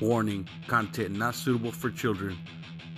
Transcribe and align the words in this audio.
Warning 0.00 0.48
content 0.66 1.16
not 1.16 1.34
suitable 1.34 1.72
for 1.72 1.90
children. 1.90 2.38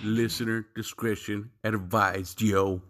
Listener 0.03 0.65
discretion 0.75 1.49
advised, 1.63 2.41
yo. 2.41 2.81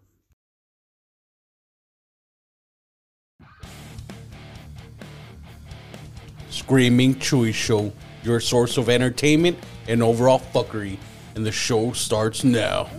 Screaming 6.49 7.15
Chuy 7.15 7.53
Show, 7.53 7.91
your 8.23 8.39
source 8.39 8.77
of 8.77 8.89
entertainment 8.89 9.57
and 9.87 10.03
overall 10.03 10.39
fuckery. 10.39 10.97
And 11.35 11.45
the 11.45 11.51
show 11.51 11.93
starts 11.93 12.43
now. 12.43 12.89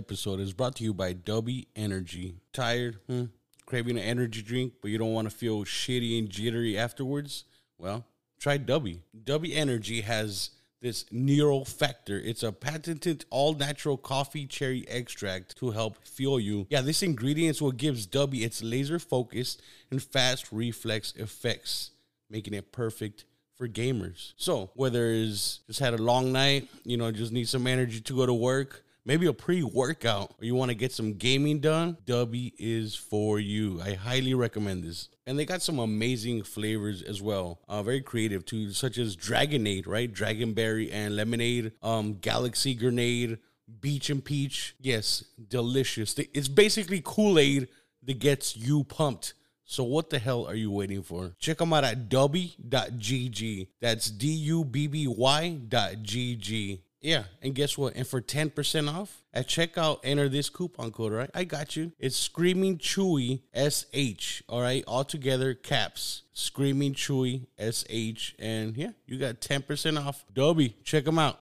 Episode 0.00 0.40
is 0.40 0.54
brought 0.54 0.76
to 0.76 0.82
you 0.82 0.94
by 0.94 1.12
Dubby 1.12 1.66
Energy. 1.76 2.34
Tired? 2.54 2.96
Hmm? 3.06 3.24
Craving 3.66 3.98
an 3.98 4.02
energy 4.02 4.40
drink, 4.40 4.72
but 4.80 4.90
you 4.90 4.96
don't 4.96 5.12
want 5.12 5.28
to 5.28 5.36
feel 5.36 5.62
shitty 5.62 6.18
and 6.18 6.30
jittery 6.30 6.78
afterwards? 6.78 7.44
Well, 7.76 8.06
try 8.38 8.56
Dubby. 8.56 9.00
Dubby 9.24 9.54
Energy 9.54 10.00
has 10.00 10.52
this 10.80 11.04
neural 11.12 11.66
factor. 11.66 12.18
It's 12.18 12.42
a 12.42 12.50
patented 12.50 13.26
all 13.28 13.52
natural 13.52 13.98
coffee 13.98 14.46
cherry 14.46 14.86
extract 14.88 15.58
to 15.58 15.72
help 15.72 16.02
fuel 16.06 16.40
you. 16.40 16.66
Yeah, 16.70 16.80
this 16.80 17.02
ingredient 17.02 17.56
is 17.56 17.62
what 17.62 17.76
gives 17.76 18.06
Dubby 18.06 18.40
its 18.40 18.62
laser 18.62 18.98
focused 18.98 19.60
and 19.90 20.02
fast 20.02 20.50
reflex 20.50 21.12
effects, 21.16 21.90
making 22.30 22.54
it 22.54 22.72
perfect 22.72 23.26
for 23.54 23.68
gamers. 23.68 24.32
So, 24.38 24.70
whether 24.72 25.10
it's 25.10 25.60
just 25.66 25.80
had 25.80 25.92
a 25.92 26.02
long 26.02 26.32
night, 26.32 26.68
you 26.84 26.96
know, 26.96 27.12
just 27.12 27.32
need 27.32 27.50
some 27.50 27.66
energy 27.66 28.00
to 28.00 28.16
go 28.16 28.24
to 28.24 28.32
work, 28.32 28.82
maybe 29.10 29.26
a 29.26 29.32
pre-workout 29.32 30.32
or 30.38 30.44
you 30.44 30.54
want 30.54 30.68
to 30.68 30.74
get 30.76 30.92
some 30.92 31.14
gaming 31.14 31.58
done, 31.58 31.96
Dubby 32.06 32.52
is 32.60 32.94
for 32.94 33.40
you. 33.40 33.80
I 33.82 33.94
highly 33.94 34.34
recommend 34.34 34.84
this. 34.84 35.08
And 35.26 35.36
they 35.36 35.44
got 35.44 35.62
some 35.62 35.80
amazing 35.80 36.44
flavors 36.44 37.02
as 37.02 37.20
well. 37.20 37.58
Uh, 37.68 37.82
very 37.82 38.02
creative 38.02 38.44
too, 38.44 38.72
such 38.72 38.98
as 38.98 39.16
Dragonade, 39.16 39.88
right? 39.88 40.14
Dragonberry 40.14 40.90
and 40.92 41.16
lemonade, 41.16 41.72
um, 41.82 42.18
Galaxy 42.20 42.72
Grenade, 42.72 43.38
Beach 43.80 44.10
and 44.10 44.24
Peach. 44.24 44.76
Yes, 44.80 45.24
delicious. 45.48 46.16
It's 46.32 46.46
basically 46.46 47.02
Kool-Aid 47.04 47.66
that 48.04 48.18
gets 48.20 48.56
you 48.56 48.84
pumped. 48.84 49.34
So 49.64 49.82
what 49.82 50.10
the 50.10 50.20
hell 50.20 50.46
are 50.46 50.54
you 50.54 50.70
waiting 50.70 51.02
for? 51.02 51.34
Check 51.40 51.58
them 51.58 51.72
out 51.72 51.82
at 51.82 52.08
dubby.gg. 52.08 53.66
That's 53.80 54.08
D-U-B-B-Y 54.08 55.58
dot 55.68 55.94
G-G. 56.00 56.82
Yeah, 57.00 57.24
and 57.40 57.54
guess 57.54 57.78
what? 57.78 57.96
And 57.96 58.06
for 58.06 58.20
10% 58.20 58.92
off 58.92 59.22
at 59.32 59.48
checkout, 59.48 60.00
enter 60.04 60.28
this 60.28 60.50
coupon 60.50 60.90
code, 60.92 61.12
right? 61.12 61.30
I 61.34 61.44
got 61.44 61.74
you. 61.74 61.92
It's 61.98 62.16
Screaming 62.16 62.76
Chuy 62.78 63.40
SH, 63.54 64.42
all 64.48 64.60
right? 64.60 64.84
All 64.86 65.04
together, 65.04 65.54
caps. 65.54 66.22
Screaming 66.34 66.94
Chuy 66.94 67.46
SH. 67.58 68.34
And 68.38 68.76
yeah, 68.76 68.90
you 69.06 69.18
got 69.18 69.40
10% 69.40 70.04
off. 70.04 70.24
Dubby, 70.34 70.74
check 70.84 71.04
them 71.04 71.18
out. 71.18 71.40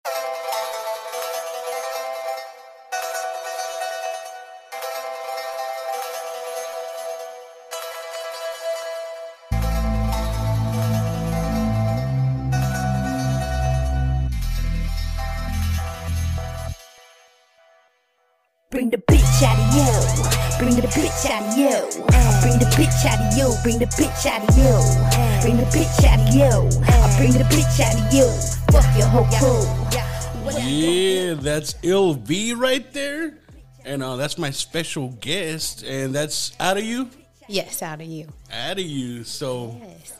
Bitch 21.09 21.31
out 21.31 21.41
of 21.41 21.57
you. 21.57 22.01
Bring 22.41 22.59
the 22.59 22.65
bitch 22.75 23.05
out 23.05 23.19
of 23.19 23.37
you. 23.37 23.55
Bring 23.63 23.79
the 23.79 23.85
bitch 23.87 24.25
out 24.27 24.47
of 24.47 24.55
you. 24.55 25.41
Bring 25.41 25.57
the 25.57 25.63
bitch 25.71 26.05
out 26.05 26.19
of 26.19 26.35
you. 26.35 26.79
I 26.85 27.17
bring 27.17 27.31
the 27.31 27.45
bitch 27.45 27.79
out 27.79 27.95
of 27.95 28.13
you. 28.13 28.29
Fuck 28.71 28.95
your 28.95 29.07
whole 29.07 29.25
crew. 29.39 30.61
Yeah, 30.61 31.33
that's 31.33 31.73
Ill 31.81 32.13
V 32.13 32.53
right 32.53 32.93
there. 32.93 33.39
And 33.85 34.03
uh, 34.03 34.17
that's 34.17 34.37
my 34.37 34.51
special 34.51 35.09
guest. 35.19 35.83
And 35.83 36.13
that's 36.13 36.51
out 36.59 36.77
of 36.77 36.83
you? 36.83 37.09
Yes, 37.47 37.81
out 37.81 38.01
of 38.01 38.07
you. 38.07 38.27
Out 38.53 38.77
of 38.77 38.85
you. 38.85 39.23
So 39.23 39.81
Yes. 39.81 40.13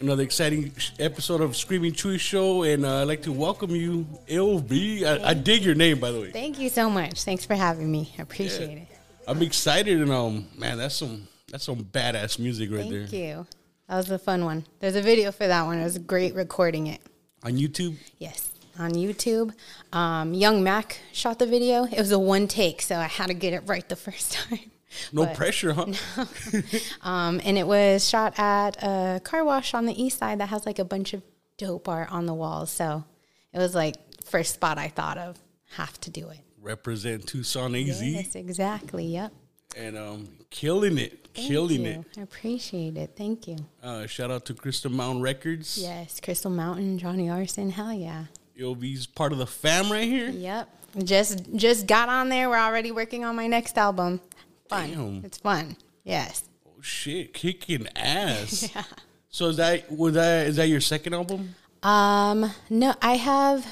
another 0.00 0.22
exciting 0.22 0.72
episode 0.98 1.42
of 1.42 1.56
Screaming 1.58 1.92
Chuy 1.92 2.18
Show. 2.18 2.62
And 2.62 2.86
uh, 2.86 3.02
I'd 3.02 3.08
like 3.08 3.22
to 3.24 3.32
welcome 3.32 3.76
you, 3.76 4.06
Ill 4.28 4.60
V. 4.60 5.04
I, 5.04 5.30
I 5.30 5.34
dig 5.34 5.62
your 5.62 5.74
name, 5.74 6.00
by 6.00 6.10
the 6.10 6.20
way. 6.20 6.30
Thank 6.30 6.58
you 6.58 6.70
so 6.70 6.88
much. 6.88 7.22
Thanks 7.24 7.44
for 7.44 7.54
having 7.54 7.92
me. 7.92 8.14
I 8.18 8.22
appreciate 8.22 8.78
it. 8.78 8.88
I'm 9.26 9.42
excited. 9.42 10.00
And 10.00 10.10
um, 10.10 10.48
man, 10.56 10.78
that's 10.78 10.94
some 10.96 11.28
that's 11.50 11.64
some 11.64 11.84
badass 11.84 12.38
music 12.38 12.70
right 12.70 12.88
there. 12.88 13.06
Thank 13.06 13.12
you. 13.12 13.46
That 13.88 13.96
was 13.96 14.10
a 14.10 14.18
fun 14.18 14.44
one. 14.44 14.64
There's 14.80 14.96
a 14.96 15.02
video 15.02 15.32
for 15.32 15.46
that 15.46 15.64
one. 15.64 15.78
It 15.78 15.84
was 15.84 15.98
great 15.98 16.34
recording 16.34 16.86
it. 16.86 17.00
On 17.44 17.52
YouTube? 17.52 17.96
Yes. 18.18 18.50
On 18.78 18.90
YouTube. 18.92 19.52
Um, 19.92 20.32
Young 20.32 20.62
Mac 20.62 20.98
shot 21.12 21.38
the 21.38 21.46
video. 21.46 21.84
It 21.84 21.98
was 21.98 22.12
a 22.12 22.18
one 22.18 22.48
take, 22.48 22.80
so 22.80 22.96
I 22.96 23.04
had 23.06 23.26
to 23.26 23.34
get 23.34 23.52
it 23.52 23.62
right 23.66 23.86
the 23.88 23.96
first 23.96 24.32
time. 24.50 24.70
No 25.12 25.26
But- 25.26 25.34
pressure, 25.36 25.72
huh? 25.74 25.86
No. 26.16 26.26
Um, 27.02 27.40
and 27.44 27.58
it 27.58 27.66
was 27.66 28.08
shot 28.08 28.38
at 28.38 28.82
a 28.82 29.20
car 29.24 29.44
wash 29.44 29.74
on 29.74 29.86
the 29.86 30.02
east 30.02 30.18
side 30.18 30.38
that 30.40 30.48
has 30.48 30.64
like 30.64 30.78
a 30.78 30.84
bunch 30.84 31.12
of 31.12 31.22
dope 31.58 31.88
art 31.88 32.10
on 32.12 32.26
the 32.26 32.34
walls. 32.34 32.70
So 32.70 33.04
it 33.52 33.58
was 33.58 33.74
like 33.74 33.96
first 34.24 34.54
spot 34.54 34.78
I 34.78 34.88
thought 34.88 35.18
of. 35.18 35.38
Have 35.76 36.00
to 36.02 36.10
do 36.10 36.28
it. 36.30 36.38
Represent 36.62 37.26
Tucson 37.26 37.74
AZ. 37.74 38.02
Yes, 38.02 38.34
exactly. 38.36 39.04
Yep. 39.06 39.32
And 39.76 39.98
um, 39.98 40.28
killing 40.50 40.96
it. 40.96 41.28
Thank 41.34 41.48
killing 41.48 41.82
you. 41.84 41.90
it. 41.90 42.18
I 42.18 42.22
appreciate 42.22 42.96
it. 42.96 43.12
Thank 43.16 43.48
you. 43.48 43.56
Uh, 43.82 44.06
shout 44.06 44.30
out 44.30 44.44
to 44.46 44.54
Crystal 44.54 44.90
Mountain 44.90 45.22
Records. 45.22 45.78
Yes, 45.78 46.20
Crystal 46.20 46.50
Mountain, 46.50 46.98
Johnny 46.98 47.28
Arson. 47.28 47.70
Hell 47.70 47.92
yeah. 47.92 48.24
V's 48.56 49.06
part 49.06 49.32
of 49.32 49.38
the 49.38 49.46
fam 49.46 49.90
right 49.90 50.04
here. 50.04 50.30
Yep. 50.30 50.68
Just 51.04 51.52
just 51.56 51.86
got 51.86 52.08
on 52.08 52.28
there. 52.28 52.48
We're 52.48 52.58
already 52.58 52.92
working 52.92 53.24
on 53.24 53.34
my 53.34 53.46
next 53.46 53.76
album. 53.76 54.20
Fun. 54.68 54.90
Damn. 54.90 55.24
It's 55.24 55.38
fun. 55.38 55.76
Yes. 56.04 56.44
Oh 56.66 56.80
shit, 56.80 57.32
kicking 57.34 57.88
ass. 57.96 58.70
yeah. 58.74 58.84
So 59.30 59.46
is 59.46 59.56
that 59.56 59.90
was 59.90 60.14
that 60.14 60.46
is 60.46 60.56
that 60.56 60.68
your 60.68 60.80
second 60.80 61.14
album? 61.14 61.54
Um, 61.82 62.52
no, 62.70 62.94
I 63.02 63.16
have 63.16 63.66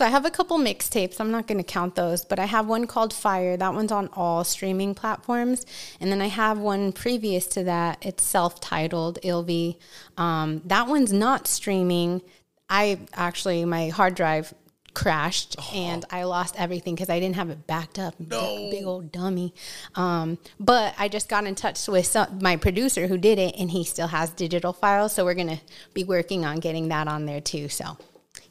so 0.00 0.06
I 0.06 0.08
have 0.08 0.24
a 0.24 0.30
couple 0.30 0.56
mixtapes. 0.56 1.20
I'm 1.20 1.30
not 1.30 1.46
going 1.46 1.58
to 1.58 1.62
count 1.62 1.94
those, 1.94 2.24
but 2.24 2.38
I 2.38 2.46
have 2.46 2.66
one 2.66 2.86
called 2.86 3.12
Fire. 3.12 3.58
That 3.58 3.74
one's 3.74 3.92
on 3.92 4.08
all 4.14 4.44
streaming 4.44 4.94
platforms, 4.94 5.66
and 6.00 6.10
then 6.10 6.22
I 6.22 6.28
have 6.28 6.56
one 6.56 6.90
previous 6.92 7.46
to 7.48 7.64
that. 7.64 7.98
It's 8.00 8.24
self-titled 8.24 9.18
Ill 9.22 9.42
V. 9.42 9.76
Um, 10.16 10.62
that 10.64 10.86
one's 10.86 11.12
not 11.12 11.46
streaming. 11.46 12.22
I 12.70 13.00
actually 13.12 13.66
my 13.66 13.90
hard 13.90 14.14
drive 14.14 14.54
crashed 14.94 15.56
and 15.74 16.06
I 16.10 16.22
lost 16.22 16.58
everything 16.58 16.94
because 16.94 17.10
I 17.10 17.20
didn't 17.20 17.36
have 17.36 17.50
it 17.50 17.66
backed 17.66 17.98
up. 17.98 18.18
No. 18.18 18.70
Big 18.70 18.86
old 18.86 19.12
dummy. 19.12 19.52
Um, 19.96 20.38
but 20.58 20.94
I 20.98 21.08
just 21.08 21.28
got 21.28 21.44
in 21.44 21.54
touch 21.54 21.86
with 21.88 22.06
some, 22.06 22.38
my 22.40 22.56
producer 22.56 23.06
who 23.06 23.18
did 23.18 23.38
it, 23.38 23.54
and 23.58 23.70
he 23.70 23.84
still 23.84 24.08
has 24.08 24.30
digital 24.30 24.72
files. 24.72 25.12
So 25.12 25.26
we're 25.26 25.34
gonna 25.34 25.60
be 25.92 26.04
working 26.04 26.46
on 26.46 26.58
getting 26.58 26.88
that 26.88 27.06
on 27.06 27.26
there 27.26 27.42
too. 27.42 27.68
So, 27.68 27.98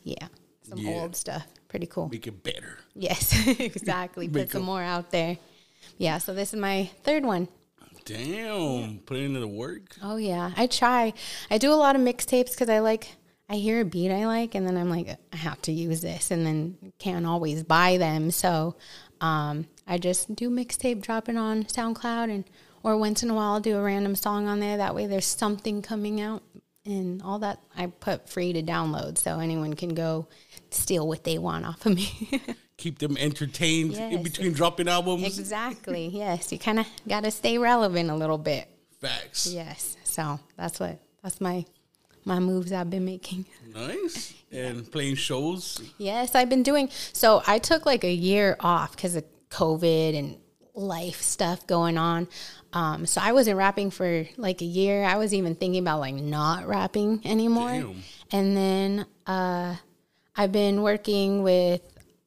yeah, 0.04 0.28
some 0.70 0.80
Yeah. 0.80 0.92
old 1.02 1.16
stuff. 1.16 1.46
Pretty 1.68 1.86
cool. 1.88 2.10
Make 2.10 2.28
it 2.28 2.44
better. 2.44 2.78
Yes, 2.96 3.48
exactly. 3.60 4.28
Put 4.28 4.52
some 4.52 4.64
more 4.64 4.82
out 4.82 5.12
there. 5.12 5.38
Yeah. 5.98 6.18
So 6.18 6.34
this 6.34 6.54
is 6.54 6.60
my 6.60 6.90
third 7.04 7.24
one. 7.26 7.48
Damn, 8.06 9.00
put 9.06 9.18
into 9.18 9.40
the 9.40 9.48
work. 9.48 9.96
Oh 10.02 10.18
yeah, 10.18 10.52
I 10.58 10.66
try. 10.68 11.14
I 11.52 11.58
do 11.58 11.72
a 11.72 11.76
lot 11.76 11.96
of 11.96 12.02
mixtapes 12.02 12.52
because 12.52 12.70
I 12.70 12.80
like. 12.80 13.16
I 13.52 13.56
hear 13.56 13.82
a 13.82 13.86
beat 13.86 14.12
I 14.12 14.28
like, 14.28 14.54
and 14.54 14.66
then 14.68 14.78
I'm 14.78 14.92
like, 14.92 15.18
I 15.34 15.36
have 15.36 15.60
to 15.64 15.72
use 15.72 16.02
this, 16.02 16.30
and 16.30 16.46
then 16.46 16.78
can't 17.00 17.26
always 17.26 17.64
buy 17.64 17.98
them. 17.98 18.30
So, 18.30 18.76
um, 19.22 19.66
I 19.88 19.98
just 19.98 20.36
do 20.36 20.52
mixtape, 20.52 21.02
drop 21.02 21.30
it 21.30 21.36
on 21.36 21.64
SoundCloud, 21.64 22.30
and 22.32 22.44
or 22.84 22.96
once 22.96 23.24
in 23.24 23.30
a 23.32 23.34
while 23.34 23.54
I'll 23.54 23.60
do 23.60 23.76
a 23.78 23.82
random 23.82 24.16
song 24.16 24.48
on 24.48 24.60
there. 24.60 24.78
That 24.78 24.94
way, 24.94 25.08
there's 25.08 25.26
something 25.26 25.82
coming 25.82 26.22
out, 26.22 26.44
and 26.90 27.22
all 27.22 27.40
that 27.40 27.60
I 27.78 27.88
put 27.88 28.30
free 28.30 28.54
to 28.54 28.64
download, 28.64 29.18
so 29.18 29.40
anyone 29.40 29.74
can 29.76 29.94
go 29.94 30.28
steal 30.72 31.08
what 31.08 31.24
they 31.24 31.38
want 31.38 31.66
off 31.66 31.86
of 31.86 31.96
me. 31.96 32.42
Keep 32.78 33.00
them 33.00 33.18
entertained 33.18 33.96
in 33.96 34.24
between 34.24 34.54
dropping 34.54 34.88
albums. 34.88 35.38
exactly. 35.38 36.08
Yes, 36.08 36.52
you 36.52 36.58
kind 36.60 36.80
of 36.80 36.88
got 37.08 37.24
to 37.26 37.32
stay 37.32 37.58
relevant 37.58 38.10
a 38.10 38.16
little 38.16 38.38
bit. 38.38 38.70
Facts. 39.02 39.48
Yes. 39.48 39.98
So 40.04 40.40
that's 40.58 40.80
what 40.80 41.00
that's 41.24 41.40
my 41.42 41.66
my 42.26 42.40
moves 42.40 42.72
I've 42.72 42.90
been 42.90 43.06
making. 43.06 43.46
Nice. 43.74 44.34
And 44.52 44.92
playing 44.92 45.14
shows. 45.14 45.80
Yes, 46.00 46.34
I've 46.34 46.50
been 46.50 46.64
doing. 46.64 46.90
So 47.14 47.44
I 47.46 47.60
took 47.60 47.86
like 47.86 48.04
a 48.04 48.12
year 48.12 48.58
off 48.60 48.96
because 48.96 49.16
of 49.16 49.24
COVID 49.52 50.18
and 50.18 50.38
life 50.80 51.22
stuff 51.22 51.68
going 51.68 51.98
on. 51.98 52.28
Um, 52.74 53.06
so 53.06 53.22
I 53.22 53.32
wasn't 53.32 53.58
rapping 53.58 53.92
for 53.92 54.26
like 54.38 54.62
a 54.62 54.66
year. 54.66 55.04
I 55.04 55.18
was 55.18 55.34
even 55.34 55.56
thinking 55.56 55.82
about 55.82 56.00
like 56.00 56.16
not 56.16 56.68
rapping 56.68 57.22
anymore. 57.26 57.72
Damn. 57.72 58.04
And 58.32 58.58
then 58.58 59.06
uh, 59.28 59.76
I've 60.36 60.52
been 60.52 60.82
working 60.82 61.44
with 61.44 61.82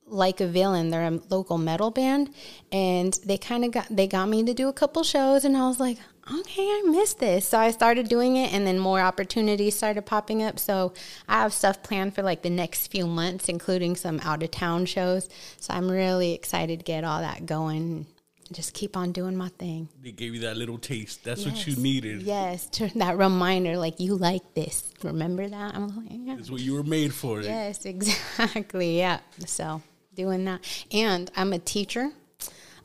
like 0.06 0.40
a 0.40 0.46
villain. 0.46 0.90
They're 0.90 1.06
a 1.06 1.20
local 1.30 1.58
metal 1.58 1.90
band, 1.90 2.30
and 2.70 3.18
they 3.24 3.38
kind 3.38 3.64
of 3.64 3.72
got 3.72 3.86
they 3.90 4.06
got 4.06 4.28
me 4.28 4.44
to 4.44 4.54
do 4.54 4.68
a 4.68 4.72
couple 4.72 5.02
shows, 5.02 5.44
and 5.44 5.56
I 5.56 5.66
was 5.66 5.80
like, 5.80 5.98
okay, 6.30 6.62
I 6.62 6.82
missed 6.86 7.18
this. 7.18 7.46
So 7.48 7.58
I 7.58 7.70
started 7.70 8.08
doing 8.08 8.36
it, 8.36 8.52
and 8.52 8.66
then 8.66 8.78
more 8.78 9.00
opportunities 9.00 9.76
started 9.76 10.04
popping 10.04 10.42
up. 10.42 10.58
So 10.58 10.92
I 11.28 11.40
have 11.40 11.52
stuff 11.52 11.82
planned 11.82 12.14
for 12.14 12.22
like 12.22 12.42
the 12.42 12.50
next 12.50 12.88
few 12.88 13.06
months, 13.06 13.48
including 13.48 13.96
some 13.96 14.20
out 14.20 14.42
of 14.42 14.50
town 14.50 14.86
shows. 14.86 15.28
So 15.58 15.72
I'm 15.72 15.90
really 15.90 16.34
excited 16.34 16.80
to 16.80 16.84
get 16.84 17.04
all 17.04 17.20
that 17.20 17.46
going. 17.46 18.06
Just 18.52 18.74
keep 18.74 18.96
on 18.96 19.12
doing 19.12 19.36
my 19.36 19.48
thing. 19.48 19.88
They 20.02 20.12
gave 20.12 20.34
you 20.34 20.40
that 20.42 20.56
little 20.56 20.78
taste. 20.78 21.24
That's 21.24 21.44
what 21.44 21.66
you 21.66 21.76
needed. 21.76 22.22
Yes, 22.22 22.66
to 22.72 22.88
that 22.98 23.18
reminder, 23.18 23.76
like 23.76 24.00
you 24.00 24.14
like 24.16 24.54
this. 24.54 24.92
Remember 25.02 25.48
that? 25.48 25.74
I'm 25.74 25.88
like, 25.96 26.08
yeah. 26.10 26.36
It's 26.38 26.50
what 26.50 26.60
you 26.60 26.74
were 26.74 26.82
made 26.82 27.12
for. 27.12 27.40
Yes, 27.40 27.84
exactly. 27.84 28.98
Yeah. 28.98 29.20
So 29.46 29.82
doing 30.14 30.44
that. 30.44 30.60
And 30.92 31.30
I'm 31.36 31.52
a 31.52 31.58
teacher. 31.58 32.10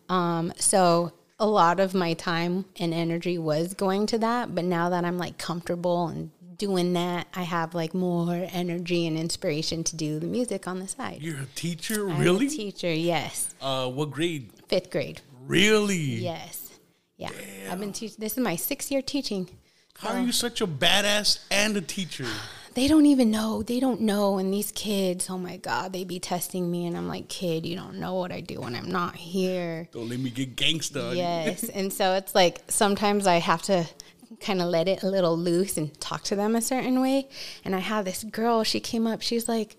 Um, 0.10 0.54
so 0.58 1.12
a 1.40 1.48
lot 1.48 1.80
of 1.80 1.94
my 1.94 2.14
time 2.14 2.66
and 2.80 2.94
energy 2.94 3.38
was 3.38 3.74
going 3.74 4.08
to 4.08 4.18
that. 4.20 4.56
But 4.56 4.64
now 4.64 4.90
that 4.90 5.06
I'm 5.06 5.18
like 5.18 5.38
comfortable 5.38 6.08
and 6.08 6.32
doing 6.58 6.94
that, 6.94 7.28
I 7.34 7.44
have 7.44 7.76
like 7.76 7.94
more 7.94 8.48
energy 8.52 9.06
and 9.08 9.18
inspiration 9.18 9.84
to 9.86 9.96
do 9.96 10.20
the 10.20 10.26
music 10.26 10.68
on 10.68 10.80
the 10.80 10.88
side. 10.88 11.22
You're 11.22 11.42
a 11.42 11.46
teacher? 11.56 12.10
I'm 12.10 12.16
a 12.16 12.20
really? 12.20 12.50
teacher, 12.50 12.92
yes. 12.92 13.54
uh, 13.62 13.88
what 13.90 14.12
grade? 14.12 14.52
Fifth 14.68 14.90
grade. 14.90 15.22
Really? 15.48 15.98
Yes. 15.98 16.72
Yeah. 17.16 17.30
I've 17.72 17.80
been 17.80 17.94
teaching 17.94 18.18
this 18.20 18.34
is 18.34 18.40
my 18.40 18.56
sixth 18.56 18.92
year 18.92 19.02
teaching. 19.02 19.50
How 19.98 20.10
are 20.10 20.22
you 20.22 20.32
such 20.32 20.62
a 20.62 20.68
badass 20.68 21.40
and 21.50 21.76
a 21.76 21.82
teacher? 21.82 22.28
they 22.76 22.88
don't 22.88 23.08
even 23.08 23.32
know. 23.32 23.64
They 23.64 23.80
don't 23.80 24.02
know. 24.02 24.38
And 24.38 24.54
these 24.54 24.72
kids, 24.72 25.30
oh 25.30 25.38
my 25.38 25.58
God, 25.58 25.94
they 25.94 26.04
be 26.04 26.20
testing 26.20 26.70
me. 26.70 26.86
And 26.86 26.96
I'm 26.96 27.08
like, 27.08 27.30
kid, 27.30 27.66
you 27.66 27.76
don't 27.76 27.96
know 27.96 28.14
what 28.16 28.32
I 28.32 28.42
do 28.42 28.62
when 28.62 28.76
I'm 28.76 28.92
not 28.92 29.16
here. 29.16 29.88
Don't 29.92 30.10
let 30.10 30.20
me 30.20 30.30
get 30.30 30.56
gangsta. 30.56 31.16
Yes. 31.16 31.64
and 31.70 31.92
so 31.92 32.14
it's 32.14 32.36
like 32.36 32.62
sometimes 32.68 33.26
I 33.26 33.38
have 33.38 33.64
to 33.64 33.88
kind 34.40 34.62
of 34.62 34.68
let 34.68 34.88
it 34.88 35.02
a 35.02 35.10
little 35.10 35.38
loose 35.38 35.78
and 35.78 36.00
talk 36.00 36.24
to 36.26 36.36
them 36.36 36.56
a 36.56 36.62
certain 36.62 37.02
way. 37.02 37.30
And 37.66 37.76
I 37.76 37.80
have 37.80 38.06
this 38.06 38.24
girl, 38.24 38.64
she 38.64 38.80
came 38.80 39.08
up, 39.08 39.22
she's 39.22 39.48
like, 39.48 39.78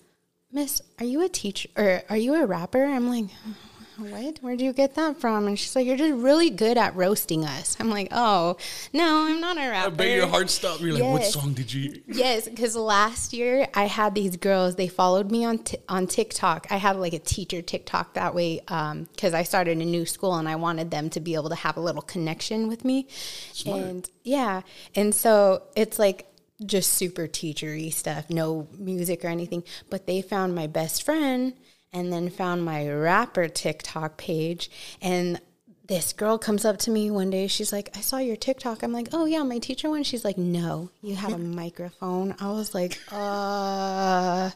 Miss, 0.50 0.80
are 0.98 1.04
you 1.04 1.22
a 1.22 1.28
teacher 1.28 1.68
or 1.76 2.02
are 2.08 2.16
you 2.16 2.34
a 2.34 2.46
rapper? 2.46 2.82
I'm 2.84 3.08
like, 3.08 3.26
mm, 3.26 3.54
what? 3.98 4.38
Where'd 4.38 4.60
you 4.60 4.72
get 4.72 4.94
that 4.94 5.20
from? 5.20 5.46
And 5.46 5.58
she's 5.58 5.74
like, 5.74 5.86
You're 5.86 5.96
just 5.96 6.14
really 6.14 6.50
good 6.50 6.78
at 6.78 6.94
roasting 6.94 7.44
us. 7.44 7.76
I'm 7.80 7.90
like, 7.90 8.08
Oh, 8.10 8.56
no, 8.92 9.26
I'm 9.26 9.40
not 9.40 9.56
a 9.56 9.68
rapper. 9.68 9.86
I 9.86 9.90
bet 9.90 10.16
your 10.16 10.26
heart 10.26 10.50
stopped. 10.50 10.80
You're 10.80 10.94
like, 10.94 11.02
what 11.02 11.24
song 11.24 11.52
did 11.52 11.72
you? 11.72 12.02
Yes, 12.08 12.48
because 12.48 12.74
last 12.74 13.32
year 13.32 13.68
I 13.74 13.84
had 13.84 14.14
these 14.14 14.36
girls. 14.36 14.76
They 14.76 14.88
followed 14.88 15.30
me 15.30 15.44
on 15.44 15.58
t- 15.58 15.78
on 15.88 16.06
TikTok. 16.06 16.66
I 16.70 16.76
had 16.76 16.96
like 16.96 17.12
a 17.12 17.18
teacher 17.18 17.62
TikTok 17.62 18.14
that 18.14 18.34
way 18.34 18.60
um, 18.68 19.04
because 19.04 19.34
I 19.34 19.42
started 19.42 19.78
a 19.78 19.84
new 19.84 20.06
school 20.06 20.34
and 20.34 20.48
I 20.48 20.56
wanted 20.56 20.90
them 20.90 21.10
to 21.10 21.20
be 21.20 21.34
able 21.34 21.50
to 21.50 21.54
have 21.54 21.76
a 21.76 21.80
little 21.80 22.02
connection 22.02 22.68
with 22.68 22.84
me. 22.84 23.06
Smart. 23.52 23.80
And 23.80 24.10
yeah, 24.24 24.62
and 24.94 25.14
so 25.14 25.62
it's 25.76 25.98
like 25.98 26.26
just 26.64 26.92
super 26.92 27.26
teachery 27.28 27.92
stuff, 27.92 28.30
no 28.30 28.66
music 28.76 29.24
or 29.24 29.28
anything. 29.28 29.62
But 29.90 30.06
they 30.06 30.22
found 30.22 30.54
my 30.54 30.66
best 30.66 31.02
friend 31.02 31.54
and 31.92 32.12
then 32.12 32.30
found 32.30 32.64
my 32.64 32.88
rapper 32.88 33.48
TikTok 33.48 34.16
page 34.16 34.70
and 35.00 35.40
this 35.88 36.12
girl 36.12 36.36
comes 36.36 36.66
up 36.66 36.76
to 36.76 36.90
me 36.90 37.10
one 37.10 37.30
day. 37.30 37.46
She's 37.46 37.72
like, 37.72 37.88
I 37.96 38.02
saw 38.02 38.18
your 38.18 38.36
TikTok. 38.36 38.82
I'm 38.82 38.92
like, 38.92 39.08
oh, 39.12 39.24
yeah, 39.24 39.42
my 39.42 39.58
teacher 39.58 39.88
one. 39.88 40.02
She's 40.02 40.24
like, 40.24 40.36
no, 40.36 40.90
you 41.00 41.16
have 41.16 41.32
a 41.32 41.38
microphone. 41.38 42.36
I 42.38 42.50
was 42.50 42.74
like, 42.74 42.98
uh, 43.10 44.50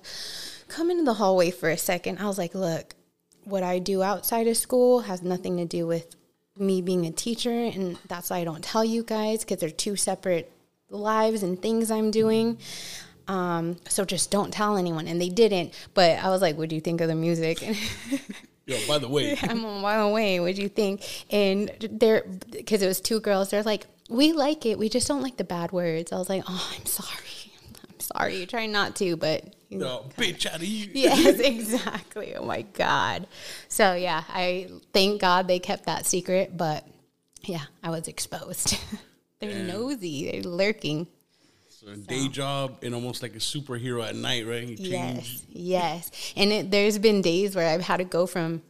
come 0.69 0.91
into 0.91 1.05
the 1.05 1.15
hallway 1.15 1.51
for 1.51 1.71
a 1.71 1.79
second. 1.79 2.19
I 2.19 2.27
was 2.27 2.37
like, 2.37 2.55
look, 2.55 2.95
what 3.45 3.63
I 3.63 3.79
do 3.79 4.03
outside 4.03 4.47
of 4.47 4.59
school 4.59 5.01
has 5.01 5.23
nothing 5.23 5.57
to 5.57 5.65
do 5.65 5.87
with 5.87 6.15
me 6.59 6.83
being 6.83 7.07
a 7.07 7.11
teacher. 7.11 7.51
And 7.51 7.99
that's 8.09 8.29
why 8.29 8.39
I 8.39 8.45
don't 8.45 8.63
tell 8.63 8.85
you 8.85 9.03
guys 9.03 9.41
because 9.41 9.59
they're 9.59 9.71
two 9.71 9.97
separate 9.97 10.53
lives 10.91 11.43
and 11.43 11.61
things 11.61 11.91
I'm 11.91 12.11
doing. 12.11 12.59
Um, 13.29 13.77
so 13.89 14.05
just 14.05 14.31
don't 14.31 14.53
tell 14.53 14.77
anyone. 14.77 15.07
And 15.07 15.21
they 15.21 15.29
didn't. 15.29 15.75
But 15.95 16.19
I 16.19 16.29
was 16.29 16.43
like, 16.43 16.57
what 16.57 16.69
do 16.69 16.75
you 16.75 16.81
think 16.81 17.01
of 17.01 17.09
the 17.09 17.15
music? 17.15 17.63
Yo, 18.67 18.79
by 18.87 18.99
the 18.99 19.09
way, 19.09 19.37
I'm 19.43 19.65
a 19.65 19.81
while 19.81 20.13
way, 20.13 20.39
What 20.39 20.55
do 20.55 20.63
you 20.63 20.69
think? 20.69 21.03
And 21.31 21.71
they're 21.91 22.25
because 22.51 22.81
it 22.81 22.87
was 22.87 23.01
two 23.01 23.19
girls. 23.21 23.51
They're 23.51 23.65
like, 23.65 23.87
we 24.09 24.33
like 24.33 24.67
it. 24.67 24.79
We 24.79 24.89
just 24.89 25.09
don't 25.09 25.23
like 25.23 25.37
the 25.37 25.45
bad 25.45 25.73
words. 25.73 26.13
I 26.13 26.17
was 26.17 26.29
like, 26.29 26.45
oh, 26.47 26.73
I'm 26.79 26.87
sorry. 26.87 27.53
I'm 27.89 28.01
sorry. 28.01 28.47
Try 28.47 28.67
not 28.67 28.95
to, 28.97 29.17
but 29.17 29.53
no, 29.71 30.07
bitch 30.17 30.47
out 30.47 30.57
of 30.57 30.65
you. 30.65 30.91
yes, 30.93 31.39
exactly. 31.41 32.35
Oh 32.37 32.45
my 32.45 32.63
god. 32.63 33.27
So 33.69 33.95
yeah, 33.95 34.23
I 34.29 34.69
thank 34.93 35.21
God 35.21 35.49
they 35.49 35.59
kept 35.59 35.87
that 35.87 36.07
secret. 36.07 36.57
But 36.57 36.87
yeah, 37.43 37.65
I 37.83 37.91
was 37.91 38.07
exposed. 38.07 38.77
they're 39.41 39.65
nosy. 39.65 40.31
They're 40.31 40.43
lurking. 40.43 41.09
So 41.85 41.91
a 41.91 41.97
day 41.97 42.29
job 42.29 42.79
and 42.83 42.95
almost 42.95 43.23
like 43.23 43.35
a 43.35 43.39
superhero 43.39 44.07
at 44.07 44.15
night, 44.15 44.47
right? 44.47 44.69
Yes, 44.69 45.45
yes. 45.49 46.33
And 46.37 46.53
it, 46.53 46.71
there's 46.71 46.99
been 46.99 47.23
days 47.23 47.57
where 47.57 47.69
I've 47.69 47.83
had 47.83 47.97
to 47.97 48.05
go 48.05 48.27
from 48.27 48.63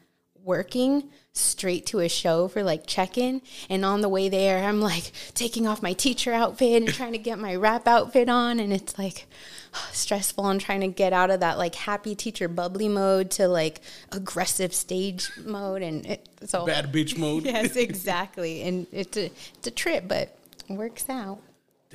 working 0.44 1.10
straight 1.34 1.86
to 1.86 2.00
a 2.00 2.08
show 2.08 2.48
for 2.48 2.62
like 2.62 2.86
check 2.86 3.18
in. 3.18 3.42
And 3.68 3.84
on 3.84 4.00
the 4.00 4.08
way 4.08 4.28
there, 4.28 4.64
I'm 4.64 4.80
like 4.80 5.12
taking 5.34 5.66
off 5.66 5.82
my 5.82 5.92
teacher 5.92 6.32
outfit 6.32 6.82
and 6.82 6.92
trying 6.92 7.12
to 7.12 7.18
get 7.18 7.38
my 7.38 7.54
rap 7.54 7.86
outfit 7.86 8.30
on. 8.30 8.58
And 8.58 8.72
it's 8.72 8.98
like 8.98 9.26
stressful 9.92 10.46
and 10.46 10.60
trying 10.60 10.80
to 10.80 10.88
get 10.88 11.12
out 11.12 11.30
of 11.30 11.40
that 11.40 11.58
like 11.58 11.74
happy 11.74 12.14
teacher 12.14 12.48
bubbly 12.48 12.88
mode 12.88 13.30
to 13.32 13.46
like 13.46 13.80
aggressive 14.10 14.72
stage 14.72 15.30
mode. 15.44 15.82
And 15.82 16.06
it, 16.06 16.28
so, 16.44 16.64
Bad 16.64 16.92
bitch 16.92 17.18
mode. 17.18 17.42
yes, 17.44 17.76
exactly. 17.76 18.62
And 18.62 18.86
it's 18.90 19.16
a, 19.16 19.26
it's 19.56 19.66
a 19.66 19.70
trip, 19.70 20.04
but 20.08 20.34
works 20.68 21.10
out. 21.10 21.40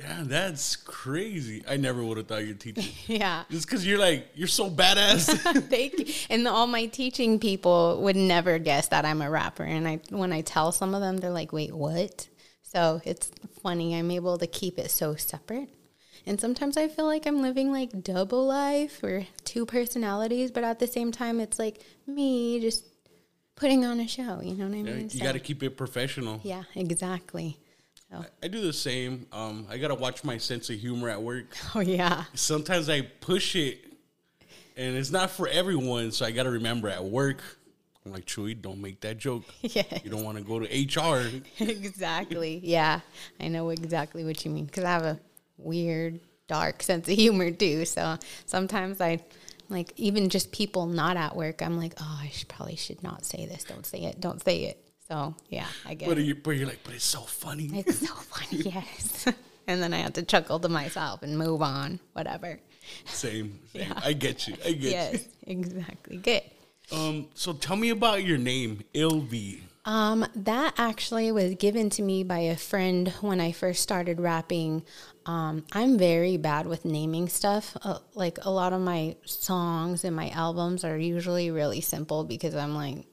Damn, 0.00 0.28
that's 0.28 0.76
crazy. 0.76 1.64
I 1.68 1.76
never 1.76 2.04
would 2.04 2.18
have 2.18 2.28
thought 2.28 2.46
you'd 2.46 2.60
teach. 2.60 2.94
Yeah. 3.08 3.42
Just 3.50 3.66
because 3.66 3.84
you're 3.84 3.98
like, 3.98 4.28
you're 4.34 4.46
so 4.46 4.70
badass. 4.70 5.26
Thank 5.68 5.98
you. 5.98 6.14
And 6.30 6.46
all 6.46 6.66
my 6.68 6.86
teaching 6.86 7.40
people 7.40 8.00
would 8.02 8.14
never 8.16 8.58
guess 8.60 8.88
that 8.88 9.04
I'm 9.04 9.20
a 9.22 9.28
rapper. 9.30 9.64
And 9.64 9.88
I, 9.88 10.00
when 10.10 10.32
I 10.32 10.42
tell 10.42 10.70
some 10.70 10.94
of 10.94 11.00
them, 11.00 11.16
they're 11.16 11.30
like, 11.30 11.52
"Wait, 11.52 11.72
what?" 11.74 12.28
So 12.62 13.00
it's 13.04 13.30
funny. 13.62 13.96
I'm 13.96 14.10
able 14.12 14.38
to 14.38 14.46
keep 14.46 14.78
it 14.78 14.90
so 14.90 15.16
separate. 15.16 15.68
And 16.26 16.38
sometimes 16.40 16.76
I 16.76 16.88
feel 16.88 17.06
like 17.06 17.26
I'm 17.26 17.40
living 17.42 17.72
like 17.72 18.02
double 18.04 18.46
life 18.46 19.02
or 19.02 19.26
two 19.44 19.64
personalities, 19.66 20.50
but 20.52 20.62
at 20.62 20.78
the 20.78 20.86
same 20.86 21.10
time, 21.10 21.40
it's 21.40 21.58
like 21.58 21.82
me 22.06 22.60
just 22.60 22.84
putting 23.56 23.84
on 23.84 23.98
a 23.98 24.06
show. 24.06 24.40
You 24.42 24.54
know 24.54 24.68
what 24.68 24.76
I 24.78 24.82
mean? 24.82 25.00
you 25.10 25.18
So- 25.18 25.24
got 25.24 25.32
to 25.32 25.40
keep 25.40 25.62
it 25.62 25.76
professional. 25.76 26.40
yeah, 26.44 26.64
exactly. 26.76 27.58
So, 28.10 28.24
I 28.42 28.48
do 28.48 28.62
the 28.62 28.72
same. 28.72 29.26
Um, 29.32 29.66
I 29.68 29.76
got 29.76 29.88
to 29.88 29.94
watch 29.94 30.24
my 30.24 30.38
sense 30.38 30.70
of 30.70 30.80
humor 30.80 31.10
at 31.10 31.20
work. 31.20 31.54
oh 31.74 31.80
yeah, 31.80 32.24
Sometimes 32.34 32.88
I 32.88 33.02
push 33.02 33.54
it 33.54 33.88
and 34.78 34.96
it's 34.96 35.10
not 35.10 35.30
for 35.30 35.48
everyone. 35.48 36.12
So 36.12 36.24
I 36.24 36.30
got 36.30 36.44
to 36.44 36.50
remember 36.50 36.88
at 36.88 37.04
work, 37.04 37.42
I'm 38.06 38.12
like, 38.12 38.24
Chuy, 38.24 38.60
don't 38.60 38.80
make 38.80 39.00
that 39.00 39.18
joke. 39.18 39.44
yeah. 39.60 39.82
You 40.02 40.10
don't 40.10 40.24
want 40.24 40.38
to 40.38 40.44
go 40.44 40.60
to 40.60 40.66
HR. 40.66 41.28
exactly. 41.58 42.60
Yeah, 42.62 43.00
I 43.40 43.48
know 43.48 43.68
exactly 43.70 44.24
what 44.24 44.44
you 44.44 44.50
mean 44.50 44.64
because 44.64 44.84
I 44.84 44.90
have 44.92 45.04
a 45.04 45.18
weird, 45.58 46.20
dark 46.46 46.82
sense 46.82 47.08
of 47.08 47.14
humor 47.14 47.50
too. 47.50 47.84
So 47.84 48.16
sometimes 48.46 49.00
I 49.00 49.18
like 49.68 49.92
even 49.96 50.30
just 50.30 50.52
people 50.52 50.86
not 50.86 51.16
at 51.16 51.36
work. 51.36 51.60
I'm 51.60 51.76
like, 51.76 51.94
oh, 52.00 52.20
I 52.22 52.28
should, 52.28 52.48
probably 52.48 52.76
should 52.76 53.02
not 53.02 53.26
say 53.26 53.44
this. 53.46 53.64
Don't 53.64 53.84
say 53.84 54.04
it. 54.04 54.20
Don't 54.20 54.42
say 54.42 54.62
it. 54.64 54.87
So 55.08 55.34
yeah, 55.48 55.66
I 55.86 55.94
get 55.94 56.08
But, 56.08 56.18
you, 56.18 56.34
but 56.34 56.50
you're 56.52 56.66
like, 56.66 56.80
but 56.84 56.94
it's 56.94 57.04
so 57.04 57.20
funny. 57.20 57.70
It's 57.72 58.06
so 58.06 58.14
funny. 58.14 58.62
Yes. 58.62 59.26
and 59.66 59.82
then 59.82 59.94
I 59.94 59.98
have 59.98 60.12
to 60.14 60.22
chuckle 60.22 60.60
to 60.60 60.68
myself 60.68 61.22
and 61.22 61.38
move 61.38 61.62
on. 61.62 61.98
Whatever. 62.12 62.60
Same. 63.06 63.58
same. 63.72 63.92
I 63.96 64.12
get 64.12 64.46
you. 64.48 64.54
I 64.64 64.72
get 64.72 64.82
you. 64.82 64.90
Yes. 64.90 65.28
Exactly. 65.46 66.16
Good. 66.18 66.42
Um, 66.92 67.28
so 67.34 67.52
tell 67.52 67.76
me 67.76 67.90
about 67.90 68.24
your 68.24 68.38
name, 68.38 68.82
Ill 68.94 69.20
V. 69.20 69.62
Um, 69.84 70.26
that 70.34 70.74
actually 70.76 71.32
was 71.32 71.54
given 71.54 71.88
to 71.90 72.02
me 72.02 72.22
by 72.22 72.40
a 72.40 72.56
friend 72.56 73.08
when 73.22 73.40
I 73.40 73.52
first 73.52 73.82
started 73.82 74.20
rapping. 74.20 74.82
Um, 75.24 75.64
I'm 75.72 75.96
very 75.96 76.36
bad 76.36 76.66
with 76.66 76.84
naming 76.84 77.28
stuff. 77.30 77.74
Uh, 77.82 77.98
like 78.14 78.38
a 78.42 78.50
lot 78.50 78.74
of 78.74 78.82
my 78.82 79.16
songs 79.24 80.04
and 80.04 80.14
my 80.14 80.28
albums 80.30 80.84
are 80.84 80.98
usually 80.98 81.50
really 81.50 81.80
simple 81.80 82.24
because 82.24 82.54
I'm 82.54 82.74
like, 82.74 83.06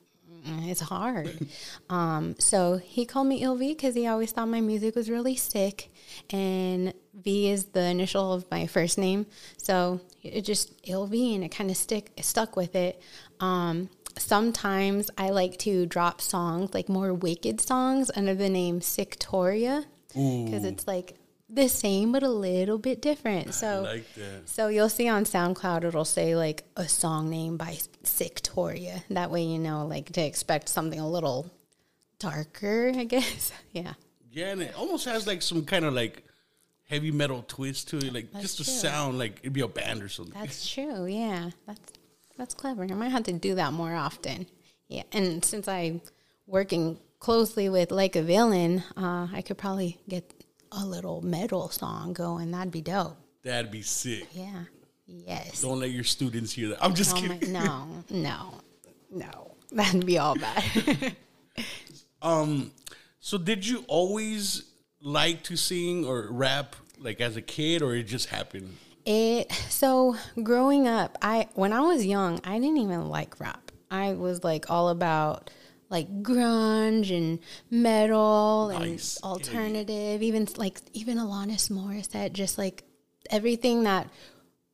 it's 0.45 0.81
hard. 0.81 1.47
um, 1.89 2.35
so 2.39 2.77
he 2.77 3.05
called 3.05 3.27
me 3.27 3.41
Ill 3.43 3.55
V 3.55 3.73
because 3.73 3.95
he 3.95 4.07
always 4.07 4.31
thought 4.31 4.47
my 4.47 4.61
music 4.61 4.95
was 4.95 5.09
really 5.09 5.35
sick, 5.35 5.91
and 6.29 6.93
V 7.13 7.49
is 7.49 7.65
the 7.65 7.83
initial 7.83 8.33
of 8.33 8.49
my 8.51 8.67
first 8.67 8.97
name, 8.97 9.25
so 9.57 10.01
it 10.23 10.41
just 10.41 10.73
Ill 10.83 11.07
V, 11.07 11.35
and 11.35 11.43
it 11.43 11.49
kind 11.49 11.69
of 11.69 11.77
stick 11.77 12.11
stuck 12.21 12.55
with 12.55 12.75
it. 12.75 13.01
Um, 13.39 13.89
sometimes 14.17 15.09
I 15.17 15.29
like 15.29 15.57
to 15.59 15.85
drop 15.85 16.21
songs 16.21 16.73
like 16.73 16.87
more 16.89 17.13
wicked 17.13 17.59
songs 17.61 18.09
under 18.15 18.33
the 18.33 18.49
name 18.49 18.79
Sictoria 18.79 19.85
because 20.13 20.63
it's 20.63 20.87
like 20.87 21.17
the 21.55 21.69
same 21.69 22.11
but 22.11 22.23
a 22.23 22.29
little 22.29 22.77
bit 22.77 23.01
different. 23.01 23.53
So 23.53 23.81
like 23.83 24.05
so 24.45 24.67
you'll 24.67 24.89
see 24.89 25.07
on 25.07 25.23
SoundCloud 25.23 25.83
it'll 25.83 26.05
say 26.05 26.35
like 26.35 26.63
a 26.75 26.87
song 26.87 27.29
name 27.29 27.57
by 27.57 27.77
Sictoria. 28.03 29.03
That 29.09 29.31
way 29.31 29.43
you 29.43 29.59
know 29.59 29.85
like 29.85 30.11
to 30.13 30.21
expect 30.21 30.69
something 30.69 30.99
a 30.99 31.09
little 31.09 31.51
darker, 32.19 32.91
I 32.95 33.05
guess. 33.05 33.51
yeah. 33.71 33.93
Yeah, 34.31 34.51
and 34.51 34.61
it 34.61 34.73
almost 34.77 35.05
has 35.05 35.25
like 35.25 35.41
some 35.41 35.63
kind 35.63 35.85
of 35.85 35.93
like 35.93 36.23
heavy 36.89 37.11
metal 37.11 37.43
twist 37.47 37.87
to 37.89 37.97
it, 37.97 38.13
like 38.13 38.31
just 38.41 38.59
a 38.59 38.63
sound 38.63 39.17
like 39.17 39.39
it'd 39.39 39.53
be 39.53 39.61
a 39.61 39.67
band 39.67 40.03
or 40.03 40.09
something. 40.09 40.39
That's 40.39 40.69
true. 40.69 41.05
Yeah. 41.05 41.51
That's 41.65 41.93
that's 42.37 42.53
clever. 42.53 42.83
I 42.83 42.87
might 42.87 43.09
have 43.09 43.23
to 43.23 43.33
do 43.33 43.55
that 43.55 43.73
more 43.73 43.95
often. 43.95 44.45
Yeah. 44.87 45.03
And 45.11 45.43
since 45.43 45.67
I'm 45.67 46.01
working 46.47 46.99
closely 47.19 47.69
with 47.69 47.91
Like 47.91 48.15
a 48.15 48.21
Villain, 48.21 48.83
uh, 48.97 49.27
I 49.31 49.41
could 49.41 49.57
probably 49.57 49.97
get 50.07 50.34
a 50.77 50.85
little 50.85 51.21
metal 51.21 51.69
song 51.69 52.13
going. 52.13 52.51
That'd 52.51 52.71
be 52.71 52.81
dope. 52.81 53.17
That'd 53.43 53.71
be 53.71 53.81
sick. 53.81 54.27
Yeah. 54.33 54.63
Yes. 55.07 55.61
Don't 55.61 55.79
let 55.79 55.91
your 55.91 56.03
students 56.03 56.51
hear 56.51 56.69
that. 56.69 56.83
I'm 56.83 56.95
just 56.95 57.15
Oh 57.15 57.21
my, 57.21 57.37
kidding. 57.37 57.53
no, 57.53 57.87
no, 58.09 58.53
no. 59.11 59.51
That'd 59.71 60.05
be 60.05 60.17
all 60.17 60.35
bad. 60.35 61.15
Um, 62.21 62.71
so 63.19 63.37
did 63.37 63.67
you 63.67 63.85
always 63.87 64.63
like 65.01 65.43
to 65.43 65.55
sing 65.55 66.05
or 66.05 66.27
rap 66.31 66.75
like 66.97 67.21
as 67.21 67.35
a 67.37 67.41
kid, 67.41 67.81
or 67.81 67.95
it 67.95 68.03
just 68.03 68.29
happened? 68.29 68.75
It 69.05 69.51
so 69.69 70.15
growing 70.41 70.87
up, 70.87 71.17
I 71.21 71.47
when 71.53 71.71
I 71.71 71.81
was 71.81 72.05
young, 72.05 72.41
I 72.43 72.57
didn't 72.57 72.77
even 72.77 73.09
like 73.09 73.39
rap. 73.39 73.71
I 73.91 74.13
was 74.13 74.43
like 74.43 74.71
all 74.71 74.89
about 74.89 75.51
like 75.95 76.21
grunge 76.21 77.15
and 77.15 77.39
metal 77.71 78.69
Nice. 78.73 79.15
and 79.15 79.23
alternative, 79.31 80.21
even 80.21 80.45
like 80.57 80.81
even 80.91 81.17
Alanis 81.17 81.71
Morissette, 81.71 82.33
just 82.33 82.57
like 82.57 82.83
everything 83.29 83.83
that 83.85 84.09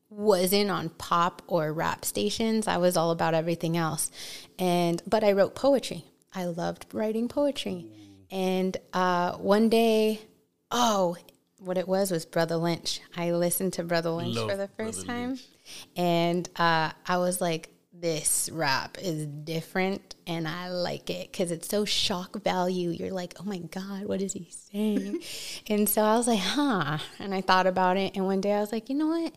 wasn't 0.09 0.71
on 0.71 0.89
pop 0.89 1.43
or 1.45 1.71
rap 1.71 2.03
stations. 2.05 2.67
I 2.67 2.77
was 2.77 2.97
all 2.97 3.11
about 3.11 3.35
everything 3.35 3.77
else. 3.77 4.09
And 4.57 4.99
but 5.05 5.23
I 5.23 5.33
wrote 5.33 5.53
poetry. 5.53 6.05
I 6.33 6.45
loved 6.45 6.87
writing 6.91 7.27
poetry. 7.27 7.85
And 8.31 8.75
uh, 8.91 9.33
one 9.37 9.69
day, 9.69 10.21
oh, 10.71 11.17
what 11.59 11.77
it 11.77 11.87
was 11.87 12.09
was 12.09 12.25
Brotha 12.25 12.57
Lynch. 12.57 12.99
I 13.15 13.31
listened 13.31 13.73
to 13.73 13.83
Brotha 13.83 14.11
Lynch 14.15 14.35
Love 14.37 14.49
for 14.49 14.57
the 14.57 14.69
first 14.69 15.05
Brother 15.05 15.19
time. 15.19 15.29
Lynch. 15.29 15.45
And 15.95 16.49
uh, 16.55 16.91
I 17.05 17.17
was 17.17 17.39
like, 17.41 17.69
this 18.01 18.49
rap 18.51 18.97
is 18.99 19.27
different 19.27 20.15
and 20.25 20.47
I 20.47 20.69
like 20.69 21.09
it 21.11 21.31
because 21.31 21.51
it's 21.51 21.67
so 21.67 21.85
shock 21.85 22.41
value. 22.43 22.89
You're 22.89 23.11
like, 23.11 23.35
oh 23.39 23.43
my 23.43 23.59
God, 23.59 24.05
what 24.05 24.21
is 24.21 24.33
he 24.33 24.49
saying? 24.49 25.21
and 25.67 25.87
so 25.87 26.01
I 26.01 26.17
was 26.17 26.27
like, 26.27 26.39
huh. 26.39 26.97
And 27.19 27.33
I 27.33 27.41
thought 27.41 27.67
about 27.67 27.97
it. 27.97 28.15
And 28.15 28.25
one 28.25 28.41
day 28.41 28.53
I 28.53 28.59
was 28.59 28.71
like, 28.71 28.89
you 28.89 28.95
know 28.95 29.07
what? 29.07 29.33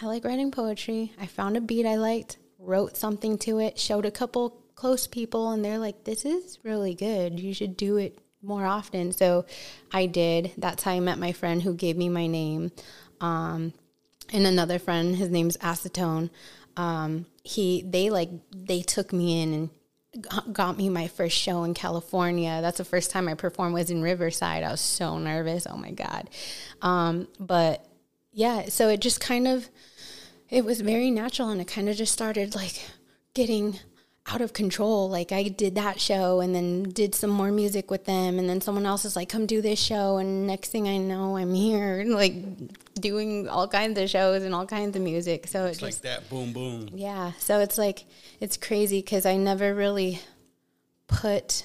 I 0.00 0.06
like 0.06 0.24
writing 0.24 0.52
poetry. 0.52 1.12
I 1.20 1.26
found 1.26 1.56
a 1.56 1.60
beat 1.60 1.84
I 1.84 1.96
liked, 1.96 2.38
wrote 2.58 2.96
something 2.96 3.36
to 3.38 3.58
it, 3.58 3.78
showed 3.78 4.06
a 4.06 4.10
couple 4.10 4.62
close 4.76 5.06
people, 5.06 5.50
and 5.50 5.64
they're 5.64 5.78
like, 5.78 6.04
this 6.04 6.24
is 6.24 6.58
really 6.62 6.94
good. 6.94 7.38
You 7.38 7.52
should 7.52 7.76
do 7.76 7.96
it 7.96 8.18
more 8.42 8.64
often. 8.64 9.12
So 9.12 9.44
I 9.92 10.06
did. 10.06 10.52
That's 10.56 10.84
how 10.84 10.92
I 10.92 11.00
met 11.00 11.18
my 11.18 11.32
friend 11.32 11.62
who 11.62 11.74
gave 11.74 11.96
me 11.96 12.08
my 12.08 12.26
name. 12.26 12.70
Um, 13.20 13.72
and 14.32 14.46
another 14.46 14.78
friend, 14.78 15.16
his 15.16 15.30
name's 15.30 15.56
Acetone. 15.58 16.30
Um, 16.76 17.26
he, 17.42 17.82
they 17.82 18.10
like, 18.10 18.30
they 18.54 18.82
took 18.82 19.12
me 19.12 19.42
in 19.42 19.54
and 19.54 20.54
got- 20.54 20.76
me 20.76 20.88
my 20.88 21.08
first 21.08 21.36
show 21.36 21.64
in 21.64 21.74
California. 21.74 22.60
That's 22.60 22.78
the 22.78 22.84
first 22.84 23.10
time 23.10 23.28
I 23.28 23.34
performed 23.34 23.74
was 23.74 23.90
in 23.90 24.02
Riverside. 24.02 24.62
I 24.62 24.70
was 24.70 24.80
so 24.80 25.18
nervous. 25.18 25.66
Oh 25.68 25.76
my 25.76 25.90
God. 25.90 26.28
Um, 26.80 27.28
but 27.40 27.86
yeah, 28.32 28.66
so 28.68 28.88
it 28.88 29.00
just 29.00 29.20
kind 29.20 29.48
of, 29.48 29.68
it 30.50 30.64
was 30.64 30.80
very 30.80 31.10
natural 31.10 31.48
and 31.48 31.60
it 31.60 31.66
kind 31.66 31.88
of 31.88 31.96
just 31.96 32.12
started 32.12 32.54
like 32.54 32.82
getting 33.34 33.78
out 34.26 34.40
of 34.40 34.52
control. 34.52 35.10
Like 35.10 35.32
I 35.32 35.44
did 35.48 35.74
that 35.74 36.00
show 36.00 36.40
and 36.40 36.54
then 36.54 36.84
did 36.84 37.14
some 37.14 37.30
more 37.30 37.50
music 37.50 37.90
with 37.90 38.04
them 38.04 38.38
and 38.38 38.48
then 38.48 38.60
someone 38.60 38.86
else 38.86 39.04
is 39.04 39.16
like, 39.16 39.28
come 39.28 39.46
do 39.46 39.60
this 39.60 39.80
show. 39.80 40.18
And 40.18 40.46
next 40.46 40.68
thing 40.70 40.86
I 40.88 40.96
know, 40.98 41.36
I'm 41.36 41.54
here 41.54 42.04
like 42.06 42.34
doing 42.94 43.48
all 43.48 43.66
kinds 43.66 43.98
of 43.98 44.08
shows 44.08 44.44
and 44.44 44.54
all 44.54 44.64
kinds 44.66 44.94
of 44.96 45.02
music. 45.02 45.48
So 45.48 45.66
It's 45.66 45.78
it 45.78 45.82
like 45.82 45.90
just, 45.92 46.02
that, 46.04 46.30
boom, 46.30 46.52
boom. 46.52 46.88
yeah. 46.94 47.32
So 47.38 47.58
it's 47.60 47.76
like, 47.78 48.04
it's 48.40 48.56
crazy 48.56 49.00
because 49.00 49.26
I 49.26 49.36
never 49.36 49.74
really 49.74 50.20
put 51.08 51.64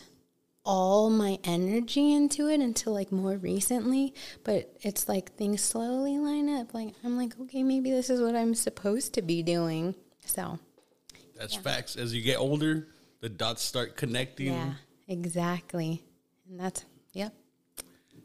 all 0.66 1.10
my 1.10 1.40
energy 1.46 2.12
into 2.14 2.50
it 2.50 2.60
until 2.60 2.92
like 2.92 3.12
more 3.12 3.38
recently. 3.38 4.14
But 4.44 4.76
it's 4.82 5.08
like 5.08 5.34
things 5.36 5.62
slowly 5.62 6.18
line 6.18 6.50
up. 6.50 6.74
Like, 6.74 6.90
I'm 7.04 7.18
like, 7.18 7.40
okay, 7.42 7.62
maybe 7.64 7.92
this 7.92 8.10
is 8.10 8.20
what 8.20 8.36
I'm 8.36 8.56
supposed 8.56 9.14
to 9.14 9.22
be 9.22 9.44
doing. 9.44 9.96
So, 10.26 10.60
That's 11.38 11.56
facts. 11.56 11.96
As 11.96 12.14
you 12.14 12.22
get 12.22 12.38
older, 12.38 12.88
the 13.22 13.30
dots 13.30 13.62
start 13.62 13.96
connecting. 13.96 14.54
yeah, 14.54 14.74
exactly. 15.08 16.04
And 16.50 16.60
that's, 16.60 16.86
yep. 17.14 17.34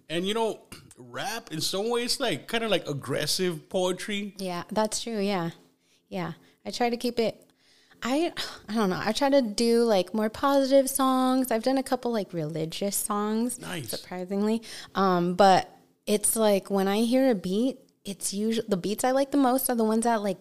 And 0.08 0.26
you 0.26 0.34
know, 0.34 0.60
rap 0.96 1.52
in 1.52 1.60
some 1.60 1.90
ways 1.90 2.20
like 2.20 2.48
kind 2.48 2.64
of 2.64 2.70
like 2.70 2.88
aggressive 2.88 3.68
poetry. 3.68 4.34
Yeah, 4.38 4.64
that's 4.70 5.02
true. 5.02 5.18
Yeah. 5.20 5.50
Yeah. 6.08 6.32
I 6.64 6.70
try 6.70 6.90
to 6.90 6.96
keep 6.96 7.18
it 7.18 7.48
I 8.02 8.32
I 8.68 8.74
don't 8.74 8.90
know. 8.90 9.00
I 9.02 9.12
try 9.12 9.30
to 9.30 9.42
do 9.42 9.84
like 9.84 10.12
more 10.12 10.28
positive 10.28 10.90
songs. 10.90 11.50
I've 11.50 11.62
done 11.62 11.78
a 11.78 11.82
couple 11.82 12.12
like 12.12 12.32
religious 12.32 12.96
songs. 12.96 13.60
Nice. 13.60 13.90
Surprisingly. 13.90 14.62
Um, 14.94 15.34
but 15.34 15.70
it's 16.06 16.34
like 16.36 16.70
when 16.70 16.88
I 16.88 17.02
hear 17.02 17.30
a 17.30 17.34
beat, 17.34 17.78
it's 18.04 18.34
usually 18.34 18.66
the 18.68 18.76
beats 18.76 19.04
I 19.04 19.12
like 19.12 19.30
the 19.30 19.36
most 19.38 19.70
are 19.70 19.76
the 19.76 19.84
ones 19.84 20.04
that 20.04 20.22
like 20.22 20.38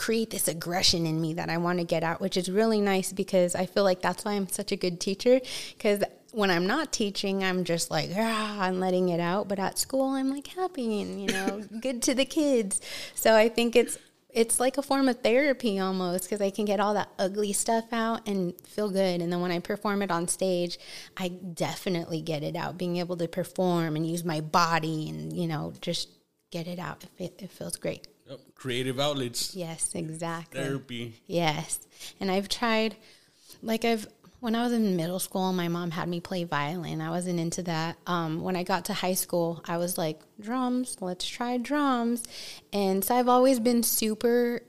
create 0.00 0.30
this 0.30 0.48
aggression 0.48 1.04
in 1.04 1.20
me 1.20 1.34
that 1.34 1.50
I 1.50 1.58
want 1.58 1.78
to 1.78 1.84
get 1.84 2.02
out, 2.02 2.22
which 2.22 2.38
is 2.38 2.50
really 2.50 2.80
nice 2.80 3.12
because 3.12 3.54
I 3.54 3.66
feel 3.66 3.84
like 3.84 4.00
that's 4.00 4.24
why 4.24 4.32
I'm 4.32 4.48
such 4.48 4.72
a 4.72 4.76
good 4.76 4.98
teacher. 4.98 5.42
Because 5.76 6.02
when 6.32 6.50
I'm 6.50 6.66
not 6.66 6.90
teaching, 6.90 7.44
I'm 7.44 7.64
just 7.64 7.90
like, 7.90 8.08
ah, 8.16 8.62
I'm 8.62 8.80
letting 8.80 9.10
it 9.10 9.20
out. 9.20 9.46
But 9.46 9.58
at 9.58 9.78
school, 9.78 10.14
I'm 10.14 10.30
like 10.30 10.46
happy 10.46 11.02
and, 11.02 11.20
you 11.20 11.28
know, 11.28 11.62
good 11.82 12.00
to 12.04 12.14
the 12.14 12.24
kids. 12.24 12.80
So 13.14 13.36
I 13.36 13.50
think 13.50 13.76
it's, 13.76 13.98
it's 14.30 14.58
like 14.58 14.78
a 14.78 14.82
form 14.82 15.06
of 15.06 15.20
therapy 15.20 15.78
almost 15.78 16.24
because 16.24 16.40
I 16.40 16.48
can 16.48 16.64
get 16.64 16.80
all 16.80 16.94
that 16.94 17.10
ugly 17.18 17.52
stuff 17.52 17.92
out 17.92 18.26
and 18.26 18.58
feel 18.62 18.88
good. 18.88 19.20
And 19.20 19.30
then 19.30 19.42
when 19.42 19.50
I 19.50 19.58
perform 19.58 20.00
it 20.00 20.10
on 20.10 20.28
stage, 20.28 20.78
I 21.18 21.28
definitely 21.28 22.22
get 22.22 22.42
it 22.42 22.56
out. 22.56 22.78
Being 22.78 22.96
able 22.96 23.18
to 23.18 23.28
perform 23.28 23.96
and 23.96 24.06
use 24.06 24.24
my 24.24 24.40
body 24.40 25.10
and, 25.10 25.30
you 25.30 25.46
know, 25.46 25.74
just 25.82 26.08
get 26.50 26.66
it 26.66 26.78
out. 26.78 27.04
It, 27.18 27.42
it 27.42 27.50
feels 27.50 27.76
great. 27.76 28.08
Creative 28.54 29.00
outlets, 29.00 29.54
Yes, 29.54 29.94
exactly. 29.94 30.60
therapy. 30.60 31.22
Yes. 31.26 31.80
And 32.20 32.30
I've 32.30 32.48
tried, 32.48 32.96
like, 33.62 33.84
I've, 33.84 34.06
when 34.40 34.54
I 34.54 34.62
was 34.62 34.72
in 34.72 34.96
middle 34.96 35.18
school, 35.18 35.52
my 35.52 35.68
mom 35.68 35.90
had 35.90 36.08
me 36.08 36.20
play 36.20 36.44
violin. 36.44 37.00
I 37.00 37.10
wasn't 37.10 37.40
into 37.40 37.62
that. 37.64 37.96
Um, 38.06 38.42
when 38.42 38.56
I 38.56 38.62
got 38.62 38.84
to 38.86 38.94
high 38.94 39.14
school, 39.14 39.62
I 39.66 39.78
was 39.78 39.96
like, 39.98 40.20
drums, 40.40 40.96
let's 41.00 41.26
try 41.26 41.56
drums. 41.56 42.24
And 42.72 43.04
so 43.04 43.14
I've 43.14 43.28
always 43.28 43.60
been 43.60 43.82
super 43.82 44.62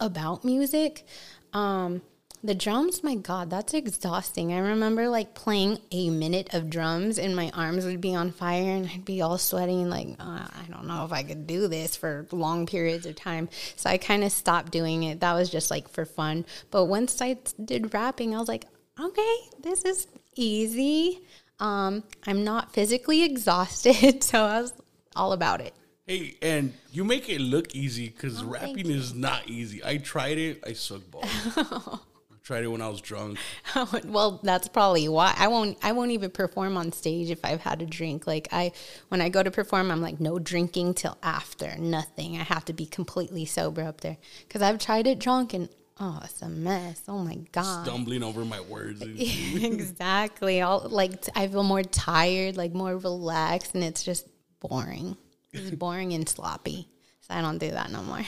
about 0.00 0.44
music. 0.44 1.06
Um, 1.52 2.02
the 2.42 2.54
drums, 2.54 3.02
my 3.02 3.16
God, 3.16 3.50
that's 3.50 3.74
exhausting. 3.74 4.52
I 4.52 4.58
remember 4.58 5.08
like 5.08 5.34
playing 5.34 5.78
a 5.90 6.08
minute 6.10 6.54
of 6.54 6.70
drums 6.70 7.18
and 7.18 7.34
my 7.34 7.50
arms 7.52 7.84
would 7.84 8.00
be 8.00 8.14
on 8.14 8.30
fire 8.30 8.76
and 8.76 8.86
I'd 8.86 9.04
be 9.04 9.20
all 9.22 9.38
sweating, 9.38 9.90
like, 9.90 10.08
uh, 10.20 10.46
I 10.46 10.66
don't 10.70 10.86
know 10.86 11.04
if 11.04 11.12
I 11.12 11.22
could 11.24 11.46
do 11.46 11.66
this 11.68 11.96
for 11.96 12.26
long 12.30 12.66
periods 12.66 13.06
of 13.06 13.16
time. 13.16 13.48
So 13.76 13.90
I 13.90 13.98
kind 13.98 14.22
of 14.22 14.30
stopped 14.30 14.70
doing 14.70 15.02
it. 15.02 15.20
That 15.20 15.34
was 15.34 15.50
just 15.50 15.70
like 15.70 15.88
for 15.88 16.04
fun. 16.04 16.44
But 16.70 16.84
once 16.84 17.20
I 17.20 17.38
did 17.64 17.92
rapping, 17.92 18.34
I 18.34 18.38
was 18.38 18.48
like, 18.48 18.66
okay, 19.00 19.36
this 19.60 19.84
is 19.84 20.06
easy. 20.36 21.20
Um, 21.58 22.04
I'm 22.26 22.44
not 22.44 22.72
physically 22.72 23.24
exhausted. 23.30 24.22
So 24.22 24.44
I 24.44 24.60
was 24.60 24.72
all 25.16 25.32
about 25.32 25.60
it. 25.60 25.74
Hey, 26.06 26.36
and 26.40 26.72
you 26.90 27.04
make 27.04 27.28
it 27.28 27.40
look 27.40 27.74
easy 27.74 28.08
because 28.08 28.42
Oh, 28.42 28.46
rapping 28.46 28.88
is 28.88 29.12
not 29.12 29.48
easy. 29.48 29.84
I 29.84 29.98
tried 29.98 30.38
it. 30.38 30.62
I 30.66 30.72
suck 30.72 31.02
balls. 31.10 31.98
Tried 32.48 32.64
it 32.64 32.68
when 32.68 32.80
I 32.80 32.88
was 32.88 33.02
drunk. 33.02 33.38
well, 34.06 34.40
that's 34.42 34.68
probably 34.68 35.06
why 35.06 35.34
I 35.36 35.48
won't. 35.48 35.76
I 35.82 35.92
won't 35.92 36.12
even 36.12 36.30
perform 36.30 36.78
on 36.78 36.92
stage 36.92 37.28
if 37.28 37.44
I've 37.44 37.60
had 37.60 37.82
a 37.82 37.84
drink. 37.84 38.26
Like 38.26 38.48
I, 38.52 38.72
when 39.08 39.20
I 39.20 39.28
go 39.28 39.42
to 39.42 39.50
perform, 39.50 39.90
I'm 39.90 40.00
like 40.00 40.18
no 40.18 40.38
drinking 40.38 40.94
till 40.94 41.18
after. 41.22 41.76
Nothing. 41.76 42.38
I 42.38 42.44
have 42.44 42.64
to 42.64 42.72
be 42.72 42.86
completely 42.86 43.44
sober 43.44 43.82
up 43.82 44.00
there 44.00 44.16
because 44.46 44.62
I've 44.62 44.78
tried 44.78 45.06
it 45.06 45.18
drunk 45.18 45.52
and 45.52 45.68
Oh, 46.00 46.20
it's 46.24 46.40
a 46.40 46.48
mess. 46.48 47.02
Oh 47.06 47.18
my 47.18 47.34
god. 47.52 47.84
stumbling 47.84 48.22
over 48.22 48.46
my 48.46 48.62
words. 48.62 49.02
Exactly. 49.06 50.62
All 50.62 50.86
like 50.88 51.20
t- 51.20 51.32
I 51.34 51.48
feel 51.48 51.64
more 51.64 51.82
tired, 51.82 52.56
like 52.56 52.72
more 52.72 52.96
relaxed, 52.96 53.74
and 53.74 53.84
it's 53.84 54.02
just 54.02 54.26
boring. 54.60 55.18
It's 55.52 55.70
boring 55.76 56.14
and 56.14 56.26
sloppy. 56.26 56.88
So 57.20 57.34
I 57.34 57.42
don't 57.42 57.58
do 57.58 57.70
that 57.72 57.90
no 57.90 58.00
more. 58.00 58.22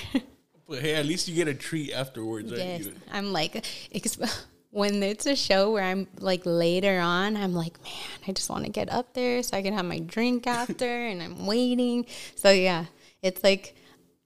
But 0.70 0.78
hey, 0.78 0.94
at 0.94 1.04
least 1.04 1.28
you 1.28 1.34
get 1.34 1.48
a 1.48 1.54
treat 1.54 1.92
afterwards. 1.92 2.52
yes, 2.52 2.84
You- 2.86 2.94
I'm 3.12 3.32
like, 3.32 3.66
when 4.70 5.02
it's 5.02 5.26
a 5.26 5.34
show 5.34 5.72
where 5.72 5.82
I'm 5.82 6.06
like 6.20 6.42
later 6.44 7.00
on, 7.00 7.36
I'm 7.36 7.52
like, 7.52 7.82
man, 7.82 7.92
I 8.28 8.32
just 8.32 8.48
want 8.48 8.64
to 8.64 8.70
get 8.70 8.90
up 8.90 9.12
there 9.14 9.42
so 9.42 9.56
I 9.56 9.62
can 9.62 9.74
have 9.74 9.84
my 9.84 9.98
drink 9.98 10.46
after, 10.60 10.86
and 10.86 11.20
I'm 11.22 11.44
waiting. 11.46 12.06
So 12.36 12.50
yeah, 12.50 12.84
it's 13.20 13.42
like 13.42 13.74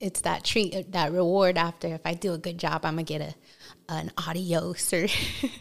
it's 0.01 0.21
that 0.21 0.45
treat, 0.45 0.75
uh, 0.75 0.83
that 0.91 1.13
reward 1.13 1.57
after. 1.57 1.89
If 1.89 2.03
I 2.05 2.13
do 2.15 2.35
a 2.35 2.39
good 2.39 2.59
job, 2.59 2.85
I'm 2.85 2.95
gonna 2.95 3.05
get 3.05 3.23
a 3.23 3.35
an 3.89 4.13
adios 4.19 4.93
or 4.93 5.07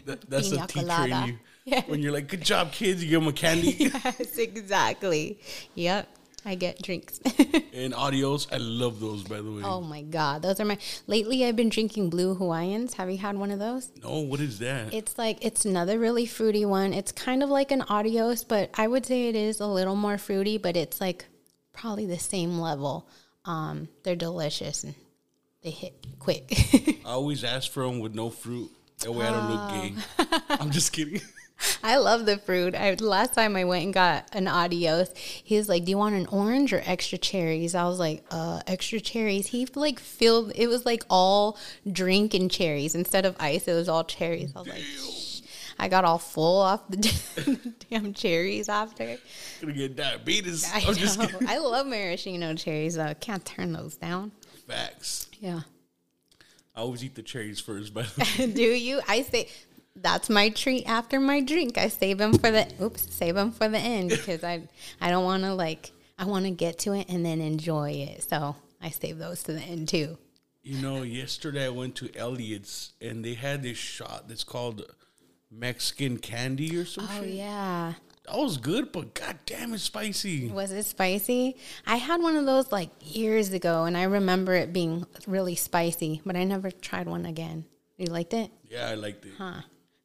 That, 0.04 0.20
that's 0.28 0.52
a 0.52 0.66
teacher 0.66 1.04
in 1.04 1.26
you. 1.28 1.38
Yeah. 1.66 1.82
When 1.86 2.02
you're 2.02 2.12
like, 2.12 2.28
good 2.28 2.42
job, 2.42 2.72
kids, 2.72 3.02
you 3.02 3.08
give 3.08 3.20
them 3.22 3.28
a 3.28 3.32
candy. 3.32 3.70
yes, 3.78 4.36
exactly. 4.36 5.40
Yep, 5.74 6.08
I 6.44 6.54
get 6.54 6.82
drinks. 6.82 7.20
and 7.72 7.94
Adios, 7.94 8.46
I 8.52 8.58
love 8.58 9.00
those, 9.00 9.24
by 9.24 9.40
the 9.40 9.50
way. 9.50 9.62
oh 9.64 9.80
my 9.80 10.02
god, 10.02 10.42
those 10.42 10.60
are 10.60 10.64
my. 10.64 10.78
Lately, 11.06 11.44
I've 11.44 11.56
been 11.56 11.70
drinking 11.70 12.10
Blue 12.10 12.34
Hawaiians. 12.34 12.94
Have 12.94 13.10
you 13.10 13.18
had 13.18 13.36
one 13.36 13.50
of 13.50 13.58
those? 13.58 13.90
No, 14.02 14.20
what 14.20 14.40
is 14.40 14.58
that? 14.58 14.92
It's 14.92 15.16
like 15.16 15.44
it's 15.44 15.64
another 15.64 15.98
really 15.98 16.26
fruity 16.26 16.64
one. 16.64 16.92
It's 16.92 17.12
kind 17.12 17.42
of 17.42 17.48
like 17.48 17.70
an 17.70 17.82
Adios, 17.82 18.44
but 18.44 18.70
I 18.74 18.86
would 18.86 19.06
say 19.06 19.28
it 19.28 19.36
is 19.36 19.60
a 19.60 19.66
little 19.66 19.96
more 19.96 20.18
fruity, 20.18 20.58
but 20.58 20.76
it's 20.76 21.00
like 21.00 21.24
probably 21.72 22.06
the 22.06 22.18
same 22.18 22.58
level. 22.58 23.08
Um, 23.44 23.88
they're 24.02 24.16
delicious 24.16 24.84
and 24.84 24.94
they 25.62 25.70
hit 25.70 25.94
quick. 26.18 26.44
I 27.04 27.10
always 27.10 27.44
ask 27.44 27.70
for 27.70 27.84
them 27.84 28.00
with 28.00 28.14
no 28.14 28.30
fruit. 28.30 28.70
That 29.00 29.12
way 29.12 29.26
I 29.26 29.30
don't 29.30 29.50
look 29.50 29.70
gay. 29.70 29.94
Ah. 30.18 30.58
I'm 30.60 30.70
just 30.70 30.92
kidding. 30.92 31.20
I 31.82 31.96
love 31.98 32.26
the 32.26 32.38
fruit. 32.38 32.74
I 32.74 32.94
last 32.94 33.34
time 33.34 33.56
I 33.56 33.64
went 33.64 33.84
and 33.84 33.94
got 33.94 34.28
an 34.32 34.48
Adios, 34.48 35.10
he 35.16 35.56
was 35.56 35.68
like, 35.68 35.84
"Do 35.84 35.90
you 35.90 35.98
want 35.98 36.14
an 36.14 36.26
orange 36.26 36.72
or 36.72 36.82
extra 36.84 37.18
cherries?" 37.18 37.74
I 37.74 37.84
was 37.84 37.98
like, 37.98 38.24
"Uh, 38.30 38.60
extra 38.66 39.00
cherries." 39.00 39.46
He 39.48 39.66
like 39.74 39.98
filled 40.00 40.52
it 40.54 40.66
was 40.66 40.84
like 40.84 41.04
all 41.08 41.58
drink 41.90 42.34
and 42.34 42.50
cherries 42.50 42.94
instead 42.94 43.24
of 43.24 43.36
ice. 43.38 43.68
It 43.68 43.74
was 43.74 43.88
all 43.88 44.04
cherries. 44.04 44.52
I 44.54 44.58
was 44.60 44.68
like, 44.68 44.78
Shh. 44.82 45.40
I 45.78 45.88
got 45.88 46.04
all 46.04 46.18
full 46.18 46.60
off 46.60 46.82
the 46.88 46.96
damn 47.90 48.14
cherries 48.14 48.68
after. 48.68 49.16
gonna 49.60 49.72
get 49.72 49.96
diabetes. 49.96 50.68
I 50.72 50.78
I'm 50.86 50.94
just 50.94 51.20
kidding. 51.20 51.48
I 51.48 51.58
love 51.58 51.86
maraschino 51.86 52.54
cherries 52.54 52.94
though. 52.94 53.14
Can't 53.20 53.44
turn 53.44 53.72
those 53.72 53.96
down. 53.96 54.32
Facts. 54.66 55.28
Yeah. 55.40 55.60
I 56.76 56.80
always 56.80 57.04
eat 57.04 57.14
the 57.14 57.22
cherries 57.22 57.60
first, 57.60 57.94
by 57.94 58.02
the 58.02 58.28
way. 58.46 58.52
Do 58.52 58.62
you? 58.62 59.00
I 59.08 59.22
say 59.22 59.48
that's 59.96 60.28
my 60.28 60.48
treat 60.48 60.84
after 60.86 61.20
my 61.20 61.40
drink. 61.40 61.78
I 61.78 61.88
save 61.88 62.18
them 62.18 62.32
for 62.38 62.50
the 62.50 62.68
oops, 62.82 63.12
save 63.14 63.34
them 63.36 63.52
for 63.52 63.68
the 63.68 63.78
end 63.78 64.10
because 64.10 64.42
I 64.44 64.62
I 65.00 65.10
don't 65.10 65.24
want 65.24 65.42
to 65.44 65.54
like 65.54 65.92
I 66.18 66.24
want 66.24 66.44
to 66.44 66.50
get 66.50 66.78
to 66.80 66.92
it 66.94 67.08
and 67.08 67.24
then 67.24 67.40
enjoy 67.40 67.90
it. 67.90 68.24
So 68.28 68.56
I 68.80 68.90
save 68.90 69.18
those 69.18 69.42
to 69.44 69.52
the 69.52 69.60
end 69.60 69.88
too. 69.88 70.18
You 70.62 70.80
know, 70.80 71.02
yesterday 71.02 71.66
I 71.66 71.70
went 71.70 71.94
to 71.96 72.14
Elliot's 72.16 72.92
and 73.00 73.24
they 73.24 73.34
had 73.34 73.62
this 73.62 73.76
shot 73.76 74.28
that's 74.28 74.44
called 74.44 74.82
Mexican 75.50 76.18
candy 76.18 76.76
or 76.76 76.84
something. 76.84 77.18
Oh 77.18 77.22
shit. 77.22 77.34
yeah. 77.34 77.94
That 78.26 78.38
was 78.38 78.56
good, 78.56 78.90
but 78.90 79.12
goddamn, 79.12 79.74
it's 79.74 79.82
spicy. 79.82 80.48
Was 80.48 80.72
it 80.72 80.86
spicy? 80.86 81.56
I 81.86 81.96
had 81.96 82.22
one 82.22 82.36
of 82.36 82.46
those 82.46 82.72
like 82.72 82.88
years 83.02 83.52
ago 83.52 83.84
and 83.84 83.96
I 83.96 84.04
remember 84.04 84.54
it 84.54 84.72
being 84.72 85.06
really 85.26 85.54
spicy, 85.54 86.22
but 86.24 86.34
I 86.34 86.44
never 86.44 86.70
tried 86.70 87.06
one 87.06 87.26
again. 87.26 87.66
You 87.98 88.06
liked 88.06 88.32
it? 88.32 88.50
Yeah, 88.68 88.88
I 88.88 88.94
liked 88.94 89.26
it. 89.26 89.32
Huh. 89.36 89.60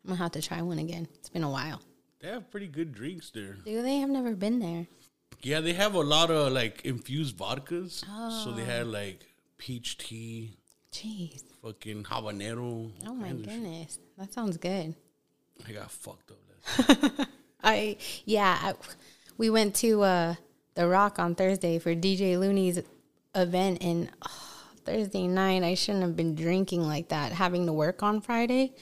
I'm 0.10 0.16
gonna 0.16 0.24
have 0.24 0.32
to 0.32 0.42
try 0.42 0.60
one 0.63 0.80
again. 0.80 1.08
It's 1.20 1.30
been 1.30 1.44
a 1.44 1.50
while. 1.51 1.82
They 2.20 2.30
have 2.30 2.50
pretty 2.50 2.68
good 2.68 2.94
drinks 2.94 3.30
there. 3.30 3.58
Do 3.63 3.82
they? 3.84 4.01
I've 4.01 4.10
never 4.10 4.36
been 4.36 4.60
there. 4.60 4.88
Yeah, 5.44 5.62
they 5.62 5.74
have 5.74 5.94
a 5.94 6.00
lot 6.01 6.32
of 6.32 6.51
like 6.51 6.82
infused 6.84 7.38
vodkas. 7.38 8.04
Oh. 8.10 8.42
So 8.44 8.51
they 8.51 8.63
Oh. 8.63 8.66
had 8.66 8.88
like 8.88 9.24
peach 9.60 9.98
tea, 10.00 10.58
Jeez. 10.92 11.44
fucking 11.62 12.04
habanero. 12.06 12.92
Oh 13.06 13.13
my 13.13 13.28
kinds 13.28 13.46
of 13.48 13.54
shit. 13.54 13.62
goodness. 13.62 14.00
That 14.18 14.34
sounds 14.34 14.58
good. 14.58 14.96
I 15.68 15.72
got 15.74 15.92
fucked 15.92 16.32
up. 16.32 17.28
I 17.63 17.98
yeah, 18.25 18.58
I, 18.62 18.74
we 19.38 19.50
went 19.51 19.75
to 19.75 20.02
uh, 20.02 20.36
the 20.74 20.88
Rock 20.88 21.19
on 21.19 21.36
Thursday 21.36 21.78
for 21.78 21.93
DJ 21.93 22.39
Looney's 22.39 22.82
event, 23.36 23.84
and 23.84 24.10
oh, 24.24 24.63
Thursday 24.86 25.28
night 25.28 25.62
I 25.63 25.76
shouldn't 25.76 26.04
have 26.04 26.15
been 26.15 26.34
drinking 26.36 26.82
like 26.88 27.10
that. 27.10 27.32
Having 27.32 27.67
to 27.67 27.74
work 27.74 28.02
on 28.04 28.22
Friday, 28.22 28.74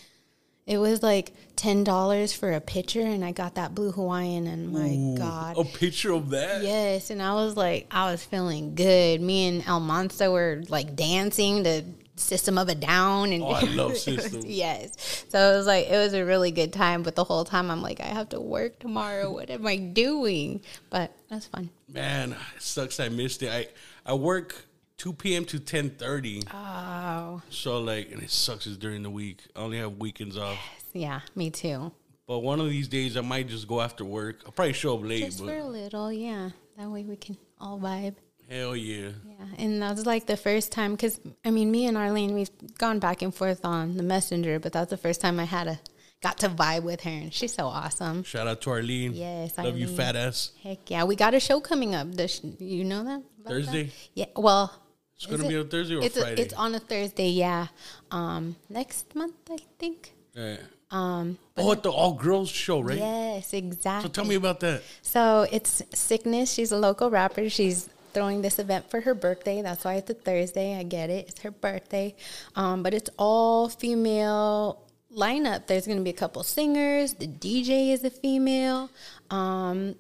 it 0.68 0.78
was 0.78 1.02
like 1.02 1.32
ten 1.56 1.84
dollars 1.84 2.34
for 2.34 2.52
a 2.52 2.62
pitcher, 2.62 3.02
and 3.02 3.26
I 3.26 3.32
got 3.32 3.56
that 3.56 3.74
blue 3.74 3.92
Hawaiian, 3.92 4.46
and 4.46 4.72
my 4.72 5.18
God, 5.18 5.58
A 5.58 5.64
picture 5.64 6.12
of 6.14 6.30
that? 6.30 6.62
Yes, 6.64 7.10
and 7.10 7.22
I 7.22 7.34
was 7.34 7.56
like, 7.58 7.88
I 7.90 8.12
was 8.12 8.24
feeling 8.24 8.76
good. 8.76 9.22
Me 9.22 9.48
and 9.48 9.66
El 9.66 9.80
Monster 9.80 10.30
were 10.30 10.62
like 10.70 10.96
dancing 10.96 11.64
to 11.64 11.84
System 12.18 12.58
of 12.58 12.68
a 12.68 12.76
Down, 12.76 13.32
and 13.32 13.44
Oh, 13.44 13.48
I 13.50 13.62
love 13.62 13.96
System. 14.10 14.42
yes, 14.46 15.24
so 15.30 15.54
it 15.54 15.58
was 15.58 15.68
like 15.68 15.88
it 15.88 15.98
was 15.98 16.14
a 16.14 16.26
really 16.26 16.52
good 16.52 16.74
time. 16.74 17.02
But 17.04 17.16
the 17.16 17.24
whole 17.24 17.46
time, 17.46 17.72
I'm 17.72 17.82
like, 17.82 18.00
I 18.02 18.06
have 18.08 18.30
to 18.30 18.42
work 18.42 18.80
tomorrow. 18.80 19.32
What 19.32 19.50
am 19.50 19.66
I 19.66 19.78
doing? 19.78 20.62
But 20.90 21.12
that's 21.30 21.46
fun. 21.48 21.70
Man, 21.88 22.34
it 22.34 22.62
sucks 22.62 23.00
I 23.00 23.08
missed 23.10 23.42
it. 23.44 23.50
I, 23.52 23.68
I 24.06 24.14
work 24.16 24.56
2 24.98 25.14
p.m. 25.14 25.46
to 25.46 25.60
10.30. 25.60 26.48
Oh, 26.54 27.42
So 27.50 27.80
like, 27.80 28.12
and 28.12 28.22
it 28.24 28.32
sucks 28.32 28.66
it's 28.68 28.78
during 28.78 29.04
the 29.04 29.10
week. 29.10 29.42
I 29.56 29.60
only 29.60 29.78
have 29.78 29.98
weekends 29.98 30.38
off. 30.38 30.58
yeah, 30.94 31.22
me 31.36 31.50
too. 31.52 31.92
But 32.28 32.40
one 32.40 32.60
of 32.60 32.70
these 32.70 32.88
days 32.88 33.16
I 33.16 33.22
might 33.22 33.48
just 33.48 33.68
go 33.68 33.80
after 33.80 34.04
work. 34.04 34.42
I'll 34.46 34.52
probably 34.52 34.74
show 34.74 34.96
up 34.98 35.04
late, 35.06 35.24
Just 35.24 35.40
but 35.40 35.48
for 35.50 35.58
a 35.58 35.64
little, 35.64 36.12
yeah. 36.12 36.50
That 36.78 36.90
way 36.90 37.04
we 37.04 37.16
can 37.16 37.38
all 37.60 37.80
vibe. 37.80 38.16
hell 38.50 38.76
yeah. 38.76 39.10
Yeah, 39.26 39.46
and 39.58 39.82
that 39.82 39.96
was 39.96 40.06
like 40.06 40.26
the 40.26 40.36
first 40.38 40.72
time 40.72 40.92
because 40.92 41.20
I 41.46 41.52
mean, 41.52 41.72
me 41.72 41.86
and 41.86 41.96
Arlene, 41.98 42.34
we've 42.34 42.50
gone 42.78 43.00
back 43.00 43.22
and 43.22 43.34
forth 43.34 43.64
on 43.64 43.98
the 43.98 44.04
messenger, 44.04 44.60
but 44.60 44.74
that's 44.74 44.90
the 44.90 44.98
first 44.98 45.22
time 45.22 45.40
I 45.40 45.46
had 45.46 45.68
a 45.68 45.80
got 46.22 46.40
to 46.40 46.50
vibe 46.50 46.84
with 46.84 47.02
her, 47.02 47.10
and 47.12 47.32
she's 47.34 47.54
so 47.54 47.66
awesome. 47.68 48.24
Shout 48.24 48.48
out 48.48 48.60
to 48.62 48.72
Arlene. 48.72 49.14
Yes, 49.14 49.58
Love 49.58 49.78
you, 49.78 49.86
Arlene. 49.86 49.98
fat 49.98 50.16
ass. 50.16 50.52
Heck 50.64 50.90
yeah, 50.90 51.04
we 51.06 51.16
got 51.16 51.34
a 51.34 51.40
show 51.40 51.60
coming 51.62 51.96
up. 51.96 52.12
Does 52.12 52.42
you 52.60 52.84
know 52.84 53.04
that 53.04 53.16
about 53.16 53.44
that? 53.46 53.50
Thursday? 53.50 53.92
Yeah, 54.16 54.26
well, 54.36 54.74
It's 55.18 55.26
going 55.26 55.42
to 55.42 55.48
be 55.48 55.58
on 55.58 55.68
Thursday 55.68 55.96
or 55.96 56.04
it's 56.04 56.16
a- 56.16 56.22
Friday? 56.22 56.42
it's 56.42 56.54
on 56.54 56.76
a 56.76 56.80
Thursday. 56.80 57.30
Yeah, 57.30 57.68
um, 58.12 58.56
next 58.70 59.16
month 59.16 59.36
I 59.50 59.58
think. 59.80 60.14
Yeah. 60.36 60.58
Um, 60.90 61.38
oh, 61.58 61.72
at 61.74 61.84
the 61.84 61.92
all 61.92 62.14
girls 62.14 62.50
show, 62.50 62.80
right? 62.80 62.98
Yes, 62.98 63.54
exactly. 63.54 64.08
So 64.08 64.14
tell 64.14 64.26
me 64.26 64.36
about 64.36 64.60
that. 64.62 64.84
So 65.02 65.46
it's 65.52 65.82
Sickness. 65.94 66.54
She's 66.54 66.72
a 66.72 66.78
local 66.78 67.10
rapper. 67.10 67.50
She's 67.50 67.90
throwing 68.14 68.42
this 68.42 68.58
event 68.58 68.90
for 68.90 69.02
her 69.02 69.14
birthday. 69.14 69.62
That's 69.62 69.84
why 69.84 69.96
it's 69.96 70.10
a 70.10 70.14
Thursday. 70.14 70.78
I 70.78 70.84
get 70.84 71.10
it. 71.10 71.28
It's 71.30 71.42
her 71.42 71.52
birthday. 71.52 72.16
Um, 72.56 72.84
but 72.84 72.94
it's 72.94 73.10
all 73.18 73.68
female 73.70 74.82
lineup. 75.14 75.68
There's 75.68 75.86
going 75.86 75.98
to 75.98 76.04
be 76.04 76.12
a 76.12 76.14
couple 76.14 76.44
singers. 76.44 77.16
The 77.16 77.28
DJ 77.28 77.92
is 77.92 78.04
a 78.04 78.10
female. 78.10 78.90
Um, 79.30 79.96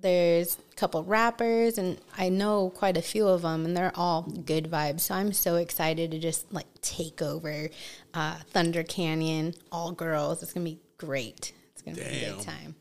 there's 0.00 0.56
a 0.56 0.65
couple 0.76 1.02
rappers, 1.02 1.78
and 1.78 1.98
I 2.16 2.28
know 2.28 2.70
quite 2.70 2.96
a 2.96 3.02
few 3.02 3.26
of 3.26 3.42
them, 3.42 3.64
and 3.64 3.76
they're 3.76 3.92
all 3.94 4.22
good 4.22 4.70
vibes. 4.70 5.00
So 5.00 5.14
I'm 5.14 5.32
so 5.32 5.56
excited 5.56 6.10
to 6.10 6.18
just 6.18 6.52
like 6.52 6.66
take 6.82 7.22
over 7.22 7.68
uh, 8.14 8.36
Thunder 8.52 8.82
Canyon, 8.82 9.54
all 9.72 9.92
girls. 9.92 10.42
It's 10.42 10.52
to 10.52 10.60
be 10.60 10.78
great. 10.98 11.52
It's 11.72 11.82
going 11.82 11.96
to 11.96 12.02
be 12.02 12.08
a 12.08 12.20
Damn. 12.20 12.36
good 12.36 12.44
time. 12.44 12.74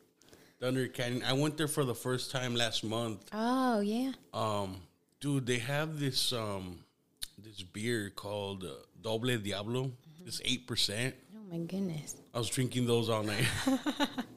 Thunder 0.60 0.88
Canyon. 0.88 1.24
I 1.24 1.34
went 1.34 1.58
there 1.58 1.68
for 1.68 1.84
the 1.84 1.96
first 1.96 2.32
time 2.32 2.56
last 2.56 2.84
month. 2.84 3.30
Oh, 3.34 3.80
yeah. 3.80 4.12
Um, 4.34 4.82
dude, 5.20 5.46
they 5.46 5.60
have 5.60 6.00
this 6.00 6.34
um 6.34 6.80
this 7.38 7.62
beer 7.62 8.10
called 8.10 8.64
uh, 8.64 8.70
Doble 9.02 9.38
Diablo. 9.38 9.92
It's 10.26 10.42
eight 10.46 10.68
percent. 10.68 11.16
Oh 11.36 11.44
my 11.52 11.58
goodness. 11.60 12.16
I 12.34 12.40
was 12.40 12.50
drinking 12.50 12.88
those 12.88 13.10
all 13.10 13.24
night. 13.24 13.46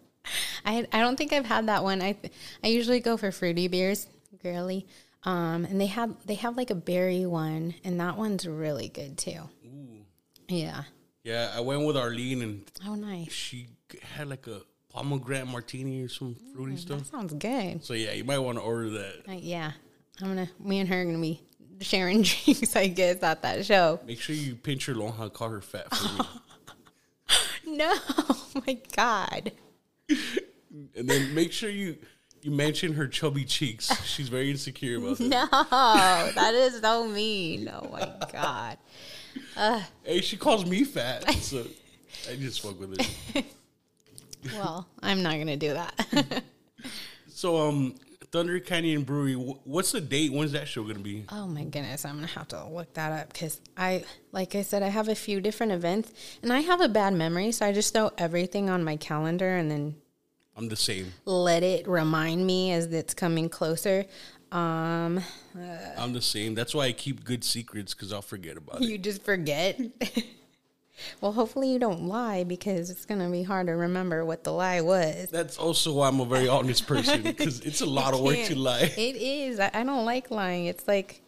I 0.64 0.87
I 0.92 1.01
don't 1.01 1.16
think 1.16 1.33
I've 1.33 1.47
had 1.47 1.66
that 1.68 1.83
one. 1.85 2.03
I 2.03 2.16
I 2.62 2.68
usually 2.68 3.01
go 3.01 3.16
for 3.16 3.31
fruity 3.33 3.68
beers, 3.68 4.07
girly. 4.42 4.87
Um, 5.25 5.64
and 5.64 5.81
they 5.81 5.87
have 5.87 6.14
they 6.27 6.35
have 6.37 6.57
like 6.57 6.71
a 6.71 6.75
berry 6.75 7.27
one, 7.27 7.75
and 7.85 8.01
that 8.01 8.16
one's 8.16 8.47
really 8.47 8.88
good 8.88 9.18
too. 9.18 9.40
Ooh. 9.66 10.05
Yeah. 10.49 10.85
yeah, 11.25 11.53
I 11.55 11.61
went 11.61 11.85
with 11.85 11.97
Arlene 11.97 12.40
and 12.42 12.62
Oh, 12.87 12.94
nice. 12.94 13.31
she 13.33 13.66
had 14.16 14.29
like 14.29 14.47
a 14.47 14.62
pomegranate 14.88 15.47
martini 15.49 16.03
or 16.03 16.09
some 16.09 16.37
fruity 16.55 16.77
stuff. 16.77 16.99
That 17.01 17.07
stuff. 17.07 17.21
sounds 17.21 17.35
good. 17.35 17.85
So 17.85 17.92
yeah, 17.94 18.12
you 18.12 18.25
might 18.25 18.38
want 18.38 18.57
to 18.59 18.62
order 18.64 18.88
that. 18.90 19.25
Uh, 19.29 19.33
yeah, 19.33 19.73
I'm 20.23 20.29
gonna. 20.29 20.49
Me 20.61 20.79
and 20.79 20.88
her 20.88 21.03
are 21.03 21.05
gonna 21.05 21.18
be 21.18 21.42
sharing 21.81 22.23
drinks, 22.23 22.75
I 22.77 22.87
guess, 22.87 23.23
at 23.23 23.42
that 23.42 23.66
show. 23.66 24.01
Make 24.07 24.21
sure 24.21 24.35
you 24.37 24.55
pinch 24.57 24.87
her 24.87 24.94
lonja, 24.94 25.31
call 25.33 25.51
her 25.51 25.61
fat 25.61 25.94
for 25.94 26.23
me. 26.23 26.29
No, 27.66 27.92
oh 27.92 28.47
my 28.66 28.79
god. 28.97 29.53
And 30.97 31.09
then 31.09 31.35
make 31.35 31.53
sure 31.53 31.71
you 31.71 31.97
you 32.43 32.51
mention 32.51 32.95
her 32.95 33.07
chubby 33.09 33.45
cheeks. 33.45 33.91
She's 34.07 34.29
very 34.29 34.51
insecure 34.51 34.99
about 34.99 35.19
that. 35.19 35.29
No, 35.29 35.49
that 36.35 36.55
is 36.55 36.81
so 36.81 37.07
mean. 37.07 37.69
Oh 37.69 37.88
my 37.91 38.09
god. 38.33 38.79
hey, 40.05 40.21
she 40.21 40.37
calls 40.37 40.64
me 40.64 40.85
fat, 40.85 41.29
so 41.35 41.64
I 42.31 42.37
just 42.37 42.61
fuck 42.61 42.79
with 42.79 42.99
it. 43.35 43.45
Well, 44.55 44.87
I'm 45.03 45.23
not 45.23 45.37
gonna 45.38 45.57
do 45.57 45.75
that. 45.75 46.43
So, 47.29 47.57
um, 47.69 47.95
Thunder 48.33 48.59
Canyon 48.59 49.03
Brewery, 49.05 49.35
what's 49.35 49.93
the 49.93 50.01
date? 50.01 50.33
When's 50.33 50.53
that 50.53 50.67
show 50.67 50.83
gonna 50.85 50.99
be? 50.99 51.25
oh 51.29 51.47
my 51.47 51.62
goodness, 51.64 52.05
I'm 52.05 52.17
gonna 52.17 52.27
have 52.29 52.49
to 52.49 52.64
look 52.67 52.93
that 52.95 53.12
up 53.12 53.33
because 53.33 53.61
I, 53.77 54.05
like 54.33 54.55
I 54.57 54.62
said, 54.62 54.83
I 54.83 54.88
have 54.88 55.09
a 55.09 55.14
few 55.14 55.41
different 55.41 55.71
events, 55.73 56.12
and 56.43 56.53
I 56.53 56.61
have 56.61 56.81
a 56.81 56.88
bad 56.88 57.14
memory, 57.14 57.53
so 57.53 57.64
I 57.67 57.73
just 57.73 57.95
throw 57.95 58.11
everything 58.19 58.71
on 58.71 58.83
my 58.85 58.97
calendar 58.97 59.57
and 59.57 59.71
then 59.71 59.97
I'm 60.59 60.68
the 60.68 60.77
same. 60.77 61.12
let 61.25 61.62
it 61.62 61.87
remind 61.87 62.44
me 62.47 62.73
as 62.73 62.87
it's 62.87 63.14
coming 63.14 63.49
closer. 63.49 64.05
Um, 64.51 65.21
I'm 65.97 66.12
the 66.12 66.21
same. 66.21 66.55
That's 66.55 66.75
why 66.75 66.87
I 66.87 66.92
keep 66.92 67.23
good 67.25 67.44
secrets 67.44 67.94
because 67.94 68.12
I'll 68.12 68.23
forget 68.23 68.57
about 68.57 68.83
it. 68.83 68.88
you 68.88 68.99
just 68.99 69.23
forget. 69.23 69.81
well, 71.21 71.33
hopefully 71.33 71.71
you 71.71 71.79
don't 71.79 72.09
lie 72.09 72.44
because 72.44 72.90
it's 72.90 73.05
gonna 73.05 73.31
be 73.31 73.42
hard 73.42 73.68
to 73.68 73.75
remember 73.75 74.25
what 74.25 74.42
the 74.44 74.53
lie 74.53 74.81
was. 74.81 75.29
That's 75.31 75.59
also 75.59 75.92
why 75.92 76.09
I'm 76.09 76.18
a 76.21 76.25
very 76.25 76.49
honest 76.49 76.87
person 76.87 77.23
because 77.23 77.61
it's 77.66 77.81
a 77.83 77.87
lot 77.87 78.14
of 78.14 78.21
work 78.21 78.38
to 78.47 78.59
lie. 78.59 78.92
It 78.97 79.16
is. 79.16 79.61
I, 79.61 79.71
I 79.73 79.85
don't 79.85 80.05
like 80.05 80.31
lying. 80.31 80.64
It's 80.66 80.88
like 80.88 81.23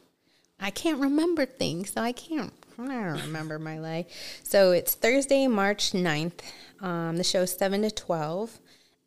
I 0.58 0.70
can't 0.70 0.98
remember 1.00 1.46
things, 1.46 1.92
so 1.92 2.00
I 2.00 2.12
can't. 2.12 2.52
I 2.78 2.86
don't 2.86 3.22
remember 3.22 3.58
my 3.58 3.78
lie. 3.78 4.06
So 4.42 4.72
it's 4.72 4.94
Thursday, 4.94 5.46
March 5.46 5.92
9th. 5.92 6.40
Um, 6.80 7.16
the 7.18 7.24
show's 7.24 7.52
seven 7.52 7.82
to 7.82 7.90
twelve, 7.90 8.58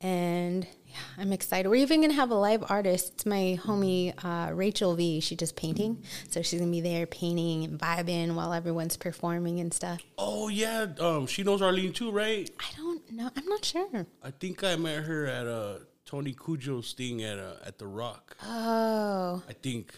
and 0.04 0.68
yeah, 0.86 0.98
I'm 1.18 1.32
excited. 1.34 1.70
We're 1.70 1.76
even 1.76 2.02
gonna 2.02 2.14
have 2.14 2.30
a 2.30 2.36
live 2.36 2.64
artist. 2.70 3.14
It's 3.14 3.26
my 3.26 3.58
homie 3.64 4.14
uh, 4.24 4.54
Rachel 4.54 4.96
V. 4.96 5.22
She 5.22 5.36
does 5.36 5.52
painting, 5.54 6.04
so 6.30 6.42
she's 6.42 6.60
gonna 6.60 6.70
be 6.70 6.82
there 6.82 7.08
painting 7.08 7.64
and 7.64 7.80
vibing 7.80 8.36
while 8.36 8.54
everyone's 8.54 8.98
performing 8.98 9.60
and 9.60 9.74
stuff. 9.74 10.02
Oh 10.18 10.50
yeah, 10.50 10.88
um, 11.00 11.26
she 11.26 11.42
knows 11.44 11.62
Arlene 11.62 11.94
too, 11.94 12.12
right? 12.12 12.50
I 12.60 12.78
don't 12.78 13.12
know. 13.12 13.32
I'm 13.36 13.46
not 13.48 13.66
sure. 13.66 14.06
I 14.22 14.32
think 14.32 14.64
I 14.64 14.76
met 14.76 15.06
her 15.06 15.26
at 15.26 15.48
a 15.48 15.82
Tony 16.06 16.34
Cujo's 16.34 16.92
thing 16.94 17.24
at 17.24 17.40
uh, 17.40 17.56
at 17.66 17.80
the 17.80 17.88
Rock. 17.88 18.36
Oh, 18.44 19.42
I 19.50 19.54
think. 19.54 19.96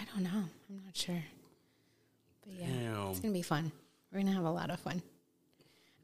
I 0.00 0.04
don't 0.12 0.22
know. 0.24 0.44
I'm 0.70 0.82
not 0.84 0.96
sure. 0.96 1.22
But 2.44 2.54
yeah. 2.54 2.66
Damn. 2.66 3.10
It's 3.10 3.20
gonna 3.20 3.34
be 3.34 3.42
fun. 3.42 3.72
We're 4.12 4.20
gonna 4.20 4.32
have 4.32 4.44
a 4.44 4.50
lot 4.50 4.70
of 4.70 4.78
fun. 4.78 5.02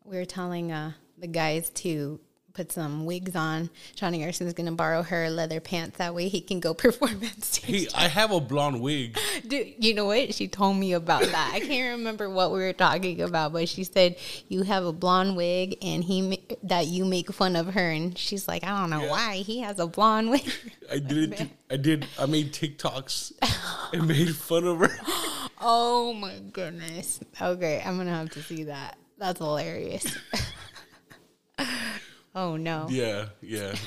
We 0.05 0.16
were 0.16 0.24
telling 0.24 0.72
uh, 0.72 0.92
the 1.16 1.29
guys 1.29 1.70
to 1.70 2.18
put 2.52 2.72
some 2.72 3.04
wigs 3.06 3.36
on. 3.36 3.70
Johnny 3.94 4.18
Garson's 4.18 4.52
gonna 4.52 4.72
borrow 4.72 5.02
her 5.02 5.30
leather 5.30 5.60
pants. 5.60 5.98
That 5.98 6.14
way 6.14 6.28
he 6.28 6.40
can 6.40 6.60
go 6.60 6.74
perform 6.74 7.12
on 7.22 7.30
Hey. 7.62 7.86
I 7.94 8.08
have 8.08 8.32
a 8.32 8.40
blonde 8.40 8.80
wig. 8.80 9.18
Dude, 9.46 9.74
you 9.78 9.94
know 9.94 10.06
what? 10.06 10.34
She 10.34 10.48
told 10.48 10.76
me 10.76 10.92
about 10.94 11.22
that. 11.22 11.50
I 11.54 11.60
can't 11.60 11.98
remember 11.98 12.28
what 12.28 12.52
we 12.52 12.58
were 12.58 12.72
talking 12.72 13.20
about, 13.22 13.52
but 13.52 13.68
she 13.68 13.84
said 13.84 14.16
you 14.48 14.62
have 14.62 14.84
a 14.84 14.92
blonde 14.92 15.36
wig 15.36 15.76
and 15.82 16.02
he 16.02 16.40
that 16.64 16.86
you 16.86 17.04
make 17.04 17.32
fun 17.32 17.56
of 17.56 17.74
her, 17.74 17.90
and 17.90 18.16
she's 18.18 18.48
like, 18.48 18.64
I 18.64 18.80
don't 18.80 18.90
know 18.90 19.02
Yeah. 19.04 19.10
why 19.10 19.36
he 19.36 19.60
has 19.60 19.78
a 19.78 19.86
blonde 19.86 20.30
wig. 20.30 20.50
I 20.90 20.98
did 20.98 21.40
it. 21.40 21.48
I 21.70 21.76
did. 21.76 22.06
I 22.18 22.26
made 22.26 22.52
TikToks 22.52 23.32
and 23.92 24.08
made 24.08 24.34
fun 24.34 24.64
of 24.64 24.78
her. 24.80 24.90
oh 25.60 26.12
my 26.14 26.38
goodness. 26.52 27.20
Okay, 27.40 27.82
I'm 27.84 27.96
gonna 27.96 28.10
have 28.10 28.30
to 28.30 28.42
see 28.42 28.64
that. 28.64 28.96
That's 29.18 29.38
hilarious. 29.38 30.16
Oh 32.35 32.57
no. 32.57 32.87
Yeah, 32.90 33.27
yeah. 33.40 33.75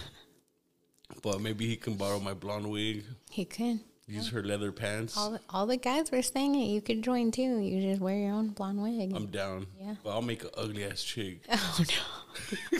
But 1.22 1.42
maybe 1.42 1.68
he 1.68 1.76
can 1.76 1.94
borrow 1.94 2.20
my 2.20 2.34
blonde 2.34 2.70
wig. 2.70 3.06
He 3.30 3.46
can. 3.46 3.82
Use 4.08 4.30
her 4.30 4.44
leather 4.44 4.72
pants. 4.72 5.16
All 5.16 5.32
the, 5.32 5.40
all 5.50 5.66
the 5.66 5.78
guys 5.78 6.12
were 6.12 6.22
saying 6.22 6.56
it. 6.56 6.66
You 6.66 6.82
could 6.82 7.02
join 7.02 7.32
too. 7.32 7.60
You 7.60 7.82
just 7.82 8.02
wear 8.02 8.18
your 8.18 8.34
own 8.34 8.50
blonde 8.50 8.82
wig. 8.82 9.14
I'm 9.16 9.28
down. 9.28 9.68
Yeah. 9.80 9.96
But 10.04 10.10
I'll 10.12 10.22
make 10.22 10.44
an 10.44 10.50
ugly 10.58 10.84
ass 10.84 11.02
chick. 11.02 11.42
oh 11.50 11.80
no. 11.80 12.80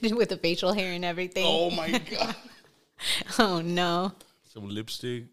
Just 0.00 0.14
with 0.14 0.28
the 0.30 0.36
facial 0.38 0.72
hair 0.72 0.92
and 0.92 1.04
everything. 1.04 1.44
Oh 1.46 1.70
my 1.70 1.98
god. 1.98 2.36
Oh, 3.38 3.60
no. 3.60 4.12
Some 4.44 4.68
lipstick. 4.70 5.24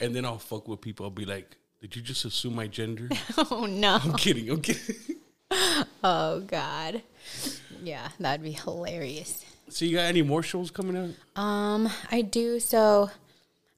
and 0.00 0.14
then 0.14 0.24
I'll 0.24 0.38
fuck 0.38 0.68
with 0.68 0.80
people. 0.80 1.06
I'll 1.06 1.10
be 1.10 1.24
like, 1.24 1.56
"Did 1.80 1.96
you 1.96 2.02
just 2.02 2.24
assume 2.24 2.54
my 2.54 2.68
gender?" 2.68 3.08
Oh 3.50 3.66
no. 3.68 3.98
I'm 4.02 4.12
kidding. 4.14 4.48
I'm 4.50 4.60
kidding. 4.60 5.16
Oh 6.04 6.40
god. 6.46 7.02
Yeah, 7.82 8.08
that'd 8.18 8.42
be 8.42 8.52
hilarious. 8.52 9.44
so 9.68 9.84
you 9.84 9.96
got 9.96 10.06
any 10.06 10.22
more 10.22 10.42
shows 10.42 10.70
coming 10.70 10.96
out? 10.96 11.40
Um, 11.40 11.88
I 12.10 12.22
do. 12.22 12.60
So 12.60 13.10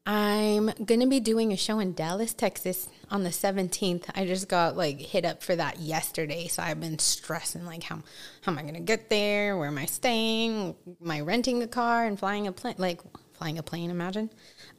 I'm 0.05 0.73
gonna 0.85 1.07
be 1.07 1.21
doing 1.21 1.53
a 1.53 1.57
show 1.57 1.79
in 1.79 1.95
Dallas, 1.95 2.35
Texas 2.35 2.89
on 3.11 3.23
the 3.23 3.31
17th. 3.31 4.11
I 4.17 4.27
just 4.27 4.49
got 4.49 4.77
like 4.77 5.01
hit 5.01 5.25
up 5.25 5.43
for 5.43 5.55
that 5.55 5.79
yesterday, 5.79 6.49
so 6.49 6.63
I've 6.63 6.81
been 6.81 6.99
stressing 6.99 7.65
like 7.65 7.85
how 7.85 8.03
how 8.41 8.53
am 8.53 8.59
I 8.59 8.63
gonna 8.63 8.81
get 8.81 9.11
there? 9.11 9.57
Where 9.57 9.69
am 9.69 9.79
I 9.79 9.87
staying? 9.87 10.75
Am 11.01 11.11
I 11.11 11.21
renting 11.21 11.63
a 11.63 11.69
car 11.69 12.05
and 12.05 12.19
flying 12.19 12.49
a 12.49 12.53
plane? 12.53 12.75
Like 12.79 13.01
flying 13.35 13.59
a 13.59 13.63
plane, 13.63 13.91
imagine. 13.91 14.31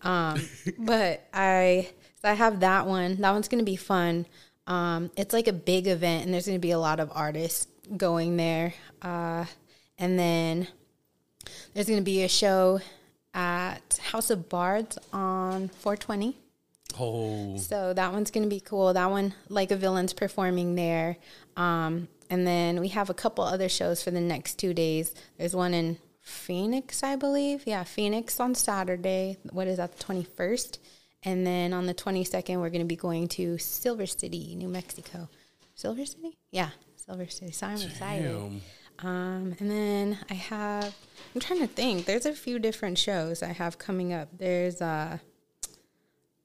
Um, 0.01 0.41
but 0.79 1.25
I 1.33 1.89
so 2.21 2.29
I 2.29 2.33
have 2.33 2.59
that 2.59 2.85
one. 2.85 3.21
That 3.21 3.31
one's 3.31 3.47
gonna 3.47 3.63
be 3.63 3.77
fun. 3.77 4.25
Um, 4.67 5.09
it's 5.15 5.33
like 5.33 5.47
a 5.47 5.53
big 5.53 5.87
event, 5.87 6.25
and 6.25 6.33
there's 6.33 6.47
gonna 6.47 6.59
be 6.59 6.71
a 6.71 6.79
lot 6.79 6.99
of 6.99 7.09
artists 7.13 7.67
going 7.97 8.37
there. 8.37 8.73
Uh, 9.01 9.45
and 9.97 10.17
then 10.17 10.67
there's 11.73 11.87
going 11.87 11.99
to 11.99 12.03
be 12.03 12.23
a 12.23 12.29
show 12.29 12.79
at 13.33 13.99
House 14.11 14.29
of 14.29 14.49
Bards 14.49 14.97
on 15.11 15.69
420. 15.69 16.37
Oh, 16.99 17.57
So 17.57 17.93
that 17.93 18.13
one's 18.13 18.29
going 18.31 18.43
to 18.43 18.49
be 18.49 18.59
cool. 18.59 18.93
That 18.93 19.09
one, 19.09 19.33
like 19.49 19.71
a 19.71 19.75
villain's 19.75 20.13
performing 20.13 20.75
there. 20.75 21.17
Um, 21.57 22.07
and 22.29 22.45
then 22.45 22.79
we 22.79 22.89
have 22.89 23.09
a 23.09 23.13
couple 23.13 23.43
other 23.43 23.69
shows 23.69 24.03
for 24.03 24.11
the 24.11 24.21
next 24.21 24.55
two 24.55 24.73
days. 24.73 25.13
There's 25.37 25.55
one 25.55 25.73
in 25.73 25.97
Phoenix, 26.21 27.03
I 27.03 27.15
believe. 27.15 27.63
Yeah, 27.65 27.83
Phoenix 27.83 28.39
on 28.39 28.55
Saturday. 28.55 29.37
What 29.51 29.67
is 29.67 29.77
that, 29.77 29.97
the 29.97 30.03
21st? 30.03 30.77
And 31.23 31.47
then 31.47 31.73
on 31.73 31.85
the 31.85 31.93
22nd, 31.93 32.57
we're 32.59 32.69
going 32.69 32.81
to 32.81 32.85
be 32.85 32.95
going 32.95 33.27
to 33.29 33.57
Silver 33.57 34.05
City, 34.05 34.55
New 34.55 34.67
Mexico. 34.67 35.29
Silver 35.75 36.05
City? 36.05 36.37
Yeah, 36.51 36.69
Silver 37.05 37.27
City. 37.27 37.51
So 37.51 37.67
I'm 37.67 37.81
excited. 37.81 38.25
Um, 38.99 39.55
and 39.59 39.71
then 39.71 40.17
I 40.29 40.35
have, 40.35 40.95
I'm 41.33 41.41
trying 41.41 41.59
to 41.59 41.67
think. 41.67 42.05
There's 42.05 42.25
a 42.25 42.33
few 42.33 42.59
different 42.59 42.97
shows 42.97 43.43
I 43.43 43.51
have 43.51 43.77
coming 43.77 44.13
up. 44.13 44.29
There's 44.37 44.79
a, 44.79 45.19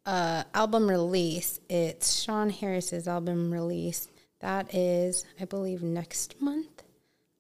a 0.07 0.45
album 0.55 0.89
release. 0.89 1.61
It's 1.69 2.21
Sean 2.23 2.51
Harris's 2.51 3.07
album 3.07 3.53
release. 3.53 4.09
That 4.41 4.75
is, 4.75 5.25
I 5.41 5.45
believe, 5.45 5.83
next 5.83 6.41
month. 6.41 6.83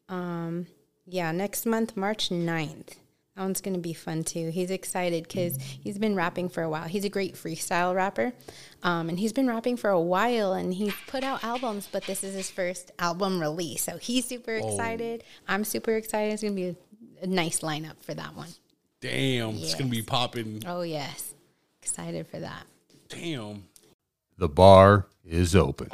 Um, 0.09 0.67
yeah, 1.07 1.33
next 1.33 1.67
month, 1.67 1.97
March 1.97 2.29
9th. 2.29 2.95
That 3.39 3.45
one's 3.45 3.61
going 3.61 3.75
to 3.75 3.81
be 3.81 3.93
fun 3.93 4.25
too. 4.25 4.51
He's 4.51 4.73
excited 4.73 5.23
because 5.23 5.57
he's 5.63 5.97
been 5.97 6.17
rapping 6.17 6.49
for 6.49 6.65
a 6.65 6.69
while. 6.69 6.89
He's 6.89 7.05
a 7.05 7.09
great 7.09 7.37
freestyle 7.37 7.95
rapper. 7.95 8.33
Um, 8.83 9.09
and 9.09 9.17
he's 9.17 9.33
been 9.33 9.47
rapping 9.47 9.77
for 9.77 9.91
a 9.91 10.01
while 10.01 10.55
and 10.55 10.75
he's 10.75 10.93
put 11.07 11.23
out 11.23 11.45
albums, 11.45 11.89
but 11.93 12.03
this 12.03 12.25
is 12.25 12.35
his 12.35 12.51
first 12.51 12.91
album 12.99 13.41
release. 13.41 13.85
So 13.85 13.97
he's 13.97 14.25
super 14.25 14.57
excited. 14.57 15.23
I'm 15.47 15.63
super 15.63 15.93
excited. 15.93 16.33
It's 16.33 16.43
going 16.43 16.57
to 16.57 16.61
be 16.61 16.77
a, 17.21 17.25
a 17.25 17.27
nice 17.29 17.61
lineup 17.61 18.03
for 18.03 18.13
that 18.15 18.35
one. 18.35 18.49
damn! 19.01 19.51
It's 19.55 19.77
gonna 19.77 19.89
be 19.89 20.03
popping. 20.03 20.65
Oh, 20.67 20.83
yes. 20.83 21.33
Excited 21.81 22.27
for 22.27 22.41
that. 22.41 22.67
Damn. 23.09 23.69
The 24.37 24.49
bar 24.49 25.07
is 25.25 25.55
open. 25.55 25.91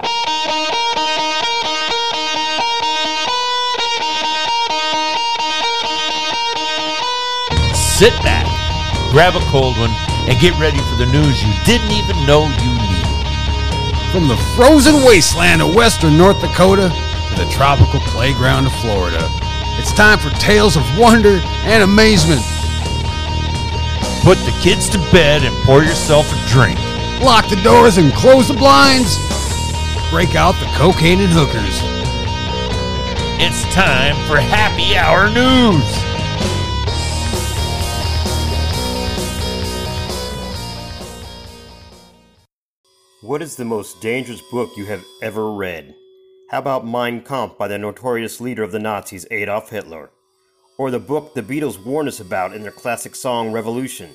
Sit 7.94 8.12
back, 8.24 8.44
grab 9.12 9.36
a 9.36 9.44
cold 9.52 9.78
one, 9.78 9.94
and 10.26 10.36
get 10.40 10.58
ready 10.58 10.78
for 10.90 10.96
the 10.96 11.06
news 11.06 11.44
you 11.44 11.54
didn't 11.64 11.92
even 11.92 12.26
know 12.26 12.42
you 12.42 12.72
needed. 12.90 13.06
From 14.10 14.26
the 14.26 14.36
frozen 14.56 14.96
wasteland 15.06 15.62
of 15.62 15.76
western 15.76 16.18
North 16.18 16.40
Dakota 16.40 16.90
to 16.90 17.34
the 17.38 17.48
tropical 17.52 18.00
playground 18.00 18.66
of 18.66 18.72
Florida, 18.82 19.30
it's 19.78 19.92
time 19.92 20.18
for 20.18 20.30
tales 20.40 20.76
of 20.76 20.82
wonder 20.98 21.38
and 21.70 21.84
amazement. 21.84 22.42
Put 24.24 24.38
the 24.38 24.58
kids 24.60 24.88
to 24.88 24.98
bed 25.12 25.44
and 25.44 25.54
pour 25.62 25.84
yourself 25.84 26.26
a 26.32 26.48
drink. 26.48 26.76
Lock 27.22 27.48
the 27.48 27.62
doors 27.62 27.96
and 27.96 28.12
close 28.12 28.48
the 28.48 28.54
blinds. 28.54 29.14
Break 30.10 30.34
out 30.34 30.58
the 30.58 30.66
cocaine 30.74 31.20
and 31.20 31.30
hookers. 31.30 31.78
It's 33.38 33.62
time 33.72 34.16
for 34.26 34.40
happy 34.40 34.96
hour 34.96 35.30
news. 35.30 36.13
What 43.24 43.40
is 43.40 43.56
the 43.56 43.64
most 43.64 44.02
dangerous 44.02 44.42
book 44.42 44.76
you 44.76 44.84
have 44.84 45.02
ever 45.22 45.50
read? 45.50 45.94
How 46.50 46.58
about 46.58 46.86
Mein 46.86 47.22
Kampf 47.22 47.56
by 47.56 47.68
the 47.68 47.78
notorious 47.78 48.38
leader 48.38 48.62
of 48.62 48.70
the 48.70 48.78
Nazis, 48.78 49.26
Adolf 49.30 49.70
Hitler? 49.70 50.10
Or 50.76 50.90
the 50.90 50.98
book 50.98 51.32
the 51.32 51.42
Beatles 51.42 51.82
warned 51.82 52.08
us 52.08 52.20
about 52.20 52.52
in 52.52 52.60
their 52.60 52.70
classic 52.70 53.14
song 53.14 53.50
Revolution? 53.50 54.10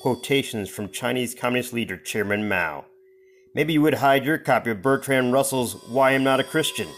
Quotations 0.00 0.70
from 0.70 0.88
Chinese 0.88 1.34
Communist 1.34 1.74
leader 1.74 1.98
Chairman 1.98 2.48
Mao. 2.48 2.86
Maybe 3.54 3.74
you 3.74 3.82
would 3.82 3.92
hide 3.92 4.24
your 4.24 4.38
copy 4.38 4.70
of 4.70 4.80
Bertrand 4.80 5.34
Russell's 5.34 5.74
Why 5.90 6.12
I'm 6.12 6.24
Not 6.24 6.40
a 6.40 6.44
Christian, 6.44 6.88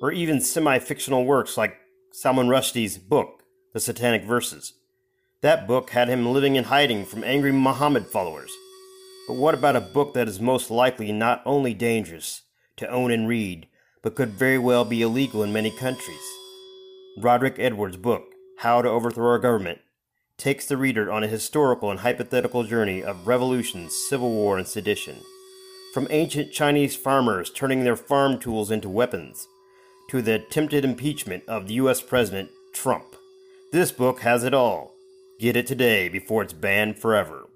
or 0.00 0.12
even 0.12 0.40
semi 0.40 0.78
fictional 0.78 1.24
works 1.24 1.56
like 1.56 1.74
Salman 2.12 2.46
Rushdie's 2.46 2.98
book, 2.98 3.42
The 3.72 3.80
Satanic 3.80 4.22
Verses. 4.22 4.74
That 5.40 5.66
book 5.66 5.90
had 5.90 6.06
him 6.06 6.32
living 6.32 6.54
in 6.54 6.62
hiding 6.62 7.04
from 7.04 7.24
angry 7.24 7.50
Muhammad 7.50 8.06
followers. 8.06 8.52
But 9.28 9.36
what 9.36 9.54
about 9.54 9.76
a 9.76 9.80
book 9.82 10.14
that 10.14 10.26
is 10.26 10.40
most 10.40 10.70
likely 10.70 11.12
not 11.12 11.42
only 11.44 11.74
dangerous 11.74 12.42
to 12.78 12.88
own 12.88 13.10
and 13.10 13.28
read, 13.28 13.68
but 14.02 14.14
could 14.14 14.30
very 14.30 14.58
well 14.58 14.86
be 14.86 15.02
illegal 15.02 15.42
in 15.42 15.52
many 15.52 15.70
countries? 15.70 16.16
Roderick 17.18 17.56
Edwards' 17.58 17.98
book, 17.98 18.24
How 18.60 18.80
to 18.80 18.88
Overthrow 18.88 19.28
Our 19.28 19.38
Government, 19.38 19.80
takes 20.38 20.64
the 20.64 20.78
reader 20.78 21.12
on 21.12 21.24
a 21.24 21.28
historical 21.28 21.90
and 21.90 22.00
hypothetical 22.00 22.64
journey 22.64 23.04
of 23.04 23.26
revolutions, 23.26 23.94
civil 23.94 24.30
war, 24.30 24.56
and 24.56 24.66
sedition. 24.66 25.16
From 25.92 26.08
ancient 26.08 26.52
Chinese 26.52 26.96
farmers 26.96 27.50
turning 27.50 27.84
their 27.84 27.96
farm 27.96 28.38
tools 28.38 28.70
into 28.70 28.88
weapons, 28.88 29.46
to 30.08 30.22
the 30.22 30.36
attempted 30.36 30.86
impeachment 30.86 31.42
of 31.46 31.68
the 31.68 31.74
US 31.74 32.00
President 32.00 32.48
Trump. 32.72 33.04
This 33.72 33.92
book 33.92 34.20
has 34.20 34.42
it 34.42 34.54
all. 34.54 34.94
Get 35.38 35.54
it 35.54 35.66
today 35.66 36.08
before 36.08 36.42
it's 36.42 36.54
banned 36.54 36.98
forever. 36.98 37.47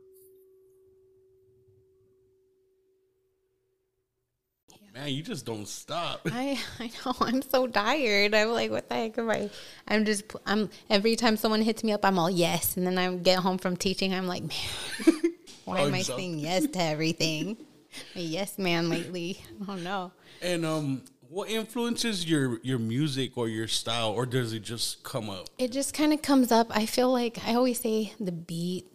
Man, 5.02 5.12
you 5.12 5.22
just 5.22 5.44
don't 5.44 5.66
stop. 5.66 6.20
I 6.32 6.56
I 6.78 6.90
know 7.04 7.14
I'm 7.20 7.42
so 7.42 7.66
tired. 7.66 8.34
I'm 8.36 8.50
like, 8.50 8.70
what 8.70 8.88
the 8.88 8.94
heck 8.94 9.18
am 9.18 9.30
I? 9.30 9.50
I'm 9.88 10.04
just 10.04 10.24
I'm 10.46 10.70
every 10.88 11.16
time 11.16 11.36
someone 11.36 11.60
hits 11.62 11.82
me 11.82 11.92
up, 11.92 12.04
I'm 12.04 12.20
all 12.20 12.30
yes, 12.30 12.76
and 12.76 12.86
then 12.86 12.98
I 12.98 13.12
get 13.16 13.40
home 13.40 13.58
from 13.58 13.76
teaching, 13.76 14.14
I'm 14.14 14.28
like, 14.28 14.44
man, 14.44 15.32
why 15.64 15.80
am 15.80 15.94
I 15.94 16.02
saying 16.02 16.38
yes 16.38 16.68
to 16.68 16.80
everything? 16.80 17.56
A 18.14 18.20
yes 18.20 18.58
man 18.58 18.88
lately. 18.88 19.42
Oh 19.66 19.74
no. 19.74 20.12
And 20.40 20.64
um, 20.64 21.02
what 21.28 21.50
influences 21.50 22.24
your 22.30 22.60
your 22.62 22.78
music 22.78 23.36
or 23.36 23.48
your 23.48 23.66
style, 23.66 24.10
or 24.10 24.24
does 24.24 24.52
it 24.52 24.60
just 24.60 25.02
come 25.02 25.28
up? 25.28 25.48
It 25.58 25.72
just 25.72 25.94
kind 25.94 26.12
of 26.12 26.22
comes 26.22 26.52
up. 26.52 26.68
I 26.70 26.86
feel 26.86 27.10
like 27.10 27.38
I 27.44 27.54
always 27.54 27.80
say 27.80 28.12
the 28.20 28.32
beat 28.32 28.86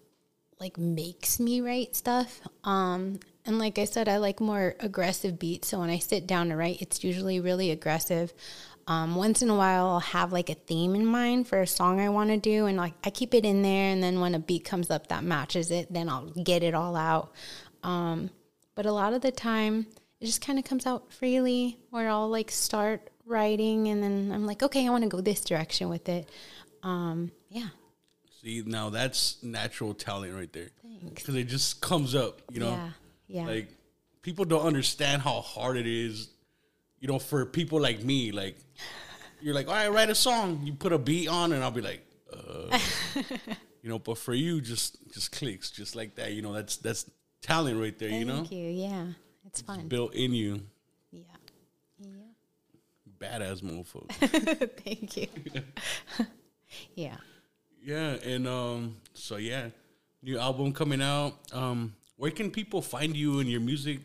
like 0.58 0.78
makes 0.78 1.38
me 1.40 1.60
write 1.60 1.98
stuff. 1.98 2.40
Um 2.64 3.20
and 3.48 3.58
like 3.58 3.80
I 3.80 3.86
said, 3.86 4.08
I 4.08 4.18
like 4.18 4.40
more 4.40 4.76
aggressive 4.80 5.40
beats. 5.40 5.70
So 5.70 5.80
when 5.80 5.90
I 5.90 6.00
sit 6.00 6.28
down 6.28 6.50
to 6.50 6.56
write, 6.56 6.82
it's 6.82 7.04
usually 7.04 7.40
really 7.40 7.72
aggressive. 7.72 8.34
Um, 8.88 9.16
once 9.16 9.42
in 9.42 9.50
a 9.50 9.56
while, 9.56 9.88
I'll 9.88 10.00
have 10.00 10.32
like 10.32 10.50
a 10.50 10.54
theme 10.54 10.96
in 10.96 11.06
mind 11.06 11.48
for 11.48 11.62
a 11.62 11.68
song 11.68 12.00
I 12.00 12.10
want 12.10 12.30
to 12.30 12.38
do, 12.38 12.68
and 12.68 12.78
like 12.78 12.94
I 13.04 13.10
keep 13.10 13.34
it 13.34 13.46
in 13.46 13.62
there. 13.62 13.92
And 13.92 14.02
then 14.02 14.20
when 14.20 14.36
a 14.36 14.40
beat 14.40 14.64
comes 14.66 14.90
up 14.90 15.08
that 15.08 15.24
matches 15.24 15.72
it, 15.72 15.92
then 15.92 16.08
I'll 16.08 16.28
get 16.28 16.64
it 16.64 16.74
all 16.74 16.96
out. 16.96 17.32
Um, 17.84 18.30
but 18.76 18.86
a 18.86 18.92
lot 18.92 19.14
of 19.14 19.22
the 19.22 19.32
time, 19.32 19.88
it 20.22 20.26
just 20.26 20.42
kind 20.42 20.58
of 20.58 20.66
comes 20.66 20.86
out 20.86 21.12
freely, 21.12 21.80
where 21.90 22.10
I'll 22.10 22.30
like 22.30 22.52
start 22.52 23.10
writing, 23.26 23.88
and 23.88 24.02
then 24.02 24.32
I'm 24.34 24.46
like, 24.46 24.64
okay, 24.64 24.88
I 24.88 24.90
want 24.90 25.04
to 25.04 25.10
go 25.10 25.20
this 25.20 25.44
direction 25.44 25.90
with 25.90 26.08
it. 26.08 26.30
Um, 26.82 27.32
yeah, 27.50 27.70
See, 28.42 28.64
now 28.66 28.90
that's 28.90 29.42
natural 29.44 29.94
talent 29.94 30.34
right 30.34 30.52
there. 30.54 30.70
Thanks. 30.82 31.22
Because 31.22 31.36
it 31.36 31.46
just 31.46 31.82
comes 31.82 32.16
up, 32.16 32.42
you 32.52 32.60
know. 32.60 32.70
yeah, 32.70 32.90
yeah. 33.28 33.46
Like 33.46 33.70
people 34.22 34.46
don't 34.46 34.66
understand 34.66 35.22
how 35.22 35.42
hard 35.42 35.78
it 35.78 35.88
is, 35.88 36.30
you 37.00 37.08
know, 37.08 37.20
for 37.20 37.46
people 37.46 37.80
like 37.80 38.04
me. 38.04 38.32
Like 38.32 38.58
you're 39.42 39.54
like, 39.54 39.68
all 39.68 39.74
right, 39.74 39.92
write 39.92 40.10
a 40.10 40.16
song. 40.16 40.62
You 40.64 40.74
put 40.74 40.94
a 40.94 40.98
beat 40.98 41.28
on, 41.28 41.52
and 41.54 41.64
I'll 41.64 41.72
be 41.72 41.82
like, 41.82 42.06
uh, 42.34 42.78
you 43.82 43.90
know. 43.90 44.00
But 44.00 44.18
for 44.18 44.34
you, 44.34 44.62
just 44.62 44.98
just 45.14 45.32
clicks, 45.32 45.72
just 45.72 45.96
like 45.96 46.16
that. 46.16 46.34
You 46.34 46.42
know, 46.42 46.54
that's 46.54 46.78
that's 46.78 47.10
talent 47.42 47.80
right 47.80 47.98
there. 47.98 48.10
you 48.10 48.26
know, 48.26 48.38
Thank 48.38 48.52
you. 48.52 48.70
Yeah, 48.70 49.06
it's 49.46 49.62
fun. 49.62 49.88
built 49.88 50.14
in 50.16 50.34
you, 50.34 50.62
Yeah. 51.12 51.22
Yeah. 52.00 52.10
Badass 53.20 53.62
mofo. 53.62 54.08
Thank 54.84 55.18
you. 55.18 55.28
yeah. 56.96 57.18
yeah, 57.82 58.18
and 58.24 58.48
um, 58.48 58.96
so 59.14 59.38
yeah, 59.38 59.70
new 60.22 60.38
album 60.38 60.74
coming 60.74 61.02
out. 61.02 61.34
Um, 61.54 61.96
where 62.18 62.32
can 62.32 62.52
people 62.52 62.82
find 62.82 63.16
you 63.16 63.40
and 63.40 63.50
your 63.50 63.62
music? 63.62 64.00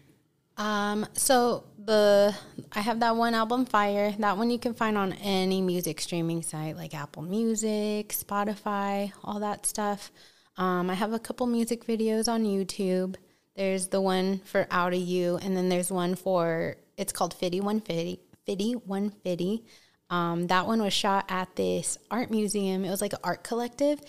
Um, 0.57 1.07
so 1.15 1.65
the 1.79 2.35
I 2.73 2.81
have 2.81 3.01
that 3.01 3.17
one 3.17 3.35
album 3.35 3.65
Fire. 3.65 4.15
That 4.19 4.37
one 4.37 4.51
you 4.51 4.59
can 4.59 4.75
find 4.75 4.97
on 4.99 5.15
any 5.15 5.61
music 5.63 6.01
streaming 6.01 6.43
site 6.43 6.77
like 6.77 6.95
Apple 6.95 7.23
Music, 7.23 8.11
Spotify, 8.11 9.13
all 9.25 9.41
that 9.41 9.67
stuff. 9.67 10.13
Um, 10.59 10.91
I 10.91 10.95
have 10.95 11.15
a 11.15 11.19
couple 11.19 11.47
music 11.47 11.87
videos 11.87 12.29
on 12.29 12.45
YouTube. 12.45 13.17
There's 13.57 13.89
the 13.89 14.01
one 14.01 14.41
for 14.45 14.67
Out 14.71 14.93
of 14.93 15.01
You, 15.01 15.39
and 15.43 15.57
then 15.57 15.69
there's 15.71 15.91
one 15.91 16.15
for 16.15 16.77
it's 16.99 17.13
called 17.13 17.35
Fitty 17.35 17.61
One 17.61 17.81
Fitty 17.81 18.21
Fitty 18.45 18.73
One 18.73 19.11
Fitty. 19.25 19.65
Um, 20.11 20.49
that 20.49 20.67
one 20.67 20.83
was 20.83 20.93
shot 20.93 21.25
at 21.31 21.57
this 21.57 21.97
art 22.11 22.31
museum. 22.31 22.85
It 22.85 22.91
was 22.91 23.01
like 23.01 23.15
an 23.15 23.21
art 23.25 23.43
collective, 23.43 24.01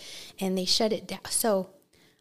and 0.42 0.58
they 0.58 0.66
shut 0.66 0.92
it 0.92 1.08
down. 1.08 1.22
So 1.30 1.70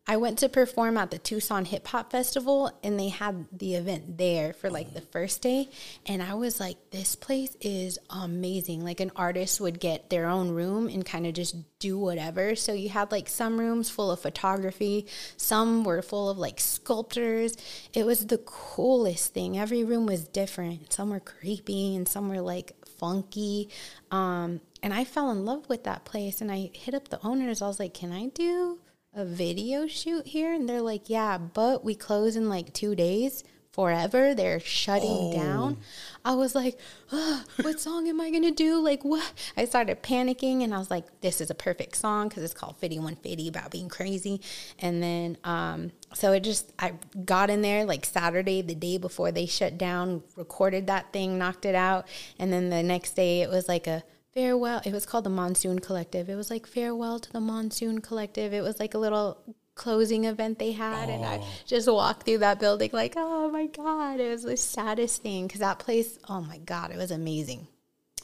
I 0.04 0.16
went 0.16 0.38
to 0.38 0.48
perform 0.48 0.96
at 0.96 1.12
the 1.12 1.18
Tucson 1.18 1.64
Hip 1.64 1.86
Hop 1.86 2.10
Festival 2.10 2.76
and 2.82 2.98
they 2.98 3.08
had 3.08 3.46
the 3.52 3.76
event 3.76 4.18
there 4.18 4.52
for 4.52 4.68
like 4.68 4.94
the 4.94 5.00
first 5.00 5.42
day. 5.42 5.68
And 6.06 6.20
I 6.20 6.34
was 6.34 6.58
like, 6.58 6.76
this 6.90 7.14
place 7.14 7.56
is 7.60 8.00
amazing. 8.10 8.82
Like 8.82 8.98
an 8.98 9.12
artist 9.14 9.60
would 9.60 9.78
get 9.78 10.10
their 10.10 10.26
own 10.26 10.50
room 10.50 10.88
and 10.88 11.06
kind 11.06 11.24
of 11.24 11.34
just 11.34 11.54
do 11.78 11.96
whatever. 11.96 12.56
So 12.56 12.72
you 12.72 12.88
had 12.88 13.12
like 13.12 13.28
some 13.28 13.60
rooms 13.60 13.90
full 13.90 14.10
of 14.10 14.18
photography, 14.18 15.06
some 15.36 15.84
were 15.84 16.02
full 16.02 16.28
of 16.28 16.36
like 16.36 16.58
sculptors. 16.58 17.56
It 17.94 18.04
was 18.04 18.26
the 18.26 18.38
coolest 18.38 19.32
thing. 19.32 19.56
Every 19.56 19.84
room 19.84 20.06
was 20.06 20.26
different. 20.26 20.92
Some 20.92 21.10
were 21.10 21.20
creepy 21.20 21.94
and 21.94 22.08
some 22.08 22.28
were 22.28 22.40
like 22.40 22.72
funky. 22.98 23.68
Um, 24.10 24.62
and 24.82 24.92
I 24.92 25.04
fell 25.04 25.30
in 25.30 25.44
love 25.44 25.68
with 25.68 25.84
that 25.84 26.04
place 26.04 26.40
and 26.40 26.50
I 26.50 26.70
hit 26.72 26.92
up 26.92 27.08
the 27.08 27.24
owners. 27.24 27.62
I 27.62 27.68
was 27.68 27.78
like, 27.78 27.94
can 27.94 28.10
I 28.10 28.26
do 28.26 28.80
a 29.14 29.24
video 29.24 29.86
shoot 29.86 30.26
here? 30.26 30.52
And 30.52 30.68
they're 30.68 30.82
like, 30.82 31.08
yeah, 31.08 31.38
but 31.38 31.84
we 31.84 31.94
close 31.94 32.36
in 32.36 32.48
like 32.48 32.72
two 32.72 32.94
days 32.94 33.44
forever. 33.72 34.34
They're 34.34 34.60
shutting 34.60 35.32
down. 35.32 35.78
I 36.24 36.34
was 36.34 36.54
like, 36.54 36.78
"Ugh, 37.10 37.44
what 37.62 37.80
song 37.80 38.06
am 38.08 38.20
I 38.20 38.30
going 38.30 38.42
to 38.42 38.50
do? 38.50 38.78
Like, 38.80 39.02
what? 39.04 39.32
I 39.56 39.64
started 39.64 40.02
panicking 40.02 40.62
and 40.62 40.74
I 40.74 40.78
was 40.78 40.90
like, 40.90 41.04
this 41.20 41.40
is 41.40 41.50
a 41.50 41.54
perfect 41.54 41.96
song 41.96 42.28
because 42.28 42.42
it's 42.42 42.54
called 42.54 42.76
Fitty 42.76 42.98
150 42.98 43.48
about 43.48 43.70
being 43.70 43.88
crazy. 43.88 44.40
And 44.78 45.02
then, 45.02 45.38
um, 45.42 45.92
so 46.14 46.32
it 46.32 46.40
just, 46.40 46.72
I 46.78 46.92
got 47.24 47.50
in 47.50 47.62
there 47.62 47.84
like 47.84 48.04
Saturday, 48.04 48.62
the 48.62 48.74
day 48.74 48.98
before 48.98 49.32
they 49.32 49.46
shut 49.46 49.78
down, 49.78 50.22
recorded 50.36 50.86
that 50.88 51.12
thing, 51.12 51.38
knocked 51.38 51.64
it 51.64 51.74
out. 51.74 52.06
And 52.38 52.52
then 52.52 52.68
the 52.68 52.82
next 52.82 53.16
day 53.16 53.40
it 53.40 53.48
was 53.48 53.68
like 53.68 53.86
a, 53.86 54.04
farewell. 54.34 54.80
It 54.84 54.92
was 54.92 55.06
called 55.06 55.24
the 55.24 55.30
Monsoon 55.30 55.78
Collective. 55.78 56.28
It 56.28 56.34
was 56.34 56.50
like 56.50 56.66
farewell 56.66 57.18
to 57.18 57.32
the 57.32 57.40
Monsoon 57.40 58.00
Collective. 58.00 58.52
It 58.52 58.62
was 58.62 58.78
like 58.80 58.94
a 58.94 58.98
little 58.98 59.38
closing 59.74 60.24
event 60.26 60.58
they 60.58 60.72
had, 60.72 61.08
and 61.08 61.24
I 61.24 61.42
just 61.66 61.90
walked 61.90 62.24
through 62.26 62.38
that 62.38 62.60
building 62.60 62.90
like, 62.92 63.14
oh 63.16 63.50
my 63.50 63.66
god, 63.66 64.20
it 64.20 64.28
was 64.28 64.42
the 64.42 64.56
saddest 64.56 65.22
thing 65.22 65.46
because 65.46 65.60
that 65.60 65.78
place, 65.78 66.18
oh 66.28 66.40
my 66.40 66.58
god, 66.58 66.90
it 66.90 66.96
was 66.96 67.10
amazing. 67.10 67.66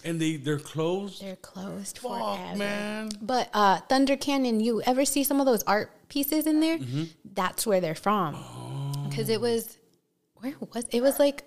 And 0.05 0.21
they 0.21 0.37
they're 0.37 0.59
closed. 0.59 1.23
They're 1.23 1.37
closed 1.37 1.99
Fuck, 1.99 2.37
forever. 2.37 2.59
man. 2.59 3.09
But 3.21 3.51
uh, 3.53 3.81
Thunder 3.89 4.17
Canyon, 4.17 4.61
you 4.61 4.81
ever 4.83 5.05
see 5.05 5.25
some 5.25 5.41
of 5.41 5.47
those 5.47 5.63
art 5.65 5.91
pieces 6.09 6.47
in 6.47 6.61
there? 6.61 6.79
Mm-hmm. 6.79 7.05
That's 7.35 7.67
where 7.67 7.81
they're 7.81 7.95
from. 7.97 8.37
Oh. 8.37 9.07
Because 9.09 9.29
it 9.29 9.41
was, 9.41 9.77
where 10.37 10.55
was 10.73 10.87
it? 10.93 11.01
Was 11.01 11.19
like, 11.19 11.45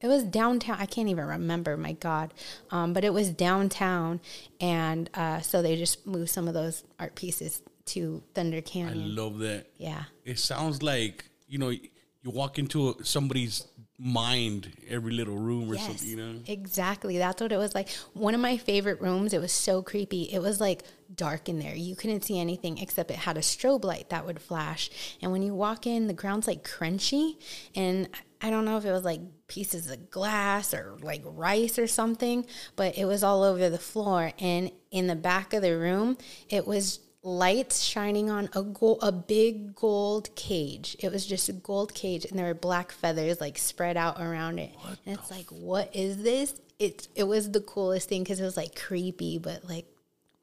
it 0.00 0.06
was 0.06 0.22
downtown. 0.24 0.76
I 0.78 0.86
can't 0.86 1.08
even 1.08 1.26
remember. 1.26 1.76
My 1.76 1.92
God, 1.92 2.32
um, 2.70 2.92
but 2.92 3.04
it 3.04 3.12
was 3.12 3.30
downtown, 3.30 4.20
and 4.60 5.10
uh, 5.14 5.40
so 5.40 5.62
they 5.62 5.76
just 5.76 6.06
moved 6.06 6.30
some 6.30 6.48
of 6.48 6.54
those 6.54 6.84
art 6.98 7.14
pieces 7.14 7.62
to 7.86 8.22
Thunder 8.34 8.60
Canyon. 8.60 9.02
I 9.02 9.06
love 9.22 9.38
that. 9.38 9.66
yeah, 9.78 10.04
It 10.24 10.38
sounds 10.38 10.82
like 10.82 11.24
you 11.48 11.58
know 11.58 11.70
you 11.70 11.80
walk 12.24 12.58
into 12.58 12.96
somebody's 13.02 13.66
mind 13.98 14.70
every 14.88 15.12
little 15.12 15.36
room 15.36 15.70
or 15.70 15.74
Yes, 15.74 15.86
something. 15.86 16.08
You 16.08 16.16
know. 16.16 16.40
exactly. 16.46 17.18
That's 17.18 17.42
what 17.42 17.50
it 17.52 17.56
was 17.56 17.74
like. 17.74 17.88
One 18.14 18.34
of 18.34 18.40
my 18.40 18.56
favorite 18.56 19.00
rooms. 19.00 19.32
It 19.32 19.40
was 19.40 19.52
so 19.52 19.82
creepy. 19.82 20.22
It 20.32 20.40
was 20.40 20.60
like 20.60 20.84
dark 21.14 21.48
in 21.48 21.58
there. 21.58 21.74
You 21.74 21.96
couldn't 21.96 22.22
see 22.24 22.38
anything 22.38 22.78
except 22.78 23.10
it 23.10 23.16
had 23.16 23.36
a 23.36 23.40
strobe 23.40 23.84
light 23.84 24.10
that 24.10 24.24
would 24.24 24.40
flash. 24.40 24.88
And 25.20 25.32
when 25.32 25.42
you 25.42 25.52
walk 25.54 25.86
in, 25.86 26.06
the 26.06 26.12
ground's 26.14 26.46
like 26.46 26.62
crunchy. 26.68 27.38
And 27.74 28.08
I 28.40 28.50
don't 28.50 28.64
know 28.64 28.76
if 28.78 28.84
it 28.84 28.92
was 28.92 29.04
like 29.04 29.20
pieces 29.48 29.90
of 29.90 30.10
glass 30.10 30.72
or 30.72 30.96
like 31.02 31.22
rice 31.24 31.76
or 31.76 31.88
something, 31.88 32.46
but 32.76 32.96
it 32.96 33.04
was 33.04 33.24
all 33.24 33.42
over 33.42 33.68
the 33.68 33.78
floor. 33.78 34.30
And 34.38 34.70
in 34.92 35.08
the 35.08 35.16
back 35.16 35.52
of 35.54 35.62
the 35.62 35.76
room, 35.76 36.16
it 36.48 36.66
was 36.68 37.00
lights 37.22 37.82
shining 37.82 38.30
on 38.30 38.48
a 38.54 38.62
gold, 38.62 38.98
a 39.02 39.12
big 39.12 39.74
gold 39.74 40.34
cage. 40.36 40.96
It 41.00 41.12
was 41.12 41.26
just 41.26 41.48
a 41.48 41.52
gold 41.52 41.94
cage, 41.94 42.24
and 42.24 42.38
there 42.38 42.46
were 42.46 42.54
black 42.54 42.92
feathers 42.92 43.40
like 43.40 43.58
spread 43.58 43.96
out 43.96 44.20
around 44.20 44.58
it. 44.58 44.72
and 45.06 45.18
it's 45.18 45.30
like, 45.30 45.46
what 45.50 45.94
is 45.94 46.22
this? 46.22 46.54
It 46.78 47.08
it 47.14 47.24
was 47.24 47.50
the 47.50 47.60
coolest 47.60 48.08
thing 48.08 48.22
because 48.22 48.40
it 48.40 48.44
was 48.44 48.56
like 48.56 48.74
creepy, 48.76 49.38
but 49.38 49.64
like, 49.68 49.86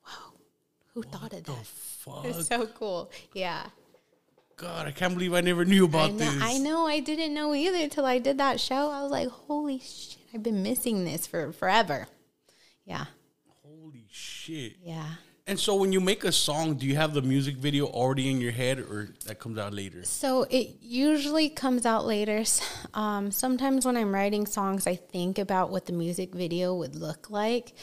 wow, 0.05 0.33
who 0.93 1.03
thought 1.03 1.33
of 1.33 1.43
that? 1.43 1.65
Fuck. 1.65 2.25
It's 2.25 2.47
so 2.47 2.67
cool. 2.67 3.09
Yeah, 3.33 3.63
God, 4.57 4.87
I 4.87 4.91
can't 4.91 5.13
believe 5.13 5.33
I 5.33 5.41
never 5.41 5.65
knew 5.65 5.85
about 5.85 6.09
I 6.09 6.13
know, 6.13 6.17
this. 6.17 6.41
I 6.41 6.57
know. 6.57 6.87
I 6.87 6.99
didn't 6.99 7.33
know 7.33 7.53
either 7.53 7.77
until 7.77 8.05
I 8.05 8.19
did 8.19 8.37
that 8.37 8.59
show. 8.59 8.89
I 8.89 9.01
was 9.03 9.11
like, 9.11 9.27
holy 9.27 9.79
shit, 9.79 10.19
I've 10.33 10.43
been 10.43 10.63
missing 10.63 11.03
this 11.03 11.27
for 11.27 11.51
forever. 11.51 12.07
Yeah. 12.85 13.05
Holy 13.63 14.05
shit. 14.09 14.77
Yeah. 14.81 15.07
And 15.47 15.59
so 15.59 15.75
when 15.75 15.91
you 15.91 16.01
make 16.01 16.23
a 16.23 16.31
song, 16.31 16.73
do 16.73 16.87
you 16.87 16.95
have 16.95 17.13
the 17.13 17.21
music 17.21 17.57
video 17.57 17.85
already 17.85 18.31
in 18.31 18.41
your 18.41 18.51
head 18.51 18.79
or 18.79 19.09
that 19.25 19.39
comes 19.39 19.59
out 19.59 19.73
later? 19.73 20.03
So 20.03 20.47
it 20.49 20.77
usually 20.81 21.49
comes 21.49 21.85
out 21.85 22.05
later. 22.05 22.43
Um, 22.95 23.29
sometimes 23.29 23.85
when 23.85 23.97
I'm 23.97 24.13
writing 24.13 24.45
songs, 24.45 24.87
I 24.87 24.95
think 24.95 25.37
about 25.37 25.69
what 25.69 25.85
the 25.85 25.91
music 25.91 26.33
video 26.33 26.73
would 26.75 26.95
look 26.95 27.29
like. 27.29 27.73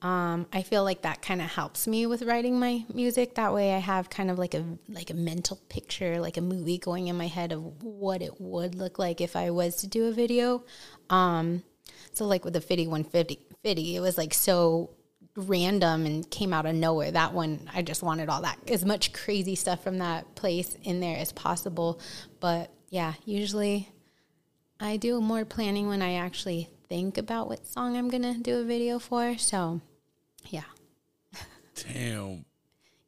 Um, 0.00 0.46
I 0.52 0.62
feel 0.62 0.84
like 0.84 1.02
that 1.02 1.20
kind 1.20 1.42
of 1.42 1.48
helps 1.48 1.86
me 1.88 2.06
with 2.06 2.22
writing 2.22 2.58
my 2.58 2.84
music. 2.94 3.34
That 3.34 3.52
way, 3.52 3.74
I 3.74 3.78
have 3.78 4.08
kind 4.08 4.30
of 4.30 4.38
like 4.38 4.54
a 4.54 4.64
like 4.88 5.10
a 5.10 5.14
mental 5.14 5.60
picture, 5.68 6.20
like 6.20 6.36
a 6.36 6.40
movie 6.40 6.78
going 6.78 7.08
in 7.08 7.16
my 7.16 7.26
head 7.26 7.52
of 7.52 7.82
what 7.82 8.22
it 8.22 8.40
would 8.40 8.76
look 8.76 8.98
like 8.98 9.20
if 9.20 9.34
I 9.34 9.50
was 9.50 9.76
to 9.76 9.88
do 9.88 10.06
a 10.06 10.12
video. 10.12 10.64
Um, 11.10 11.64
so 12.12 12.24
like 12.26 12.44
with 12.44 12.54
the 12.54 12.60
Fitty 12.60 12.86
150, 12.86 13.40
Fitty, 13.62 13.96
it 13.96 14.00
was 14.00 14.16
like 14.16 14.32
so 14.32 14.90
random 15.36 16.06
and 16.06 16.28
came 16.30 16.52
out 16.52 16.66
of 16.66 16.74
nowhere. 16.74 17.10
That 17.10 17.32
one, 17.32 17.68
I 17.72 17.82
just 17.82 18.02
wanted 18.02 18.28
all 18.28 18.42
that 18.42 18.58
as 18.68 18.84
much 18.84 19.12
crazy 19.12 19.54
stuff 19.54 19.82
from 19.82 19.98
that 19.98 20.34
place 20.34 20.76
in 20.82 21.00
there 21.00 21.16
as 21.16 21.32
possible. 21.32 22.00
But 22.40 22.70
yeah, 22.90 23.14
usually 23.24 23.88
I 24.80 24.96
do 24.96 25.20
more 25.20 25.44
planning 25.44 25.88
when 25.88 26.02
I 26.02 26.14
actually 26.14 26.68
think 26.88 27.18
about 27.18 27.48
what 27.48 27.66
song 27.66 27.96
I'm 27.96 28.08
gonna 28.08 28.38
do 28.38 28.58
a 28.58 28.64
video 28.64 28.98
for. 28.98 29.38
So 29.38 29.80
yeah, 30.48 30.62
Damn. 31.92 32.44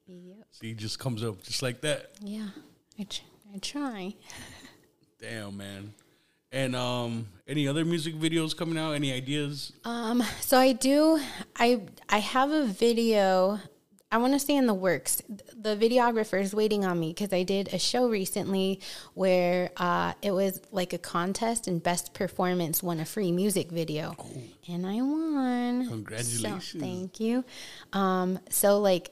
Yep. 0.07 0.47
See, 0.51 0.71
it 0.71 0.77
just 0.77 0.99
comes 0.99 1.25
up 1.25 1.43
just 1.43 1.63
like 1.63 1.81
that. 1.83 2.13
yeah, 2.21 2.49
I, 2.99 3.05
tr- 3.05 3.23
I 3.55 3.59
try. 3.59 4.15
Damn, 5.21 5.57
man. 5.57 5.93
And 6.53 6.77
um, 6.77 7.29
any 7.49 7.67
other 7.67 7.85
music 7.85 8.15
videos 8.15 8.55
coming 8.55 8.77
out? 8.77 8.93
Any 8.93 9.13
ideas? 9.13 9.73
Um, 9.85 10.23
so 10.41 10.59
I 10.59 10.73
do. 10.73 11.19
I 11.57 11.81
I 12.11 12.19
have 12.19 12.51
a 12.51 12.67
video. 12.67 13.59
I 14.11 14.19
want 14.19 14.35
to 14.35 14.39
say 14.39 14.57
in 14.57 14.67
the 14.67 14.75
works. 14.75 15.23
The 15.29 15.75
videographer 15.75 16.39
is 16.39 16.55
waiting 16.55 16.85
on 16.85 17.01
me 17.01 17.15
because 17.15 17.33
I 17.33 17.45
did 17.45 17.73
a 17.73 17.79
show 17.79 18.07
recently 18.11 18.81
where 19.15 19.71
uh, 19.79 20.13
it 20.21 20.33
was 20.33 20.61
like 20.71 20.93
a 20.93 20.99
contest 20.99 21.67
and 21.67 21.83
best 21.83 22.13
performance 22.13 22.83
won 22.83 23.01
a 23.01 23.07
free 23.07 23.33
music 23.33 23.71
video, 23.71 24.15
and 24.69 24.87
I 24.87 24.97
won. 24.97 25.89
Congratulations. 25.89 26.73
So, 26.73 26.79
thank 26.79 27.19
you. 27.19 27.45
Um, 27.95 28.39
so 28.51 28.79
like. 28.79 29.11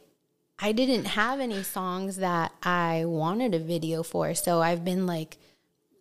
I 0.62 0.72
didn't 0.72 1.07
have 1.07 1.40
any 1.40 1.62
songs 1.62 2.16
that 2.16 2.53
I 2.62 3.07
wanted 3.07 3.55
a 3.55 3.59
video 3.59 4.03
for, 4.03 4.35
so 4.35 4.61
I've 4.61 4.85
been 4.85 5.07
like, 5.07 5.38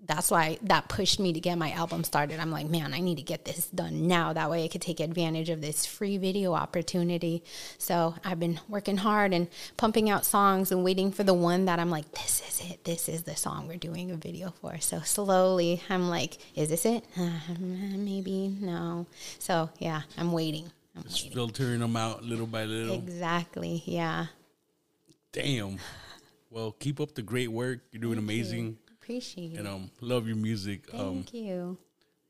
that's 0.06 0.32
why 0.32 0.58
that 0.64 0.88
pushed 0.90 1.20
me 1.20 1.34
to 1.34 1.40
get 1.40 1.58
my 1.58 1.72
album 1.72 2.04
started. 2.04 2.40
I'm 2.40 2.52
like, 2.52 2.68
man, 2.68 2.94
I 2.94 3.00
need 3.00 3.18
to 3.18 3.22
get 3.24 3.46
this 3.46 3.68
done 3.68 4.08
now. 4.08 4.34
That 4.34 4.50
way 4.50 4.64
I 4.64 4.68
could 4.68 4.82
take 4.82 5.00
advantage 5.00 5.50
of 5.50 5.62
this 5.62 5.86
free 5.86 6.18
video 6.18 6.54
opportunity. 6.54 7.44
So 7.78 8.16
I've 8.24 8.40
been 8.40 8.60
working 8.68 8.98
hard 8.98 9.34
and 9.34 9.48
pumping 9.78 10.10
out 10.10 10.26
songs 10.26 10.72
and 10.72 10.84
waiting 10.84 11.12
for 11.12 11.24
the 11.24 11.34
one 11.34 11.66
that 11.66 11.80
I'm 11.80 11.90
like, 11.90 12.12
this 12.14 12.42
is 12.48 12.72
it. 12.72 12.84
This 12.86 13.10
is 13.10 13.24
the 13.24 13.36
song 13.36 13.68
we're 13.68 13.78
doing 13.78 14.10
a 14.12 14.16
video 14.16 14.52
for. 14.62 14.80
So 14.80 15.00
slowly 15.02 15.84
I'm 15.90 16.10
like, 16.10 16.38
is 16.56 16.70
this 16.70 16.86
it? 16.86 17.04
Uh, 17.18 17.30
maybe, 17.60 18.56
no. 18.60 19.06
So 19.38 19.70
yeah, 19.80 20.02
I'm 20.18 20.32
waiting. 20.32 20.72
I'm 20.96 21.04
Just 21.04 21.24
waiting. 21.24 21.36
filtering 21.36 21.80
them 21.82 21.96
out 21.96 22.24
little 22.24 22.48
by 22.48 22.64
little. 22.66 22.96
Exactly. 22.96 23.84
Yeah. 23.86 24.28
Damn. 25.34 25.78
Well, 26.50 26.72
keep 26.72 27.00
up 27.00 27.14
the 27.14 27.22
great 27.22 27.52
work. 27.52 27.82
You're 27.92 28.02
doing 28.02 28.18
amazing. 28.18 28.78
Appreciate 29.10 29.54
it. 29.54 29.58
And 29.58 29.68
um, 29.68 29.90
love 30.02 30.28
your 30.28 30.36
music. 30.36 30.84
Um, 30.94 31.00
Thank 31.32 31.34
you. 31.34 31.80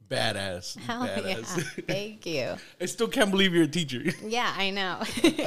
badass. 0.09 0.77
Hell 0.77 1.05
badass. 1.05 1.57
yeah. 1.57 1.83
Thank 1.85 2.25
you. 2.25 2.55
I 2.79 2.85
still 2.85 3.09
can't 3.09 3.29
believe 3.31 3.53
you're 3.53 3.65
a 3.65 3.67
teacher. 3.67 4.01
Yeah, 4.25 4.53
I 4.57 4.69
know. 4.69 4.99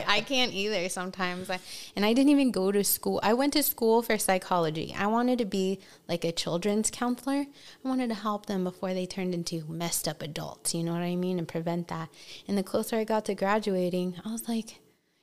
I 0.06 0.20
can't 0.20 0.52
either 0.52 0.90
sometimes. 0.90 1.48
I, 1.48 1.58
and 1.96 2.04
I 2.04 2.12
didn't 2.12 2.28
even 2.28 2.50
go 2.50 2.70
to 2.70 2.84
school. 2.84 3.18
I 3.22 3.32
went 3.32 3.54
to 3.54 3.62
school 3.62 4.02
for 4.02 4.18
psychology. 4.18 4.94
I 4.94 5.06
wanted 5.06 5.38
to 5.38 5.46
be 5.46 5.80
like 6.06 6.22
a 6.26 6.32
children's 6.32 6.90
counselor. 6.90 7.46
I 7.82 7.88
wanted 7.88 8.10
to 8.10 8.14
help 8.14 8.44
them 8.44 8.62
before 8.62 8.92
they 8.92 9.06
turned 9.06 9.32
into 9.32 9.64
messed 9.70 10.06
up 10.06 10.20
adults, 10.20 10.74
you 10.74 10.84
know 10.84 10.92
what 10.92 11.00
I 11.00 11.16
mean? 11.16 11.38
And 11.38 11.48
prevent 11.48 11.88
that. 11.88 12.10
And 12.46 12.58
the 12.58 12.62
closer 12.62 12.96
I 12.96 13.04
got 13.04 13.24
to 13.24 13.34
graduating, 13.34 14.16
I 14.22 14.32
was 14.32 14.48
like 14.48 14.80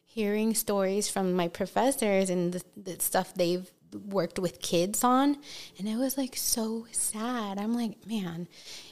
hearing 0.07 0.55
stories 0.55 1.07
from 1.07 1.33
my 1.33 1.47
professors 1.47 2.31
and 2.31 2.51
the, 2.51 2.63
the 2.75 2.99
stuff 2.99 3.31
they've 3.35 3.69
worked 3.93 4.39
with 4.39 4.61
kids 4.61 5.03
on 5.03 5.37
and 5.77 5.87
it 5.87 5.95
was 5.95 6.17
like 6.17 6.35
so 6.35 6.85
sad 6.91 7.57
i'm 7.57 7.73
like 7.73 7.95
man 8.07 8.47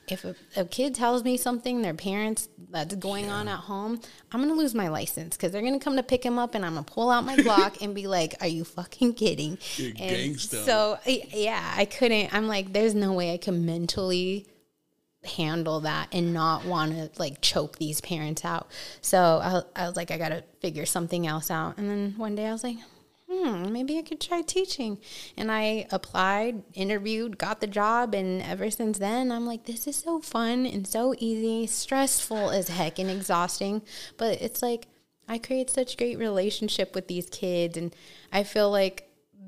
if 0.08 0.24
a, 0.24 0.36
a 0.56 0.66
kid 0.66 0.96
tells 0.96 1.24
me 1.24 1.38
something 1.38 1.82
their 1.82 1.94
parents 1.94 2.50
that's 2.72 2.96
going 2.96 3.30
on 3.30 3.48
at 3.48 3.60
home 3.60 4.00
i'm 4.32 4.42
gonna 4.42 4.54
lose 4.54 4.74
my 4.74 4.88
license 4.88 5.38
because 5.38 5.52
they're 5.52 5.62
gonna 5.62 5.80
come 5.80 5.96
to 5.96 6.04
pick 6.04 6.26
him 6.26 6.40
up 6.40 6.56
and 6.56 6.66
i'm 6.66 6.74
gonna 6.74 6.84
pull 6.84 7.10
out 7.10 7.24
my 7.24 7.36
glock 7.38 7.82
and 7.82 7.94
be 7.94 8.08
like 8.08 8.36
are 8.42 8.48
you 8.48 8.64
fucking 8.64 9.14
kidding 9.14 9.58
You're 9.76 9.90
and 10.00 10.36
gangsta. 10.36 10.64
so 10.66 10.98
yeah 11.06 11.74
i 11.76 11.86
couldn't 11.86 12.34
i'm 12.34 12.48
like 12.48 12.74
there's 12.74 12.96
no 12.96 13.14
way 13.14 13.34
i 13.34 13.38
can 13.38 13.66
mentally 13.66 14.48
handle 15.26 15.82
that 15.82 16.08
and 16.12 16.34
not 16.34 16.66
want 16.66 16.94
to 16.94 17.10
like 17.20 17.42
choke 17.42 17.78
these 17.78 18.02
parents 18.02 18.46
out. 18.46 18.70
So 19.02 19.64
I, 19.76 19.84
I 19.84 19.88
was 19.88 19.96
like, 19.96 20.12
I 20.12 20.18
got 20.18 20.30
to 20.30 20.44
figure 20.62 20.86
something 20.86 21.28
else 21.28 21.52
out. 21.52 21.78
And 21.78 21.90
then 21.90 22.14
one 22.18 22.36
day 22.36 22.48
I 22.48 22.52
was 22.52 22.64
like, 22.64 22.78
hmm, 23.38 23.72
maybe 23.72 23.98
I 23.98 24.02
could 24.02 24.22
try 24.22 24.42
teaching. 24.42 25.00
And 25.36 25.52
I 25.52 25.88
applied, 25.92 26.64
interviewed, 26.74 27.38
got 27.38 27.62
the 27.62 27.68
job. 27.68 28.16
And 28.16 28.42
ever 28.42 28.70
since 28.72 29.00
then, 29.00 29.32
I'm 29.32 29.46
like, 29.46 29.66
this 29.66 29.88
is 29.88 29.96
so 29.96 30.20
fun 30.20 30.66
and 30.66 30.88
so 30.88 31.14
easy, 31.18 31.68
stressful 31.68 32.50
as 32.52 32.70
heck 32.70 33.00
and 33.00 33.10
exhausting. 33.10 33.82
But 34.18 34.42
it's 34.42 34.62
like, 34.62 34.88
I 35.28 35.38
create 35.38 35.70
such 35.70 35.98
great 35.98 36.18
relationship 36.18 36.96
with 36.96 37.08
these 37.08 37.30
kids. 37.30 37.78
And 37.78 37.96
I 38.32 38.44
feel 38.44 38.72
like 38.72 39.07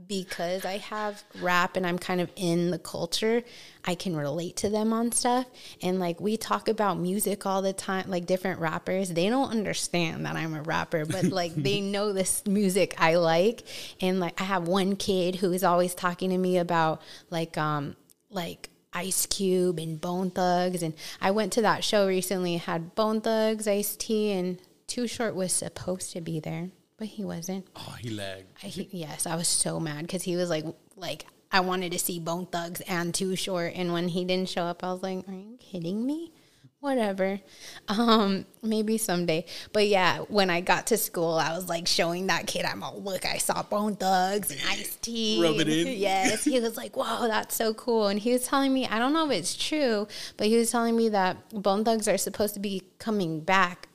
because 0.09 0.65
I 0.65 0.77
have 0.77 1.23
rap 1.39 1.77
and 1.77 1.85
I'm 1.85 1.99
kind 1.99 2.19
of 2.19 2.31
in 2.35 2.71
the 2.71 2.79
culture, 2.79 3.43
I 3.85 3.93
can 3.93 4.15
relate 4.15 4.57
to 4.57 4.69
them 4.69 4.91
on 4.91 5.11
stuff. 5.11 5.45
And 5.83 5.99
like 5.99 6.19
we 6.19 6.35
talk 6.35 6.67
about 6.67 6.97
music 6.97 7.45
all 7.45 7.61
the 7.61 7.73
time, 7.73 8.09
like 8.09 8.25
different 8.25 8.59
rappers, 8.59 9.09
they 9.09 9.29
don't 9.29 9.51
understand 9.51 10.25
that 10.25 10.35
I'm 10.35 10.55
a 10.55 10.63
rapper, 10.63 11.05
but 11.05 11.25
like 11.31 11.53
they 11.53 11.79
know 11.79 12.11
this 12.11 12.45
music 12.47 12.95
I 12.97 13.15
like. 13.15 13.61
And 14.01 14.19
like 14.19 14.41
I 14.41 14.45
have 14.45 14.67
one 14.67 14.95
kid 14.95 15.35
who 15.35 15.53
is 15.53 15.63
always 15.63 15.93
talking 15.93 16.31
to 16.31 16.37
me 16.37 16.57
about 16.57 17.01
like 17.29 17.57
um 17.57 17.95
like 18.31 18.71
Ice 18.91 19.27
Cube 19.27 19.77
and 19.77 20.01
Bone 20.01 20.31
Thugs 20.31 20.81
and 20.81 20.95
I 21.21 21.29
went 21.29 21.53
to 21.53 21.61
that 21.61 21.83
show 21.83 22.07
recently, 22.07 22.57
had 22.57 22.95
Bone 22.95 23.21
Thugs, 23.21 23.67
Ice 23.67 23.95
T 23.95 24.31
and 24.31 24.59
Too 24.87 25.05
Short 25.05 25.35
was 25.35 25.53
supposed 25.53 26.11
to 26.13 26.21
be 26.21 26.39
there, 26.39 26.69
but 26.99 27.07
he 27.07 27.23
wasn't. 27.23 27.65
Oh, 27.77 27.95
he 27.99 28.09
lagged. 28.09 28.45
I, 28.61 28.67
he, 28.67 28.87
yes, 28.91 29.25
I 29.25 29.35
was 29.35 29.47
so 29.47 29.79
mad 29.79 30.01
because 30.01 30.21
he 30.21 30.35
was 30.35 30.49
like, 30.49 30.65
like 30.97 31.25
I 31.51 31.61
wanted 31.61 31.93
to 31.93 31.99
see 31.99 32.19
Bone 32.19 32.45
Thugs 32.45 32.81
and 32.81 33.13
Too 33.13 33.35
Short, 33.35 33.73
and 33.73 33.93
when 33.93 34.09
he 34.09 34.25
didn't 34.25 34.49
show 34.49 34.63
up, 34.63 34.83
I 34.83 34.91
was 34.91 35.01
like, 35.01 35.27
"Are 35.27 35.33
you 35.33 35.57
kidding 35.59 36.05
me?" 36.05 36.33
Whatever, 36.81 37.41
um, 37.89 38.45
maybe 38.63 38.97
someday. 38.97 39.45
But 39.73 39.87
yeah, 39.87 40.19
when 40.29 40.49
I 40.49 40.61
got 40.61 40.87
to 40.87 40.97
school, 40.97 41.33
I 41.33 41.53
was 41.53 41.67
like 41.67 41.87
showing 41.87 42.27
that 42.27 42.47
kid, 42.47 42.65
"I'm 42.65 42.83
all 42.83 43.01
look, 43.01 43.25
I 43.25 43.37
saw 43.37 43.63
Bone 43.63 43.95
Thugs 43.95 44.51
and 44.51 44.59
Ice 44.67 44.97
T." 44.97 45.41
Rub 45.41 45.59
it 45.59 45.67
in. 45.67 45.87
Yes, 45.97 46.43
he 46.43 46.59
was 46.59 46.77
like, 46.77 46.95
"Whoa, 46.95 47.27
that's 47.27 47.55
so 47.55 47.73
cool," 47.73 48.07
and 48.07 48.19
he 48.19 48.31
was 48.31 48.45
telling 48.45 48.73
me, 48.73 48.87
I 48.87 48.99
don't 48.99 49.13
know 49.13 49.29
if 49.29 49.37
it's 49.37 49.55
true, 49.55 50.07
but 50.37 50.47
he 50.47 50.57
was 50.57 50.71
telling 50.71 50.95
me 50.95 51.09
that 51.09 51.49
Bone 51.49 51.83
Thugs 51.83 52.07
are 52.07 52.17
supposed 52.17 52.53
to 52.53 52.59
be 52.59 52.83
coming 52.99 53.41
back 53.41 53.88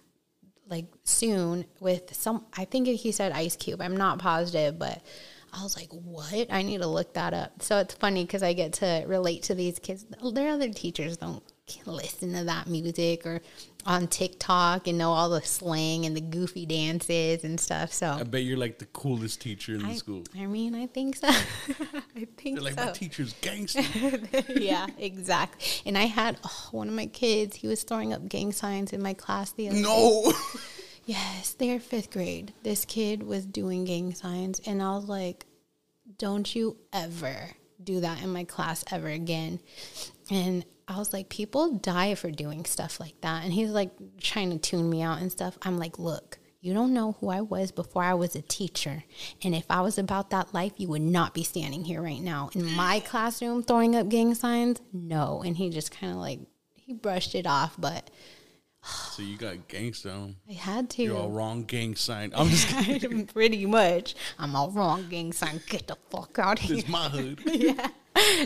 like 0.68 0.86
soon 1.04 1.64
with 1.80 2.14
some 2.14 2.46
I 2.56 2.64
think 2.64 2.86
he 2.86 3.12
said 3.12 3.32
Ice 3.32 3.56
Cube. 3.56 3.80
I'm 3.80 3.96
not 3.96 4.18
positive, 4.18 4.78
but 4.78 5.02
I 5.52 5.62
was 5.62 5.76
like, 5.76 5.90
"What? 5.90 6.52
I 6.52 6.62
need 6.62 6.80
to 6.80 6.86
look 6.88 7.14
that 7.14 7.32
up." 7.34 7.62
So 7.62 7.78
it's 7.78 7.94
funny 7.94 8.26
cuz 8.26 8.42
I 8.42 8.52
get 8.52 8.74
to 8.74 9.04
relate 9.06 9.44
to 9.44 9.54
these 9.54 9.78
kids. 9.78 10.04
Their 10.32 10.50
other 10.50 10.70
teachers 10.70 11.16
don't 11.16 11.42
listen 11.86 12.32
to 12.34 12.44
that 12.44 12.66
music 12.66 13.24
or 13.26 13.40
on 13.86 14.08
TikTok 14.08 14.86
and 14.86 14.98
know 14.98 15.12
all 15.12 15.28
the 15.30 15.42
slang 15.42 16.06
and 16.06 16.16
the 16.16 16.20
goofy 16.20 16.66
dances 16.66 17.44
and 17.44 17.58
stuff. 17.58 17.92
So 17.92 18.10
I 18.10 18.22
bet 18.22 18.42
you're 18.42 18.56
like 18.56 18.78
the 18.78 18.86
coolest 18.86 19.40
teacher 19.40 19.74
in 19.74 19.82
the 19.86 19.94
school. 19.94 20.24
I 20.38 20.46
mean, 20.46 20.74
I 20.74 20.86
think 20.86 21.16
so. 21.16 21.28
I 21.28 22.26
think 22.36 22.56
They're 22.56 22.64
like, 22.64 22.74
so 22.74 22.86
my 22.86 22.92
teacher's 22.92 23.32
gangster. 23.40 23.82
yeah, 24.48 24.86
exactly. 24.98 25.66
And 25.86 25.98
I 25.98 26.04
had 26.04 26.38
oh, 26.44 26.68
one 26.72 26.88
of 26.88 26.94
my 26.94 27.06
kids. 27.06 27.56
He 27.56 27.66
was 27.66 27.82
throwing 27.82 28.12
up 28.12 28.28
gang 28.28 28.52
signs 28.52 28.92
in 28.92 29.02
my 29.02 29.14
class 29.14 29.52
the 29.52 29.68
other 29.68 29.76
day. 29.76 29.82
no. 29.82 30.32
Yes, 31.06 31.52
they're 31.52 31.80
fifth 31.80 32.10
grade. 32.10 32.54
This 32.62 32.86
kid 32.86 33.22
was 33.22 33.44
doing 33.44 33.84
gang 33.84 34.14
signs, 34.14 34.58
and 34.64 34.82
I 34.82 34.96
was 34.96 35.04
like, 35.04 35.44
"Don't 36.16 36.54
you 36.54 36.78
ever 36.94 37.50
do 37.82 38.00
that 38.00 38.22
in 38.22 38.32
my 38.32 38.44
class 38.44 38.82
ever 38.90 39.08
again." 39.08 39.60
And 40.30 40.64
I 40.88 40.98
was 40.98 41.12
like, 41.12 41.28
"People 41.28 41.72
die 41.78 42.14
for 42.14 42.30
doing 42.30 42.64
stuff 42.64 43.00
like 43.00 43.20
that." 43.22 43.44
And 43.44 43.52
he's 43.52 43.70
like 43.70 43.90
trying 44.20 44.50
to 44.50 44.58
tune 44.58 44.88
me 44.90 45.02
out 45.02 45.20
and 45.20 45.30
stuff. 45.32 45.56
I'm 45.62 45.78
like, 45.78 45.98
"Look, 45.98 46.38
You 46.60 46.72
don't 46.72 46.94
know 46.94 47.12
who 47.20 47.28
I 47.28 47.42
was 47.42 47.72
before 47.72 48.02
I 48.02 48.14
was 48.14 48.34
a 48.34 48.40
teacher. 48.40 49.04
And 49.42 49.54
if 49.54 49.66
I 49.70 49.82
was 49.82 49.98
about 49.98 50.30
that 50.30 50.54
life, 50.54 50.72
you 50.78 50.88
would 50.88 51.02
not 51.02 51.34
be 51.34 51.42
standing 51.44 51.84
here 51.84 52.00
right 52.00 52.22
now 52.22 52.48
in 52.54 52.64
my 52.74 53.00
classroom 53.06 53.62
throwing 53.62 53.94
up 53.94 54.08
gang 54.08 54.34
signs. 54.34 54.80
No. 54.90 55.42
And 55.44 55.58
he 55.58 55.68
just 55.68 55.90
kind 55.90 56.10
of 56.12 56.18
like, 56.20 56.40
he 56.74 56.94
brushed 56.94 57.34
it 57.34 57.46
off, 57.46 57.74
but 57.78 58.08
So 58.82 59.22
you 59.22 59.36
got 59.36 59.68
gangsta. 59.68 60.14
on. 60.14 60.36
I 60.48 60.54
had 60.54 60.88
to. 60.90 61.02
You're 61.02 61.18
all 61.18 61.30
wrong 61.30 61.64
gang 61.64 61.96
sign. 61.96 62.32
I'm 62.36 62.48
just 62.48 62.68
kidding. 62.84 63.26
Pretty 63.26 63.66
much. 63.66 64.14
I'm 64.38 64.56
all 64.56 64.70
wrong, 64.70 65.06
gang 65.10 65.34
sign. 65.34 65.60
Get 65.68 65.86
the 65.88 65.96
fuck 66.10 66.38
out 66.38 66.58
of 66.60 66.64
here. 66.64 66.78
It's 66.78 66.88
my 66.88 67.10
hood. 67.10 67.40
Yeah. 67.46 67.88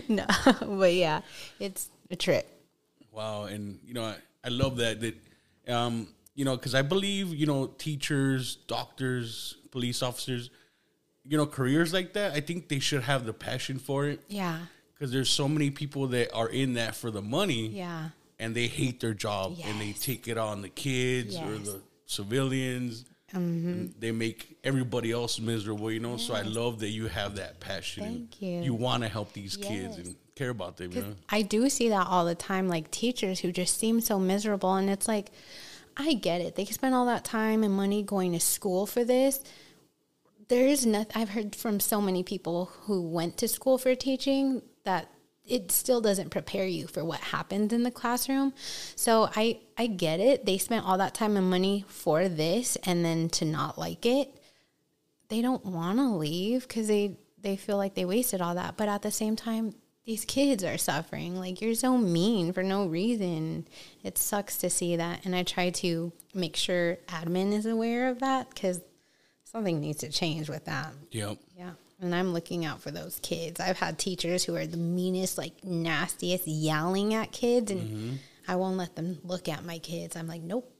No, 0.09 0.24
but 0.62 0.95
yeah, 0.95 1.20
it's 1.61 1.91
a 2.11 2.16
trip. 2.16 2.46
Wow, 3.12 3.44
and 3.44 3.78
you 3.84 3.94
know, 3.94 4.04
I, 4.04 4.16
I 4.44 4.48
love 4.48 4.76
that 4.76 5.00
that 5.00 5.16
um, 5.72 6.09
you 6.34 6.44
know, 6.44 6.56
because 6.56 6.74
I 6.74 6.82
believe 6.82 7.34
you 7.34 7.46
know, 7.46 7.66
teachers, 7.66 8.56
doctors, 8.66 9.56
police 9.70 10.02
officers, 10.02 10.50
you 11.24 11.36
know, 11.36 11.46
careers 11.46 11.92
like 11.92 12.12
that. 12.14 12.32
I 12.32 12.40
think 12.40 12.68
they 12.68 12.78
should 12.78 13.02
have 13.02 13.26
the 13.26 13.32
passion 13.32 13.78
for 13.78 14.06
it 14.06 14.20
Yeah. 14.28 14.59
because 14.94 15.12
there's 15.12 15.28
so 15.30 15.48
many 15.48 15.70
people 15.70 16.06
that 16.09 16.32
are 16.32 16.48
in 16.48 16.74
that 16.74 16.94
for 16.94 17.11
the 17.11 17.20
money, 17.22 17.68
Yeah. 17.68 18.11
and 18.38 18.54
they 18.54 18.66
hate 18.68 19.00
their 19.00 19.14
job 19.14 19.59
and 19.64 19.80
they 19.80 19.92
take 19.92 20.28
it 20.28 20.38
on 20.38 20.62
the 20.62 20.68
kids 20.70 21.36
or 21.36 21.59
the 21.59 21.80
civilians. 22.06 23.04
and 23.32 23.92
They 23.98 24.12
make 24.12 24.56
everybody 24.64 25.12
else 25.12 25.38
miserable, 25.38 25.90
you 25.92 26.00
know. 26.00 26.16
So 26.16 26.32
I 26.34 26.42
love 26.42 26.78
that 26.80 26.88
you 26.90 27.09
have 27.09 27.36
that 27.36 27.61
passion. 27.61 28.04
Thank 28.04 28.40
you. 28.42 28.62
You 28.62 28.74
want 28.74 29.02
to 29.02 29.09
help 29.09 29.32
these 29.34 29.56
kids 29.56 29.96
and 29.98 30.14
care 30.39 30.51
about 30.51 30.76
them, 30.76 30.93
you 30.93 31.03
know. 31.03 31.14
I 31.28 31.43
do 31.43 31.68
see 31.68 31.89
that 31.89 32.07
all 32.07 32.24
the 32.24 32.34
time, 32.34 32.68
like 32.68 32.91
teachers 32.91 33.41
who 33.41 33.53
just 33.53 33.78
seem 33.78 34.01
so 34.01 34.18
miserable. 34.18 34.74
And 34.74 34.89
it's 34.89 35.09
like, 35.09 35.30
I 35.97 36.14
get 36.14 36.41
it. 36.41 36.55
They 36.55 36.64
spend 36.64 36.95
all 36.95 37.07
that 37.07 37.24
time 37.24 37.62
and 37.64 37.74
money 37.74 38.03
going 38.03 38.32
to 38.32 38.41
school 38.41 38.86
for 38.86 39.05
this. 39.05 39.41
There's 40.49 40.86
nothing, 40.86 41.12
I've 41.14 41.30
heard 41.30 41.55
from 41.55 41.80
so 41.80 42.01
many 42.01 42.22
people 42.22 42.70
who 42.82 43.03
went 43.03 43.36
to 43.39 43.49
school 43.49 43.76
for 43.76 43.95
teaching 43.95 44.62
that 44.84 45.11
it 45.45 45.72
still 45.72 46.01
doesn't 46.01 46.30
prepare 46.30 46.66
you 46.66 46.86
for 46.86 47.05
what 47.05 47.20
happens 47.20 47.72
in 47.72 47.82
the 47.82 47.91
classroom. 47.91 48.53
So 48.97 49.28
I, 49.34 49.61
I 49.76 49.86
get 49.86 50.20
it. 50.20 50.47
They 50.47 50.59
spent 50.59 50.86
all 50.86 50.99
that 50.99 51.14
time 51.14 51.36
and 51.36 51.51
money 51.51 51.84
for 51.89 52.28
this 52.28 52.76
and 52.84 53.05
then 53.05 53.28
to 53.30 53.45
not 53.45 53.78
like 53.78 54.07
it 54.07 54.39
they 55.28 55.43
don't 55.43 55.64
want 55.64 55.99
to 55.99 56.09
leave 56.09 56.66
because 56.66 56.89
they 56.89 57.16
they 57.41 57.57
feel 57.57 57.76
like 57.76 57.95
they 57.95 58.05
wasted 58.05 58.41
all 58.41 58.55
that 58.55 58.76
but 58.76 58.89
at 58.89 59.03
the 59.03 59.11
same 59.11 59.36
time 59.36 59.74
these 60.09 60.24
kids 60.24 60.64
are 60.64 60.78
suffering. 60.78 61.36
Like 61.36 61.61
you're 61.61 61.74
so 61.74 61.98
mean 61.98 62.54
for 62.54 62.62
no 62.62 62.86
reason. 62.86 63.68
It 64.02 64.16
sucks 64.16 64.56
to 64.59 64.70
see 64.70 64.96
that 64.96 65.26
and 65.26 65.36
i 65.36 65.42
try 65.42 65.68
to 65.68 66.11
make 66.32 66.56
sure 66.56 66.96
admin 67.09 67.52
is 67.52 67.66
aware 67.66 68.09
of 68.09 68.20
that 68.20 68.48
because 68.48 68.80
something 69.44 69.80
needs 69.80 69.98
to 69.98 70.09
change 70.09 70.48
with 70.48 70.64
that. 70.64 70.94
Yep. 71.11 71.36
yeah 71.54 71.72
and 72.00 72.14
i'm 72.14 72.32
looking 72.32 72.64
out 72.64 72.80
for 72.80 72.90
those 72.90 73.20
kids. 73.20 73.61
I've 73.61 73.78
had 73.78 73.98
teachers 73.98 74.44
who 74.44 74.56
are 74.56 74.66
the 74.66 74.78
meanest 74.78 75.36
like 75.36 75.62
nastiest 75.62 76.46
yelling 76.46 77.12
at 77.12 77.30
kids 77.30 77.70
and 77.70 77.82
mm-hmm. 77.82 78.14
i 78.48 78.56
won't 78.56 78.78
let 78.78 78.96
them 78.96 79.18
look 79.24 79.46
at 79.46 79.62
my 79.62 79.78
kids. 79.78 80.16
I'm 80.16 80.26
like 80.26 80.42
nope. 80.42 80.72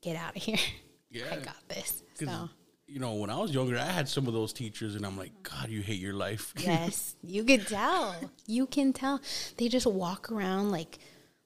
Get 0.00 0.14
out 0.14 0.36
of 0.36 0.42
here 0.44 0.58
Yeah. 1.10 1.24
i 1.32 1.36
got 1.38 1.68
this. 1.68 2.04
so 2.14 2.48
you 2.90 2.98
know, 2.98 3.14
when 3.14 3.30
I 3.30 3.38
was 3.38 3.54
younger, 3.54 3.78
I 3.78 3.84
had 3.84 4.08
some 4.08 4.26
of 4.26 4.32
those 4.32 4.52
teachers, 4.52 4.96
and 4.96 5.06
I'm 5.06 5.16
like, 5.16 5.30
God, 5.44 5.68
you 5.68 5.80
hate 5.80 6.00
your 6.00 6.14
life. 6.14 6.52
Yes, 6.60 7.16
you 7.22 7.44
could 7.44 7.66
tell. 7.66 8.14
You 8.46 8.66
can 8.66 8.92
tell. 8.92 9.20
They 9.56 9.68
just 9.68 9.86
walk 9.86 10.30
around 10.30 10.70
like 10.70 10.98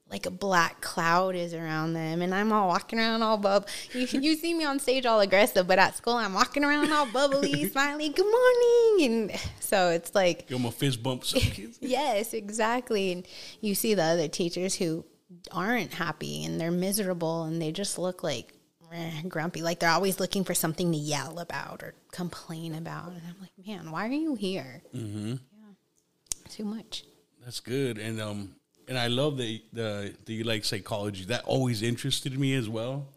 like 0.09 0.27
a 0.27 0.31
black 0.31 0.81
cloud 0.81 1.35
is 1.35 1.53
around 1.53 1.93
them, 1.93 2.21
and 2.21 2.33
I'm 2.33 2.51
all 2.51 2.67
walking 2.67 2.99
around 2.99 3.21
all 3.21 3.37
bub. 3.37 3.67
You, 3.91 4.05
you 4.21 4.35
see 4.35 4.53
me 4.53 4.63
on 4.65 4.79
stage 4.79 5.05
all 5.05 5.19
aggressive, 5.19 5.67
but 5.67 5.79
at 5.79 5.95
school 5.95 6.13
I'm 6.13 6.33
walking 6.33 6.63
around 6.63 6.91
all 6.91 7.07
bubbly, 7.11 7.69
smiling, 7.69 8.11
good 8.11 8.25
morning, 8.25 9.29
and 9.31 9.39
so 9.59 9.89
it's 9.89 10.13
like 10.13 10.47
Give 10.47 10.57
them 10.57 10.65
a 10.67 10.71
fist 10.71 11.01
bump. 11.01 11.25
Some 11.25 11.41
kids. 11.41 11.77
yes, 11.81 12.33
exactly. 12.33 13.11
And 13.11 13.27
you 13.61 13.75
see 13.75 13.93
the 13.93 14.03
other 14.03 14.27
teachers 14.27 14.75
who 14.75 15.05
aren't 15.51 15.93
happy 15.93 16.43
and 16.45 16.59
they're 16.59 16.71
miserable 16.71 17.43
and 17.43 17.61
they 17.61 17.71
just 17.71 17.97
look 17.97 18.23
like 18.23 18.53
eh, 18.95 19.21
grumpy, 19.27 19.61
like 19.61 19.79
they're 19.79 19.89
always 19.89 20.19
looking 20.19 20.43
for 20.43 20.53
something 20.53 20.91
to 20.91 20.97
yell 20.97 21.39
about 21.39 21.83
or 21.83 21.93
complain 22.11 22.75
about. 22.75 23.09
And 23.09 23.21
I'm 23.27 23.35
like, 23.41 23.51
man, 23.65 23.91
why 23.91 24.07
are 24.07 24.11
you 24.11 24.35
here? 24.35 24.81
Mm-hmm. 24.93 25.31
Yeah, 25.31 26.49
too 26.49 26.65
much. 26.65 27.03
That's 27.43 27.59
good, 27.59 27.97
and 27.97 28.19
um, 28.19 28.55
and 28.87 28.97
I 28.97 29.07
love 29.07 29.37
that 29.37 29.59
the 29.73 30.13
that 30.25 30.33
you 30.33 30.43
like 30.43 30.65
psychology. 30.65 31.25
That 31.25 31.43
always 31.45 31.83
interested 31.83 32.37
me 32.39 32.55
as 32.55 32.67
well. 32.67 33.07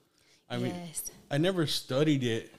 I 0.51 0.59
mean, 0.59 0.75
yes. 0.75 1.11
I 1.31 1.39
never 1.39 1.67
studied 1.67 2.25
it, 2.25 2.55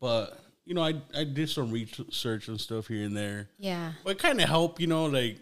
but 0.00 0.40
you 0.64 0.74
know, 0.74 0.82
I 0.82 0.94
I 1.14 1.24
did 1.24 1.48
some 1.50 1.70
research 1.70 2.48
and 2.48 2.60
stuff 2.60 2.88
here 2.88 3.04
and 3.04 3.16
there. 3.16 3.48
Yeah. 3.58 3.92
But 4.04 4.18
kind 4.18 4.40
of 4.40 4.48
help, 4.48 4.80
you 4.80 4.86
know, 4.86 5.06
like 5.06 5.38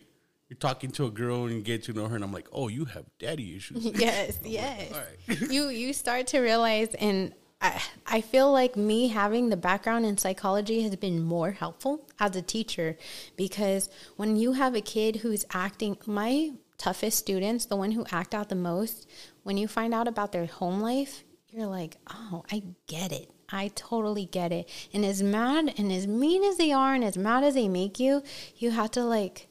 you're 0.48 0.58
talking 0.58 0.90
to 0.92 1.06
a 1.06 1.10
girl 1.10 1.44
and 1.44 1.56
you 1.56 1.60
get 1.60 1.84
to 1.84 1.92
know 1.92 2.08
her, 2.08 2.14
and 2.14 2.24
I'm 2.24 2.32
like, 2.32 2.48
oh, 2.52 2.68
you 2.68 2.86
have 2.86 3.04
daddy 3.18 3.56
issues. 3.56 3.84
yes, 3.98 4.38
yes. 4.44 4.92
All 4.92 5.00
right. 5.00 5.40
you 5.50 5.68
you 5.68 5.92
start 5.92 6.26
to 6.28 6.40
realize 6.40 6.94
and 6.94 7.34
I, 7.60 7.82
I 8.06 8.20
feel 8.20 8.52
like 8.52 8.76
me 8.76 9.08
having 9.08 9.48
the 9.50 9.56
background 9.56 10.06
in 10.06 10.16
psychology 10.16 10.82
has 10.82 10.94
been 10.96 11.22
more 11.22 11.50
helpful 11.50 12.06
as 12.20 12.36
a 12.36 12.42
teacher 12.42 12.96
because 13.36 13.90
when 14.16 14.36
you 14.36 14.52
have 14.52 14.74
a 14.74 14.80
kid 14.80 15.16
who's 15.16 15.44
acting 15.52 15.96
my 16.06 16.52
toughest 16.76 17.18
students 17.18 17.66
the 17.66 17.74
one 17.74 17.90
who 17.90 18.06
act 18.12 18.34
out 18.34 18.48
the 18.48 18.54
most 18.54 19.08
when 19.42 19.56
you 19.56 19.66
find 19.66 19.92
out 19.92 20.06
about 20.06 20.30
their 20.30 20.46
home 20.46 20.80
life 20.80 21.24
you're 21.50 21.66
like 21.66 21.96
oh 22.08 22.44
i 22.52 22.62
get 22.86 23.10
it 23.10 23.28
i 23.50 23.66
totally 23.74 24.26
get 24.26 24.52
it 24.52 24.68
and 24.94 25.04
as 25.04 25.20
mad 25.20 25.74
and 25.76 25.90
as 25.90 26.06
mean 26.06 26.44
as 26.44 26.56
they 26.56 26.70
are 26.70 26.94
and 26.94 27.02
as 27.02 27.18
mad 27.18 27.42
as 27.42 27.54
they 27.54 27.66
make 27.66 27.98
you 27.98 28.22
you 28.58 28.70
have 28.70 28.92
to 28.92 29.02
like 29.02 29.47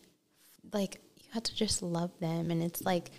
like 0.73 1.01
you 1.17 1.25
have 1.33 1.43
to 1.43 1.55
just 1.55 1.81
love 1.81 2.11
them 2.19 2.51
and 2.51 2.61
it's 2.63 2.81
like 2.81 3.11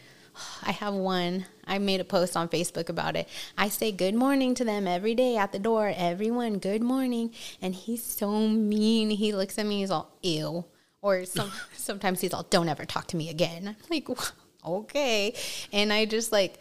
I 0.62 0.72
have 0.72 0.94
one. 0.94 1.46
I 1.64 1.78
made 1.78 2.00
a 2.00 2.04
post 2.04 2.36
on 2.36 2.48
Facebook 2.48 2.88
about 2.88 3.16
it. 3.16 3.28
I 3.56 3.68
say 3.68 3.92
good 3.92 4.14
morning 4.14 4.54
to 4.54 4.64
them 4.64 4.86
every 4.86 5.14
day 5.14 5.36
at 5.36 5.52
the 5.52 5.58
door. 5.58 5.92
Everyone, 5.94 6.58
good 6.58 6.82
morning. 6.82 7.32
And 7.60 7.74
he's 7.74 8.04
so 8.04 8.48
mean. 8.48 9.10
He 9.10 9.32
looks 9.32 9.58
at 9.58 9.66
me, 9.66 9.80
he's 9.80 9.90
all 9.90 10.16
ew. 10.22 10.64
Or 11.02 11.24
some 11.24 11.52
sometimes 11.74 12.20
he's 12.20 12.32
all, 12.32 12.44
don't 12.44 12.68
ever 12.68 12.84
talk 12.84 13.06
to 13.08 13.16
me 13.16 13.30
again. 13.30 13.68
I'm 13.68 13.76
like, 13.90 14.08
okay. 14.64 15.34
And 15.72 15.92
I 15.92 16.04
just 16.04 16.32
like 16.32 16.58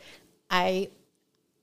I 0.50 0.90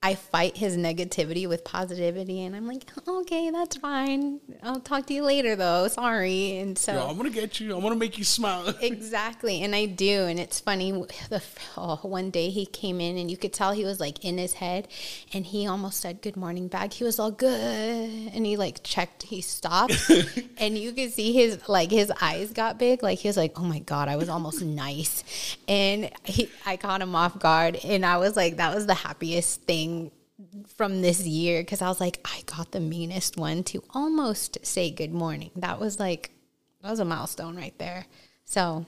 I 0.04 0.16
fight 0.16 0.58
his 0.58 0.76
negativity 0.76 1.48
with 1.48 1.64
positivity 1.64 2.44
and 2.44 2.54
I'm 2.54 2.68
like, 2.68 2.84
okay, 3.08 3.48
that's 3.48 3.76
fine. 3.78 4.38
I'll 4.62 4.78
talk 4.78 5.06
to 5.06 5.14
you 5.14 5.22
later 5.24 5.56
though. 5.56 5.88
Sorry. 5.88 6.58
And 6.58 6.76
so 6.76 7.08
I'm 7.08 7.16
gonna 7.16 7.30
get 7.30 7.58
you. 7.58 7.74
I'm 7.74 7.80
gonna 7.80 7.96
make 7.96 8.18
you 8.18 8.24
smile. 8.24 8.74
Exactly, 8.84 9.62
and 9.62 9.74
I 9.74 9.86
do, 9.86 10.24
and 10.24 10.38
it's 10.38 10.60
funny. 10.60 10.92
The 10.92 11.42
oh, 11.76 11.96
one 12.02 12.30
day 12.30 12.50
he 12.50 12.66
came 12.66 13.00
in, 13.00 13.16
and 13.16 13.30
you 13.30 13.36
could 13.36 13.52
tell 13.52 13.72
he 13.72 13.84
was 13.84 13.98
like 13.98 14.22
in 14.24 14.36
his 14.36 14.54
head, 14.54 14.88
and 15.32 15.46
he 15.46 15.66
almost 15.66 16.00
said 16.00 16.20
"Good 16.20 16.36
morning" 16.36 16.68
back. 16.68 16.92
He 16.92 17.04
was 17.04 17.18
all 17.18 17.30
good, 17.30 17.50
and 18.34 18.44
he 18.44 18.56
like 18.56 18.82
checked. 18.82 19.22
He 19.22 19.40
stopped, 19.40 20.10
and 20.58 20.76
you 20.76 20.92
could 20.92 21.12
see 21.12 21.32
his 21.32 21.66
like 21.66 21.90
his 21.90 22.12
eyes 22.20 22.52
got 22.52 22.78
big. 22.78 23.02
Like 23.02 23.20
he 23.20 23.28
was 23.28 23.38
like, 23.38 23.58
"Oh 23.58 23.64
my 23.64 23.78
god, 23.78 24.08
I 24.08 24.16
was 24.16 24.28
almost 24.28 24.60
nice," 24.62 25.56
and 25.66 26.10
he, 26.24 26.50
I 26.66 26.76
caught 26.76 27.00
him 27.00 27.14
off 27.16 27.38
guard, 27.38 27.76
and 27.84 28.04
I 28.04 28.18
was 28.18 28.36
like, 28.36 28.58
"That 28.58 28.74
was 28.74 28.86
the 28.86 28.94
happiest 28.94 29.62
thing." 29.62 29.93
From 30.76 31.02
this 31.02 31.26
year 31.26 31.62
because 31.62 31.82
I 31.82 31.88
was 31.88 32.00
like, 32.00 32.20
I 32.24 32.42
got 32.46 32.72
the 32.72 32.80
meanest 32.80 33.36
one 33.36 33.62
to 33.64 33.82
almost 33.90 34.64
say 34.64 34.90
good 34.90 35.12
morning. 35.12 35.50
That 35.56 35.80
was 35.80 35.98
like, 35.98 36.30
that 36.82 36.90
was 36.90 37.00
a 37.00 37.04
milestone 37.04 37.56
right 37.56 37.76
there. 37.78 38.06
So 38.44 38.86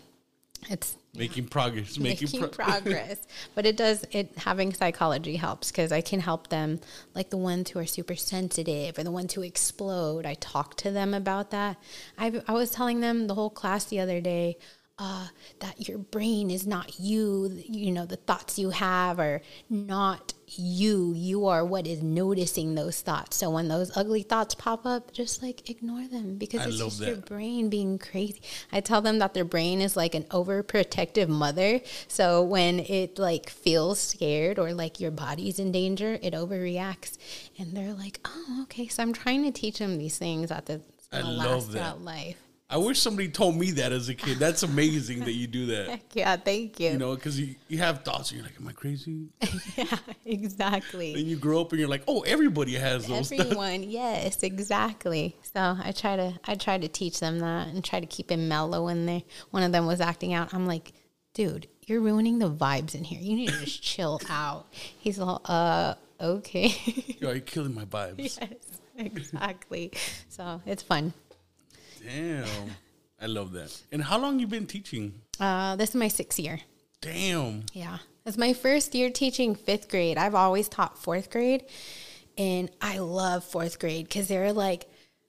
it's 0.70 0.96
making 1.14 1.46
progress. 1.46 1.98
Making, 1.98 2.28
making 2.32 2.40
pro- 2.40 2.48
progress. 2.66 3.26
But 3.54 3.66
it 3.66 3.76
does, 3.76 4.04
it 4.10 4.32
having 4.36 4.72
psychology 4.72 5.36
helps 5.36 5.70
because 5.70 5.92
I 5.92 6.00
can 6.00 6.20
help 6.20 6.48
them, 6.48 6.80
like 7.14 7.30
the 7.30 7.36
ones 7.36 7.70
who 7.70 7.78
are 7.78 7.86
super 7.86 8.16
sensitive 8.16 8.98
or 8.98 9.04
the 9.04 9.10
ones 9.10 9.34
who 9.34 9.42
explode. 9.42 10.26
I 10.26 10.34
talk 10.34 10.76
to 10.78 10.90
them 10.90 11.14
about 11.14 11.50
that. 11.50 11.76
I, 12.18 12.42
I 12.46 12.52
was 12.52 12.70
telling 12.70 13.00
them 13.00 13.26
the 13.26 13.34
whole 13.34 13.50
class 13.50 13.84
the 13.84 14.00
other 14.00 14.20
day. 14.20 14.58
Uh, 14.98 15.28
that 15.60 15.86
your 15.86 15.98
brain 15.98 16.50
is 16.50 16.66
not 16.66 16.98
you, 16.98 17.50
you 17.68 17.92
know, 17.92 18.06
the 18.06 18.16
thoughts 18.16 18.58
you 18.58 18.70
have 18.70 19.18
are 19.20 19.42
not 19.68 20.32
you. 20.48 21.12
You 21.14 21.46
are 21.46 21.64
what 21.64 21.86
is 21.86 22.02
noticing 22.02 22.74
those 22.74 23.00
thoughts. 23.00 23.36
So 23.36 23.50
when 23.50 23.68
those 23.68 23.94
ugly 23.96 24.22
thoughts 24.22 24.54
pop 24.54 24.86
up, 24.86 25.12
just 25.12 25.42
like 25.42 25.68
ignore 25.68 26.06
them 26.06 26.38
because 26.38 26.62
I 26.62 26.68
it's 26.68 26.78
just 26.78 27.00
your 27.02 27.16
brain 27.16 27.68
being 27.68 27.98
crazy. 27.98 28.40
I 28.72 28.80
tell 28.80 29.02
them 29.02 29.18
that 29.18 29.34
their 29.34 29.44
brain 29.44 29.80
is 29.80 29.96
like 29.96 30.14
an 30.14 30.24
overprotective 30.24 31.28
mother. 31.28 31.80
So 32.08 32.42
when 32.42 32.80
it 32.80 33.18
like 33.18 33.50
feels 33.50 34.00
scared 34.00 34.58
or 34.58 34.72
like 34.72 35.00
your 35.00 35.10
body's 35.10 35.58
in 35.58 35.72
danger, 35.72 36.18
it 36.22 36.32
overreacts. 36.32 37.18
And 37.58 37.76
they're 37.76 37.94
like, 37.94 38.20
oh, 38.24 38.60
okay. 38.62 38.88
So 38.88 39.02
I'm 39.02 39.12
trying 39.12 39.42
to 39.44 39.50
teach 39.50 39.78
them 39.78 39.98
these 39.98 40.18
things 40.18 40.48
that 40.48 40.66
the, 40.66 40.80
I 41.12 41.20
love 41.20 41.68
last 41.68 41.72
that. 41.72 42.00
life. 42.00 42.45
I 42.68 42.78
wish 42.78 43.00
somebody 43.00 43.28
told 43.28 43.56
me 43.56 43.70
that 43.72 43.92
as 43.92 44.08
a 44.08 44.14
kid. 44.14 44.38
That's 44.38 44.64
amazing 44.64 45.20
that 45.20 45.32
you 45.32 45.46
do 45.46 45.66
that. 45.66 46.00
Yeah, 46.12 46.36
thank 46.36 46.80
you. 46.80 46.90
You 46.92 46.98
know, 46.98 47.14
because 47.14 47.38
you, 47.38 47.56
you 47.68 47.78
have 47.78 48.02
thoughts 48.02 48.30
and 48.30 48.38
you're 48.38 48.46
like, 48.46 48.58
am 48.58 48.66
I 48.66 48.72
crazy? 48.72 49.28
yeah, 49.76 49.98
exactly. 50.24 51.14
And 51.14 51.28
you 51.28 51.36
grow 51.36 51.60
up 51.60 51.70
and 51.72 51.78
you're 51.78 51.88
like, 51.88 52.02
oh, 52.08 52.22
everybody 52.22 52.74
has 52.74 53.06
those. 53.06 53.30
Everyone, 53.30 53.82
yes, 53.88 54.42
exactly. 54.42 55.36
So 55.42 55.60
I 55.60 55.92
try 55.92 56.16
to 56.16 56.38
I 56.46 56.54
try 56.54 56.78
to 56.78 56.88
teach 56.88 57.20
them 57.20 57.40
that 57.40 57.68
and 57.68 57.84
try 57.84 58.00
to 58.00 58.06
keep 58.06 58.32
it 58.32 58.38
mellow 58.38 58.86
when 58.86 59.04
they 59.04 59.24
one 59.50 59.62
of 59.62 59.72
them 59.72 59.86
was 59.86 60.00
acting 60.00 60.32
out. 60.32 60.54
I'm 60.54 60.66
like, 60.66 60.94
dude, 61.34 61.68
you're 61.86 62.00
ruining 62.00 62.38
the 62.38 62.50
vibes 62.50 62.94
in 62.94 63.04
here. 63.04 63.20
You 63.20 63.36
need 63.36 63.50
to 63.50 63.60
just 63.60 63.82
chill 63.82 64.20
out. 64.30 64.66
He's 64.72 65.20
all, 65.20 65.42
uh, 65.44 65.94
okay. 66.20 66.74
You're 67.20 67.38
killing 67.40 67.74
my 67.74 67.84
vibes. 67.84 68.38
yes, 68.38 68.48
exactly. 68.96 69.92
So 70.28 70.62
it's 70.64 70.82
fun. 70.82 71.12
Damn. 72.06 72.70
I 73.20 73.26
love 73.26 73.52
that. 73.52 73.76
And 73.90 74.02
how 74.02 74.18
long 74.18 74.38
you 74.38 74.46
been 74.46 74.66
teaching? 74.66 75.14
Uh, 75.40 75.76
this 75.76 75.90
is 75.90 75.96
my 75.96 76.08
sixth 76.08 76.38
year. 76.38 76.60
Damn. 77.00 77.64
Yeah. 77.72 77.98
It's 78.24 78.36
my 78.36 78.52
first 78.52 78.94
year 78.94 79.10
teaching 79.10 79.54
fifth 79.54 79.88
grade. 79.88 80.18
I've 80.18 80.34
always 80.34 80.68
taught 80.68 80.98
fourth 80.98 81.30
grade. 81.30 81.64
And 82.38 82.70
I 82.80 82.98
love 82.98 83.44
fourth 83.44 83.78
grade 83.78 84.08
because 84.08 84.28
they're 84.28 84.52
like, 84.52 84.86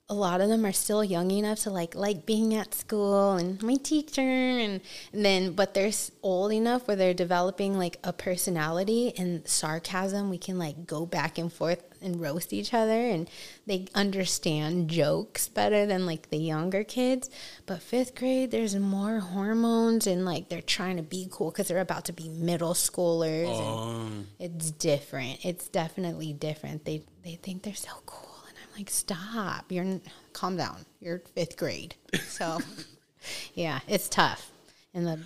a 0.09 0.13
lot 0.13 0.39
of 0.39 0.49
them 0.49 0.65
are 0.65 0.71
still 0.71 1.03
young 1.03 1.31
enough 1.31 1.59
to 1.59 1.69
like 1.69 1.93
like 1.93 2.25
being 2.25 2.53
at 2.55 2.73
school 2.73 3.33
and 3.33 3.61
my 3.61 3.75
teacher 3.75 4.21
and, 4.21 4.79
and 5.11 5.25
then 5.25 5.51
but 5.51 5.73
they're 5.73 5.91
old 6.23 6.53
enough 6.53 6.87
where 6.87 6.95
they're 6.95 7.13
developing 7.13 7.77
like 7.77 7.97
a 8.05 8.13
personality 8.13 9.13
and 9.17 9.45
sarcasm 9.45 10.29
we 10.29 10.37
can 10.37 10.57
like 10.57 10.87
go 10.87 11.05
back 11.05 11.37
and 11.37 11.51
forth 11.51 11.83
and 12.01 12.21
roast 12.21 12.53
each 12.53 12.73
other 12.73 12.91
and 13.07 13.29
they 13.65 13.85
understand 13.95 14.89
jokes 14.89 15.47
better 15.47 15.85
than 15.85 16.05
like 16.05 16.29
the 16.29 16.37
younger 16.37 16.83
kids. 16.83 17.29
But 17.65 17.81
fifth 17.81 18.15
grade 18.15 18.51
there's 18.51 18.75
more 18.75 19.19
hormones 19.19 20.07
and 20.07 20.25
like 20.25 20.49
they're 20.49 20.61
trying 20.61 20.97
to 20.97 21.03
be 21.03 21.27
cool 21.31 21.51
because 21.51 21.67
they're 21.67 21.79
about 21.79 22.05
to 22.05 22.13
be 22.13 22.29
middle 22.29 22.73
schoolers 22.73 23.47
and 23.47 23.67
Um, 23.67 24.27
it's 24.39 24.71
different. 24.71 25.45
It's 25.45 25.67
definitely 25.67 26.33
different. 26.33 26.85
They 26.85 27.03
they 27.23 27.35
think 27.35 27.63
they're 27.63 27.73
so 27.75 27.91
cool 28.05 28.43
and 28.47 28.57
i'm 28.63 28.77
like 28.79 28.89
stop. 28.89 29.71
You're 29.71 29.99
calm 30.33 30.57
down. 30.57 30.85
You're 30.99 31.19
fifth 31.35 31.57
grade. 31.57 31.95
So 32.27 32.59
yeah 33.53 33.79
it's 33.87 34.09
tough. 34.09 34.51
And 34.93 35.05
the 35.05 35.19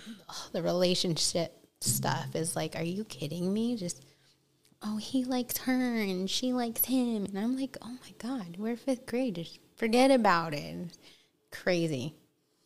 the 0.52 0.62
relationship 0.62 1.56
stuff 1.80 2.34
is 2.34 2.54
like 2.56 2.76
are 2.76 2.82
you 2.84 3.04
kidding 3.04 3.52
me? 3.52 3.76
Just 3.76 4.02
oh 4.84 4.96
he 4.96 5.24
likes 5.24 5.58
her 5.58 5.96
and 6.00 6.28
she 6.28 6.52
likes 6.52 6.84
him 6.86 7.24
and 7.24 7.38
i'm 7.38 7.56
like 7.56 7.76
oh 7.82 7.96
my 8.02 8.12
god 8.18 8.56
we're 8.58 8.76
fifth 8.76 9.06
grade 9.06 9.34
just 9.36 9.58
forget 9.76 10.10
about 10.10 10.54
it 10.54 10.96
crazy 11.50 12.14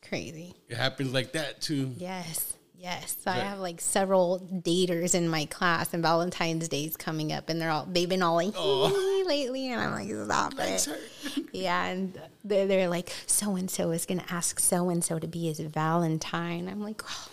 crazy 0.07 0.55
it 0.69 0.77
happens 0.77 1.13
like 1.13 1.33
that 1.33 1.61
too. 1.61 1.93
Yes, 1.97 2.55
yes. 2.79 3.17
I 3.27 3.31
Right. 3.31 3.43
have 3.43 3.59
like 3.59 3.81
several 3.81 4.41
daters 4.65 5.15
in 5.15 5.29
my 5.29 5.45
class, 5.47 5.93
and 5.95 6.03
Valentine's 6.03 6.69
Day's 6.69 6.97
coming 6.97 7.33
up, 7.33 7.49
and 7.49 7.61
they're 7.61 7.71
all 7.71 7.87
they've 7.91 8.09
been 8.09 8.23
all 8.23 8.37
like 8.37 8.55
oh. 8.57 9.25
lately, 9.27 9.71
and 9.71 9.81
I'm 9.81 9.93
like, 9.93 10.09
stop 10.27 10.55
it. 10.59 10.89
Yeah, 11.53 11.87
and 11.87 12.21
they're, 12.45 12.67
they're 12.67 12.89
like, 12.89 13.11
so 13.27 13.57
and 13.57 13.71
so 13.71 13.91
is 13.93 14.05
gonna 14.05 14.25
ask 14.29 14.61
so 14.61 14.91
and 14.91 15.03
so 15.03 15.19
to 15.19 15.27
be 15.27 15.47
his 15.47 15.59
Valentine. 15.61 16.69
I'm 16.69 16.83
like, 16.83 17.03
oh 17.09 17.29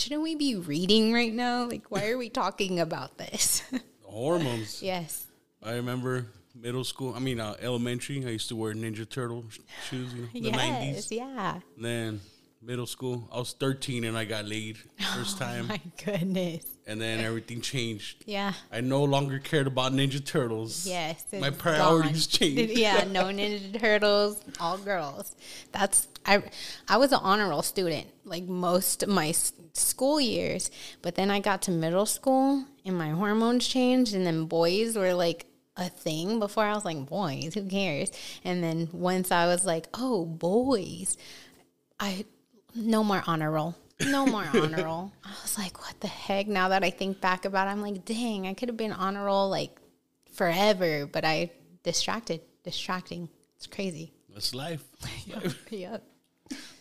shouldn't 0.00 0.22
we 0.22 0.34
be 0.34 0.56
reading 0.56 1.12
right 1.12 1.32
now? 1.32 1.66
Like, 1.68 1.90
why 1.90 2.08
are 2.08 2.18
we 2.18 2.28
talking 2.30 2.80
about 2.80 3.18
this? 3.18 3.62
Hormones. 4.02 4.82
yes. 4.82 5.26
I 5.62 5.74
remember 5.74 6.26
middle 6.54 6.84
school. 6.84 7.14
I 7.14 7.18
mean, 7.18 7.38
uh, 7.38 7.54
elementary. 7.60 8.24
I 8.26 8.30
used 8.30 8.48
to 8.48 8.56
wear 8.56 8.72
Ninja 8.74 9.08
Turtle 9.08 9.44
sh- 9.50 9.58
shoes. 9.88 10.12
You 10.14 10.22
know, 10.22 10.28
the 10.32 10.40
yes, 10.40 10.56
nineties. 10.56 11.12
yeah. 11.12 11.60
Then 11.76 12.20
middle 12.62 12.86
school. 12.86 13.28
I 13.32 13.38
was 13.38 13.52
thirteen 13.52 14.04
and 14.04 14.16
I 14.16 14.24
got 14.24 14.44
laid 14.44 14.76
first 15.14 15.36
oh 15.40 15.44
time, 15.44 15.68
My 15.68 15.80
goodness. 16.04 16.64
and 16.86 17.00
then 17.00 17.20
everything 17.20 17.60
changed. 17.60 18.24
Yeah. 18.26 18.52
I 18.70 18.80
no 18.80 19.04
longer 19.04 19.38
cared 19.38 19.66
about 19.66 19.92
Ninja 19.92 20.24
Turtles. 20.24 20.86
Yes. 20.86 21.24
my 21.32 21.50
priorities 21.50 22.26
gone. 22.26 22.38
changed. 22.38 22.78
Yeah, 22.78 23.04
no 23.10 23.24
Ninja 23.38 23.78
Turtles, 23.80 24.40
all 24.60 24.78
girls. 24.78 25.34
That's 25.72 26.08
I. 26.26 26.42
I 26.88 26.96
was 26.98 27.12
an 27.12 27.20
honor 27.22 27.48
roll 27.48 27.62
student 27.62 28.06
like 28.24 28.44
most 28.44 29.02
of 29.02 29.08
my 29.08 29.32
school 29.72 30.20
years, 30.20 30.70
but 31.02 31.14
then 31.14 31.30
I 31.30 31.40
got 31.40 31.62
to 31.62 31.70
middle 31.70 32.06
school 32.06 32.64
and 32.84 32.96
my 32.96 33.10
hormones 33.10 33.66
changed, 33.66 34.14
and 34.14 34.26
then 34.26 34.44
boys 34.44 34.96
were 34.96 35.14
like 35.14 35.46
a 35.76 35.88
thing. 35.88 36.38
Before 36.38 36.64
I 36.64 36.74
was 36.74 36.84
like 36.84 37.06
boys, 37.06 37.54
who 37.54 37.66
cares? 37.66 38.10
And 38.44 38.62
then 38.62 38.88
once 38.92 39.30
I 39.30 39.46
was 39.46 39.64
like, 39.64 39.86
oh 39.94 40.26
boys, 40.26 41.16
I 41.98 42.26
no 42.74 43.02
more 43.04 43.22
honor 43.26 43.50
roll. 43.50 43.74
No 44.02 44.26
more 44.26 44.44
honor 44.54 44.84
roll. 44.84 45.12
I 45.24 45.30
was 45.42 45.58
like, 45.58 45.80
what 45.82 46.00
the 46.00 46.08
heck? 46.08 46.46
Now 46.46 46.68
that 46.68 46.82
I 46.82 46.90
think 46.90 47.20
back 47.20 47.44
about 47.44 47.68
it, 47.68 47.70
I'm 47.70 47.82
like, 47.82 48.04
dang, 48.04 48.46
I 48.46 48.54
could 48.54 48.68
have 48.68 48.76
been 48.76 48.92
honor 48.92 49.24
roll 49.26 49.48
like 49.50 49.78
forever, 50.32 51.06
but 51.06 51.24
I 51.24 51.50
distracted, 51.82 52.40
distracting. 52.64 53.28
It's 53.56 53.66
crazy. 53.66 54.12
That's 54.32 54.54
life. 54.54 54.84
Yep. 55.70 56.02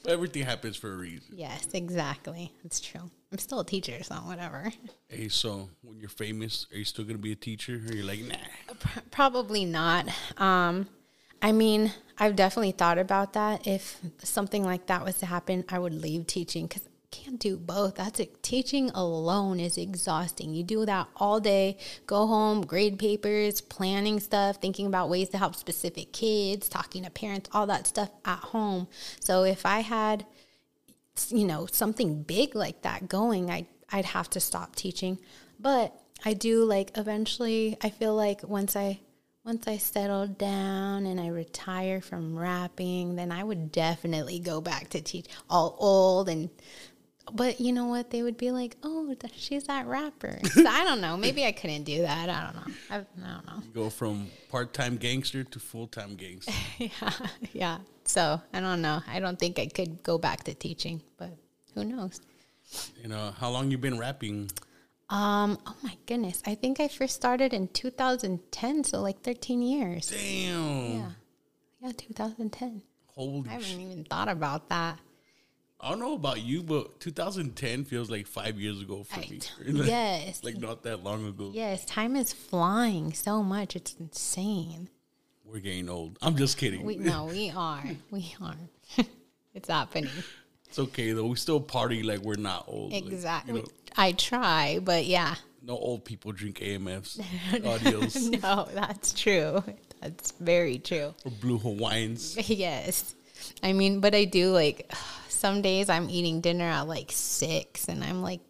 Everything 0.08 0.44
happens 0.44 0.76
for 0.78 0.92
a 0.92 0.96
reason. 0.98 1.36
Yes, 1.36 1.68
exactly. 1.74 2.52
It's 2.64 2.80
true. 2.80 3.02
I'm 3.32 3.38
still 3.38 3.60
a 3.60 3.66
teacher, 3.66 4.02
so 4.02 4.16
whatever. 4.16 4.72
Hey, 5.08 5.28
so 5.28 5.70
when 5.84 6.00
you're 6.00 6.10
famous, 6.10 6.66
are 6.72 6.78
you 6.78 6.86
still 6.86 7.06
gonna 7.06 7.20
be 7.20 7.32
a 7.34 7.36
teacher, 7.36 7.74
or 7.88 7.94
you're 7.94 8.06
like, 8.06 8.22
nah? 8.22 8.36
P- 8.80 9.02
Probably 9.12 9.66
not. 9.66 10.08
Um, 10.38 10.88
I 11.42 11.52
mean, 11.52 11.94
I've 12.18 12.36
definitely 12.36 12.72
thought 12.72 12.98
about 12.98 13.34
that. 13.34 13.66
If 13.66 14.00
something 14.24 14.64
like 14.64 14.88
that 14.88 15.06
was 15.06 15.18
to 15.20 15.26
happen, 15.26 15.64
I 15.70 15.80
would 15.80 15.94
leave 15.94 16.28
teaching 16.28 16.68
because 16.68 16.84
I 16.86 16.92
can't 17.12 17.40
do 17.40 17.58
both. 17.58 17.96
That's 17.96 18.20
it. 18.20 18.44
Teaching 18.44 18.90
alone 18.92 19.60
is 19.60 19.78
exhausting. 19.78 20.54
You 20.54 20.64
do 20.64 20.86
that 20.86 21.08
all 21.16 21.40
day, 21.40 21.78
go 22.08 22.28
home, 22.28 22.62
grade 22.66 23.00
papers, 23.00 23.62
planning 23.62 24.20
stuff, 24.20 24.58
thinking 24.58 24.86
about 24.86 25.10
ways 25.10 25.30
to 25.30 25.38
help 25.38 25.56
specific 25.56 26.12
kids, 26.12 26.68
talking 26.68 27.04
to 27.04 27.10
parents, 27.10 27.50
all 27.54 27.68
that 27.68 27.88
stuff 27.88 28.10
at 28.26 28.40
home. 28.40 28.88
So 29.22 29.44
if 29.44 29.66
I 29.66 29.80
had 29.80 30.26
you 31.30 31.46
know 31.46 31.66
something 31.66 32.24
big 32.24 32.56
like 32.56 32.82
that 32.82 33.10
going 33.10 33.52
i 33.52 33.66
i'd 33.92 34.06
have 34.06 34.30
to 34.30 34.40
stop 34.40 34.76
teaching 34.76 35.20
but 35.60 35.94
i 36.26 36.34
do 36.34 36.64
like 36.64 36.92
eventually 36.98 37.78
i 37.82 37.90
feel 37.90 38.16
like 38.16 38.42
once 38.44 38.76
i 38.76 39.00
once 39.50 39.68
i 39.68 39.78
settled 39.78 40.38
down 40.38 41.08
and 41.08 41.20
i 41.20 41.26
retire 41.26 42.02
from 42.02 42.38
rapping 42.38 43.16
then 43.16 43.32
i 43.32 43.44
would 43.44 43.72
definitely 43.72 44.38
go 44.38 44.62
back 44.62 44.88
to 44.90 45.02
teach 45.02 45.26
all 45.50 45.76
old 45.80 46.30
and 46.30 46.52
but 47.32 47.62
you 47.62 47.72
know 47.74 47.86
what? 47.86 48.10
They 48.10 48.24
would 48.24 48.38
be 48.38 48.50
like 48.50 48.76
oh 48.84 49.16
she's 49.36 49.66
that 49.66 49.86
rapper. 49.86 50.40
So 50.46 50.66
i 50.66 50.84
don't 50.84 51.00
know. 51.00 51.16
Maybe 51.16 51.46
i 51.46 51.52
couldn't 51.52 51.84
do 51.84 52.02
that. 52.02 52.28
I 52.28 52.44
don't 52.44 52.56
know. 52.56 52.76
I, 52.90 52.96
I 52.96 53.34
don't 53.34 53.46
know. 53.46 53.64
Go 53.72 53.90
from 53.92 54.28
part-time 54.50 54.98
gangster 54.98 55.44
to 55.44 55.60
full-time 55.60 56.16
gangster. 56.16 56.52
yeah 56.80 57.14
yeah. 57.54 57.78
So 58.06 58.42
i 58.54 58.60
don't 58.60 58.82
know. 58.82 59.02
I 59.08 59.20
don't 59.20 59.38
think 59.38 59.60
i 59.60 59.66
could 59.68 60.02
go 60.04 60.18
back 60.18 60.44
to 60.46 60.54
teaching 60.54 61.02
but 61.18 61.32
who 61.76 61.86
knows? 61.86 62.20
You 63.02 63.10
know, 63.10 63.34
how 63.40 63.50
long 63.50 63.72
you 63.72 63.78
been 63.80 63.98
rapping? 64.00 64.52
Um, 65.10 65.58
oh 65.66 65.76
my 65.82 65.98
goodness. 66.06 66.42
I 66.46 66.56
think 66.56 66.80
I 66.80 66.88
first 66.88 67.16
started 67.16 67.54
in 67.54 67.68
2010, 67.70 68.84
so 68.84 69.02
like 69.02 69.22
13 69.22 69.62
years. 69.62 70.08
Damn. 70.10 70.92
Yeah. 70.94 71.10
Yeah, 71.82 71.92
2010. 71.98 72.82
Holy 73.16 73.50
I 73.50 73.54
haven't 73.54 73.80
even 73.80 74.04
thought 74.04 74.30
about 74.30 74.70
that. 74.70 75.00
I 75.82 75.90
don't 75.90 76.00
know 76.00 76.14
about 76.14 76.42
you, 76.42 76.62
but 76.62 77.00
2010 77.00 77.86
feels 77.86 78.12
like 78.12 78.28
five 78.28 78.60
years 78.60 78.82
ago 78.82 79.04
for 79.04 79.20
me. 79.22 79.40
Right. 79.62 79.86
Yes. 79.88 80.44
like 80.44 80.58
not 80.58 80.84
that 80.84 81.04
long 81.04 81.26
ago. 81.26 81.52
Yes, 81.54 81.86
time 81.86 82.16
is 82.18 82.34
flying 82.34 83.14
so 83.14 83.42
much. 83.42 83.76
It's 83.78 83.96
insane. 84.00 84.90
We're 85.46 85.62
getting 85.62 85.90
old. 85.90 86.20
I'm 86.22 86.36
just 86.36 86.58
kidding. 86.58 86.86
We 86.86 86.98
no, 86.98 87.26
we 87.26 87.50
are. 87.50 87.84
We 88.12 88.36
are. 88.42 88.56
it's 89.54 89.70
happening. 89.70 90.10
it's 90.68 90.80
okay 90.80 91.14
though. 91.14 91.26
We 91.28 91.38
still 91.38 91.62
party 91.62 92.04
like 92.04 92.20
we're 92.20 92.36
not 92.36 92.66
old. 92.68 92.92
Like, 92.92 93.06
you 93.06 93.12
Exactly. 93.12 93.54
know, 93.62 93.68
I 93.98 94.12
try, 94.14 94.80
but 94.82 95.06
yeah. 95.06 95.36
no 95.62 95.78
old 95.78 96.06
people 96.06 96.32
drink 96.32 96.60
AMFs, 96.60 97.20
Adios, 97.66 98.16
No, 98.44 98.68
that's 98.74 99.14
true. 99.14 99.64
That's 100.02 100.32
very 100.40 100.80
true. 100.80 101.14
or 101.26 101.32
blue 101.32 101.58
Hawaiians. 101.58 102.38
Yes. 102.50 103.16
I 103.64 103.74
mean, 103.74 104.00
but 104.02 104.14
I 104.16 104.26
do 104.26 104.52
like 104.52 104.92
some 105.30 105.62
days 105.62 105.90
I'm 105.90 106.10
eating 106.10 106.42
dinner 106.42 106.66
at 106.66 106.88
like 106.88 107.12
six 107.12 107.88
and 107.88 108.04
I'm 108.04 108.22
like, 108.22 108.42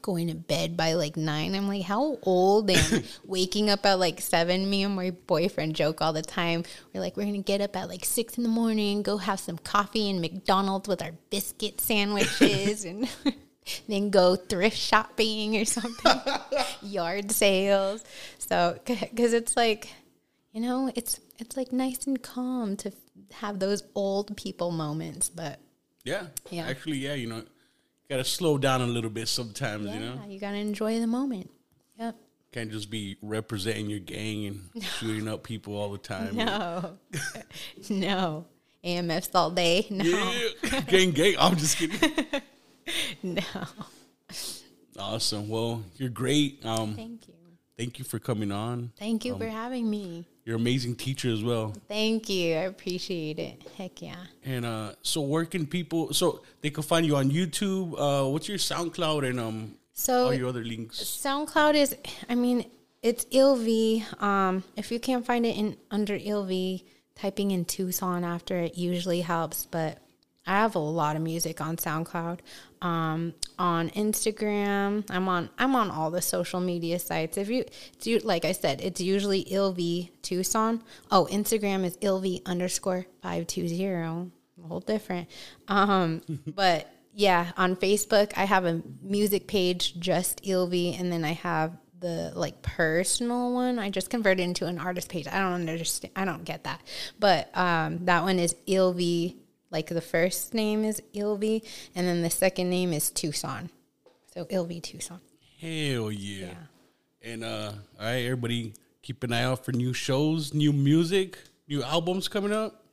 going 0.00 0.28
to 0.28 0.34
bed 0.34 0.76
by 0.78 0.94
like 0.94 1.14
nine. 1.16 1.54
I'm 1.54 1.68
like, 1.68 1.82
how 1.82 2.18
old 2.22 2.70
am 2.70 2.78
I? 2.90 3.04
Waking 3.26 3.68
up 3.68 3.84
at 3.84 3.98
like 3.98 4.20
seven. 4.20 4.70
Me 4.70 4.82
and 4.82 4.96
my 4.96 5.10
boyfriend 5.26 5.76
joke 5.76 6.00
all 6.00 6.14
the 6.14 6.22
time. 6.22 6.64
We're 6.94 7.00
like, 7.00 7.16
we're 7.18 7.24
going 7.24 7.34
to 7.34 7.42
get 7.42 7.60
up 7.60 7.76
at 7.76 7.88
like 7.88 8.04
six 8.04 8.38
in 8.38 8.44
the 8.44 8.48
morning, 8.48 9.02
go 9.02 9.18
have 9.18 9.38
some 9.40 9.58
coffee 9.58 10.08
and 10.08 10.22
McDonald's 10.22 10.88
with 10.88 11.02
our 11.02 11.12
biscuit 11.30 11.80
sandwiches 11.80 12.84
and. 12.84 13.08
Then 13.88 14.10
go 14.10 14.36
thrift 14.36 14.76
shopping 14.76 15.56
or 15.56 15.64
something, 15.64 16.20
yard 16.82 17.32
sales. 17.32 18.04
So, 18.38 18.78
because 18.84 19.32
it's 19.32 19.56
like, 19.56 19.88
you 20.52 20.60
know, 20.60 20.92
it's 20.94 21.20
it's 21.38 21.56
like 21.56 21.72
nice 21.72 22.06
and 22.06 22.22
calm 22.22 22.76
to 22.78 22.92
have 23.32 23.58
those 23.58 23.82
old 23.94 24.36
people 24.36 24.70
moments, 24.70 25.28
but 25.28 25.60
Yeah. 26.04 26.26
Yeah. 26.50 26.66
Actually, 26.66 26.98
yeah, 26.98 27.14
you 27.14 27.26
know, 27.26 27.42
got 28.08 28.18
to 28.18 28.24
slow 28.24 28.58
down 28.58 28.82
a 28.82 28.86
little 28.86 29.10
bit 29.10 29.28
sometimes, 29.28 29.86
yeah, 29.86 29.94
you 29.94 30.00
know? 30.00 30.20
you 30.28 30.38
got 30.38 30.50
to 30.52 30.58
enjoy 30.58 31.00
the 31.00 31.06
moment. 31.06 31.50
Yep. 31.98 32.16
Can't 32.52 32.70
just 32.70 32.90
be 32.90 33.16
representing 33.22 33.90
your 33.90 34.00
gang 34.00 34.46
and 34.46 34.84
shooting 34.98 35.26
up 35.26 35.42
people 35.42 35.76
all 35.76 35.90
the 35.90 35.98
time. 35.98 36.36
No. 36.36 36.98
no. 37.88 38.44
AMFs 38.84 39.30
all 39.34 39.50
day. 39.50 39.86
No. 39.90 40.04
Yeah. 40.04 40.80
gang, 40.82 41.10
gang. 41.12 41.34
I'm 41.38 41.56
just 41.56 41.78
kidding. 41.78 41.98
No. 43.22 43.42
Awesome. 44.98 45.48
Well, 45.48 45.82
you're 45.96 46.08
great. 46.08 46.64
Um, 46.64 46.94
Thank 46.94 47.26
you. 47.28 47.34
thank 47.76 47.98
you 47.98 48.04
for 48.04 48.18
coming 48.18 48.52
on. 48.52 48.92
Thank 48.98 49.24
you 49.24 49.36
for 49.36 49.46
having 49.48 49.88
me. 49.90 50.24
You're 50.44 50.56
an 50.56 50.62
amazing 50.62 50.96
teacher 50.96 51.30
as 51.30 51.42
well. 51.42 51.72
Thank 51.88 52.28
you. 52.28 52.54
I 52.54 52.64
appreciate 52.64 53.38
it. 53.38 53.62
Heck 53.76 54.02
yeah. 54.02 54.14
And 54.44 54.64
uh, 54.64 54.92
so 55.02 55.22
where 55.22 55.46
can 55.46 55.66
people? 55.66 56.12
So 56.12 56.42
they 56.60 56.70
can 56.70 56.82
find 56.82 57.04
you 57.06 57.16
on 57.16 57.30
YouTube. 57.30 57.94
Uh, 57.98 58.28
what's 58.30 58.48
your 58.48 58.58
SoundCloud 58.58 59.28
and 59.28 59.40
um 59.40 59.74
So 59.94 60.26
all 60.26 60.34
your 60.34 60.48
other 60.48 60.62
links? 60.64 60.98
SoundCloud 61.02 61.74
is, 61.74 61.96
I 62.28 62.34
mean, 62.34 62.70
it's 63.02 63.26
Ill 63.30 63.56
V. 63.56 64.04
Um, 64.20 64.62
if 64.76 64.92
you 64.92 65.00
can't 65.00 65.24
find 65.26 65.44
it 65.46 65.56
in 65.56 65.76
under 65.90 66.18
Ill 66.20 66.44
V, 66.44 66.84
typing 67.16 67.50
in 67.50 67.64
Tucson 67.64 68.22
after 68.22 68.56
it 68.58 68.76
usually 68.76 69.22
helps. 69.22 69.66
But 69.66 69.98
I 70.46 70.52
have 70.52 70.74
a 70.74 70.80
lot 70.80 71.16
of 71.16 71.22
music 71.22 71.60
on 71.60 71.76
SoundCloud. 71.76 72.40
Um, 72.82 73.34
on 73.58 73.88
Instagram, 73.90 75.04
I'm 75.10 75.28
on 75.28 75.48
I'm 75.56 75.74
on 75.74 75.90
all 75.90 76.10
the 76.10 76.20
social 76.20 76.60
media 76.60 76.98
sites. 76.98 77.38
If 77.38 77.48
you, 77.48 77.64
you 78.02 78.18
like 78.18 78.44
I 78.44 78.52
said, 78.52 78.80
it's 78.82 79.00
usually 79.00 79.40
Ill 79.40 79.72
V 79.72 80.10
Tucson. 80.22 80.82
Oh, 81.10 81.26
Instagram 81.30 81.84
is 81.84 81.96
Ill 82.02 82.20
V 82.20 82.42
underscore 82.44 83.06
five 83.22 83.46
two 83.46 83.68
zero. 83.68 84.30
A 84.62 84.68
whole 84.68 84.80
different. 84.80 85.28
Um, 85.68 86.20
but 86.46 86.90
yeah, 87.14 87.52
on 87.56 87.76
Facebook, 87.76 88.32
I 88.36 88.44
have 88.44 88.66
a 88.66 88.82
music 89.02 89.46
page, 89.46 89.98
just 89.98 90.40
Ill 90.42 90.66
V, 90.66 90.94
and 90.94 91.10
then 91.10 91.24
I 91.24 91.32
have 91.32 91.72
the 92.00 92.32
like 92.34 92.60
personal 92.60 93.54
one. 93.54 93.78
I 93.78 93.88
just 93.88 94.10
converted 94.10 94.44
into 94.44 94.66
an 94.66 94.78
artist 94.78 95.08
page. 95.08 95.26
I 95.26 95.38
don't 95.38 95.52
understand. 95.52 96.12
I 96.14 96.26
don't 96.26 96.44
get 96.44 96.64
that, 96.64 96.82
but 97.18 97.56
um, 97.56 98.04
that 98.04 98.24
one 98.24 98.38
is 98.38 98.54
Ill 98.66 98.92
V. 98.92 99.38
Like 99.74 99.88
the 99.88 100.00
first 100.00 100.54
name 100.54 100.84
is 100.84 101.02
Ill 101.14 101.36
V, 101.36 101.60
and 101.96 102.06
then 102.06 102.22
the 102.22 102.30
second 102.30 102.70
name 102.70 102.92
is 102.92 103.10
Tucson. 103.10 103.70
So 104.32 104.46
Ill 104.48 104.66
V 104.66 104.78
Tucson. 104.80 105.20
Hell 105.60 106.12
yeah. 106.12 106.46
yeah. 106.46 106.54
And 107.32 107.42
uh, 107.42 107.72
all 107.98 108.06
right, 108.06 108.24
everybody, 108.24 108.72
keep 109.02 109.24
an 109.24 109.32
eye 109.32 109.42
out 109.42 109.64
for 109.64 109.72
new 109.72 109.92
shows, 109.92 110.54
new 110.54 110.72
music, 110.72 111.38
new 111.66 111.82
albums 111.82 112.28
coming 112.28 112.52
up. 112.52 112.84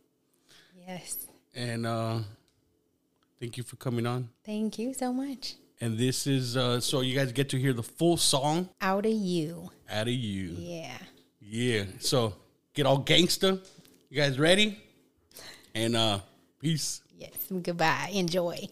Yes. 0.88 1.28
And 1.54 1.86
uh, 1.86 2.22
thank 3.40 3.58
you 3.58 3.64
for 3.64 3.76
coming 3.76 4.08
on. 4.08 4.30
Thank 4.44 4.80
you 4.80 4.96
so 4.96 5.14
much. 5.14 5.58
And 5.82 6.00
this 6.00 6.26
is 6.26 6.58
uh, 6.58 6.80
so 6.80 7.02
you 7.02 7.14
guys 7.14 7.32
get 7.32 7.50
to 7.50 7.60
hear 7.60 7.74
the 7.74 7.84
full 7.84 8.18
song 8.18 8.70
Out 8.82 9.06
of 9.06 9.12
you. 9.14 9.70
out 9.88 10.08
of 10.08 10.14
you. 10.14 10.56
Yeah. 10.58 10.98
Yeah. 11.40 11.84
So 12.00 12.34
get 12.74 12.88
all 12.88 12.98
gangster. 12.98 13.60
You 14.10 14.18
guys 14.18 14.40
ready? 14.40 14.80
And 15.76 15.96
uh, 15.96 16.20
peace. 16.62 17.02
Yes. 17.18 17.32
Goodbye. 17.50 18.12
Enjoy. 18.14 18.68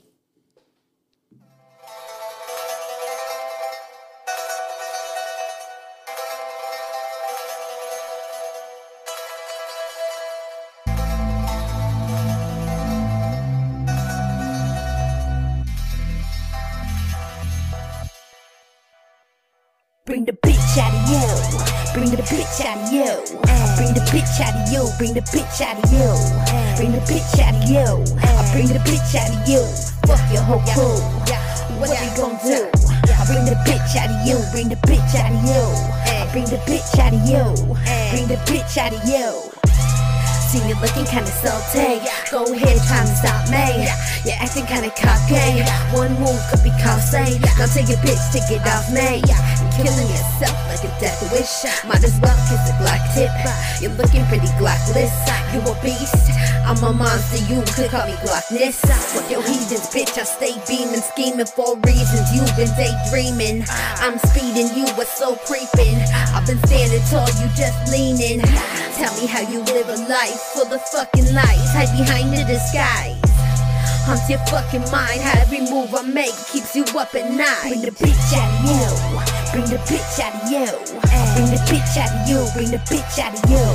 Bring 20.05 20.25
the 20.25 20.33
bitch 20.33 20.77
out 20.77 20.93
of 20.93 21.09
you. 21.09 21.93
Bring 21.93 22.09
the 22.09 22.17
bitch 22.23 22.65
out 22.65 22.77
of 22.77 22.93
you. 22.93 23.05
Bring 23.77 23.93
the 23.93 24.01
bitch 24.09 24.41
out 24.41 24.55
of 24.55 24.73
you. 24.73 24.89
Bring 24.97 25.13
the 25.13 25.21
bitch 25.21 25.61
out 25.61 25.83
of 25.83 25.91
you. 25.93 26.68
Bring 26.79 26.93
the 26.93 26.99
bitch 26.99 27.37
out 27.41 27.61
of 27.61 27.69
you. 27.69 27.83
I 28.23 28.53
bring 28.53 28.67
the 28.67 28.79
bitch 28.87 29.13
out 29.13 29.29
of 29.35 29.49
you. 29.49 29.59
Fuck 30.07 30.31
your 30.31 30.41
whole 30.41 30.63
crew. 30.71 30.95
What 31.77 31.89
you 31.89 32.09
gon' 32.15 32.39
do? 32.41 32.71
I 33.11 33.25
bring 33.25 33.43
the 33.43 33.59
bitch 33.67 33.97
out 33.97 34.09
of 34.09 34.25
you. 34.25 34.39
Bring 34.53 34.69
the 34.69 34.77
bitch 34.87 35.13
out 35.13 35.29
of 35.29 35.43
you. 35.43 35.59
I 36.09 36.29
bring 36.31 36.45
the 36.45 36.55
bitch 36.63 36.97
out 36.97 37.11
of 37.11 37.19
you. 37.27 37.75
Bring 38.15 38.29
the 38.29 38.39
bitch 38.47 38.77
out 38.77 38.93
of 38.93 39.03
you. 39.03 39.58
See 40.49 40.67
you 40.67 40.73
looking 40.81 41.05
kinda 41.05 41.29
salty. 41.45 42.01
Go 42.31 42.41
ahead, 42.41 42.81
try 42.89 43.05
to 43.05 43.15
stop 43.21 43.45
me. 43.53 43.85
You're 44.25 44.41
acting 44.41 44.65
kinda 44.65 44.89
cocky. 44.97 45.61
One 45.93 46.09
move 46.17 46.41
could 46.49 46.63
be 46.63 46.73
costly. 46.81 47.37
Now 47.53 47.69
take 47.69 47.85
your 47.85 48.01
bitch 48.01 48.17
to 48.33 48.41
get 48.49 48.65
off 48.65 48.89
me. 48.89 49.21
You're 49.29 49.73
killing 49.77 50.09
yourself 50.09 50.57
like 50.65 50.81
a 50.81 50.89
death 50.97 51.21
wish. 51.29 51.69
Might 51.85 52.03
as 52.03 52.17
well 52.17 52.33
kiss 52.49 52.65
a 52.65 52.73
Glock 52.81 52.97
tip. 53.13 53.29
You're 53.79 53.93
looking 54.01 54.25
pretty 54.25 54.49
glockless. 54.57 55.13
You 55.53 55.61
a 55.69 55.73
beast. 55.85 56.33
I'm 56.65 56.81
a 56.83 56.93
monster. 56.93 57.45
You 57.45 57.61
could 57.77 57.91
call 57.91 58.07
me 58.07 58.17
Glockness. 58.25 58.81
Fuck 59.13 59.29
your 59.29 59.43
heathens, 59.43 59.85
bitch. 59.93 60.17
I 60.17 60.23
stay 60.23 60.57
beaming, 60.67 61.01
scheming 61.13 61.45
for 61.45 61.77
reasons. 61.85 62.25
You've 62.33 62.55
been 62.57 62.73
daydreaming. 62.73 63.65
I'm 64.01 64.17
speeding. 64.25 64.73
You 64.73 64.89
were 64.97 65.05
so 65.05 65.35
creeping. 65.45 66.01
I've 66.33 66.47
been 66.47 66.57
standing 66.65 67.05
tall. 67.13 67.29
You 67.37 67.45
just 67.53 67.77
leaning. 67.93 68.41
Tell 68.97 69.13
me 69.21 69.27
how 69.27 69.41
you 69.41 69.61
live 69.61 69.89
a 69.89 69.97
life 70.09 70.38
full 70.39 70.71
of 70.71 70.81
fucking 70.89 71.33
lies. 71.33 71.69
Hide 71.75 71.91
behind 71.97 72.31
the 72.31 72.43
disguise. 72.47 73.19
Hunt 74.07 74.23
your 74.29 74.39
fucking 74.49 74.87
mind. 74.89 75.21
How 75.21 75.41
every 75.41 75.61
move 75.69 75.93
I 75.93 76.01
make 76.01 76.33
keeps 76.49 76.75
you 76.75 76.83
up 76.97 77.13
at 77.13 77.29
night. 77.29 77.69
Bring 77.69 77.81
the 77.81 77.93
bitch 77.93 78.33
out 78.33 78.49
of 78.49 78.65
you. 78.65 78.87
Bring 79.51 79.69
the 79.69 79.77
bitch 79.85 80.17
out 80.17 80.33
of 80.33 80.49
you. 80.49 80.65
Bring 81.35 81.49
the 81.51 81.61
bitch 81.69 81.93
out 81.99 82.09
of 82.09 82.25
you. 82.25 82.41
Bring 82.55 82.71
the 82.71 82.81
bitch 82.89 83.19
out 83.21 83.37
of 83.37 83.43
you. 83.51 83.65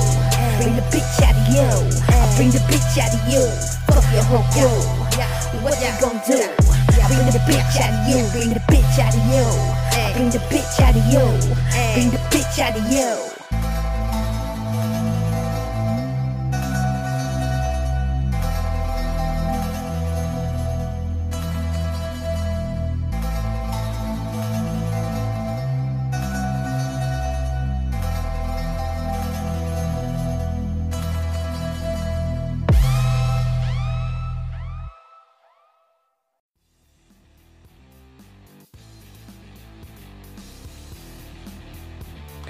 Bring 0.58 0.74
the 0.74 0.84
bitch 0.90 1.22
out 1.22 1.36
of 1.36 1.46
you. 1.54 1.70
Bring 2.36 2.50
the 2.50 2.62
bitch 2.66 2.98
out 2.98 3.14
of 3.14 3.22
you. 3.30 3.44
Fuck 3.86 4.06
your 4.10 4.24
whole 4.24 4.46
crew. 4.50 5.04
What 5.62 5.78
you 5.80 5.92
gon' 6.00 6.18
do? 6.26 6.40
Bring 7.06 7.30
the 7.30 7.42
bitch 7.46 7.78
out 7.78 7.94
of 7.94 8.08
you. 8.10 8.26
Bring 8.32 8.50
the 8.50 8.60
bitch 8.66 8.98
out 8.98 9.14
of 9.14 9.22
you. 9.30 9.46
Bring 10.14 10.30
the 10.30 10.42
bitch 10.50 10.80
out 10.82 10.96
of 10.96 11.04
you. 11.12 11.26
Bring 11.94 12.10
the 12.10 12.18
bitch 12.30 12.58
out 12.58 12.76
of 12.76 12.92
you. 12.92 13.43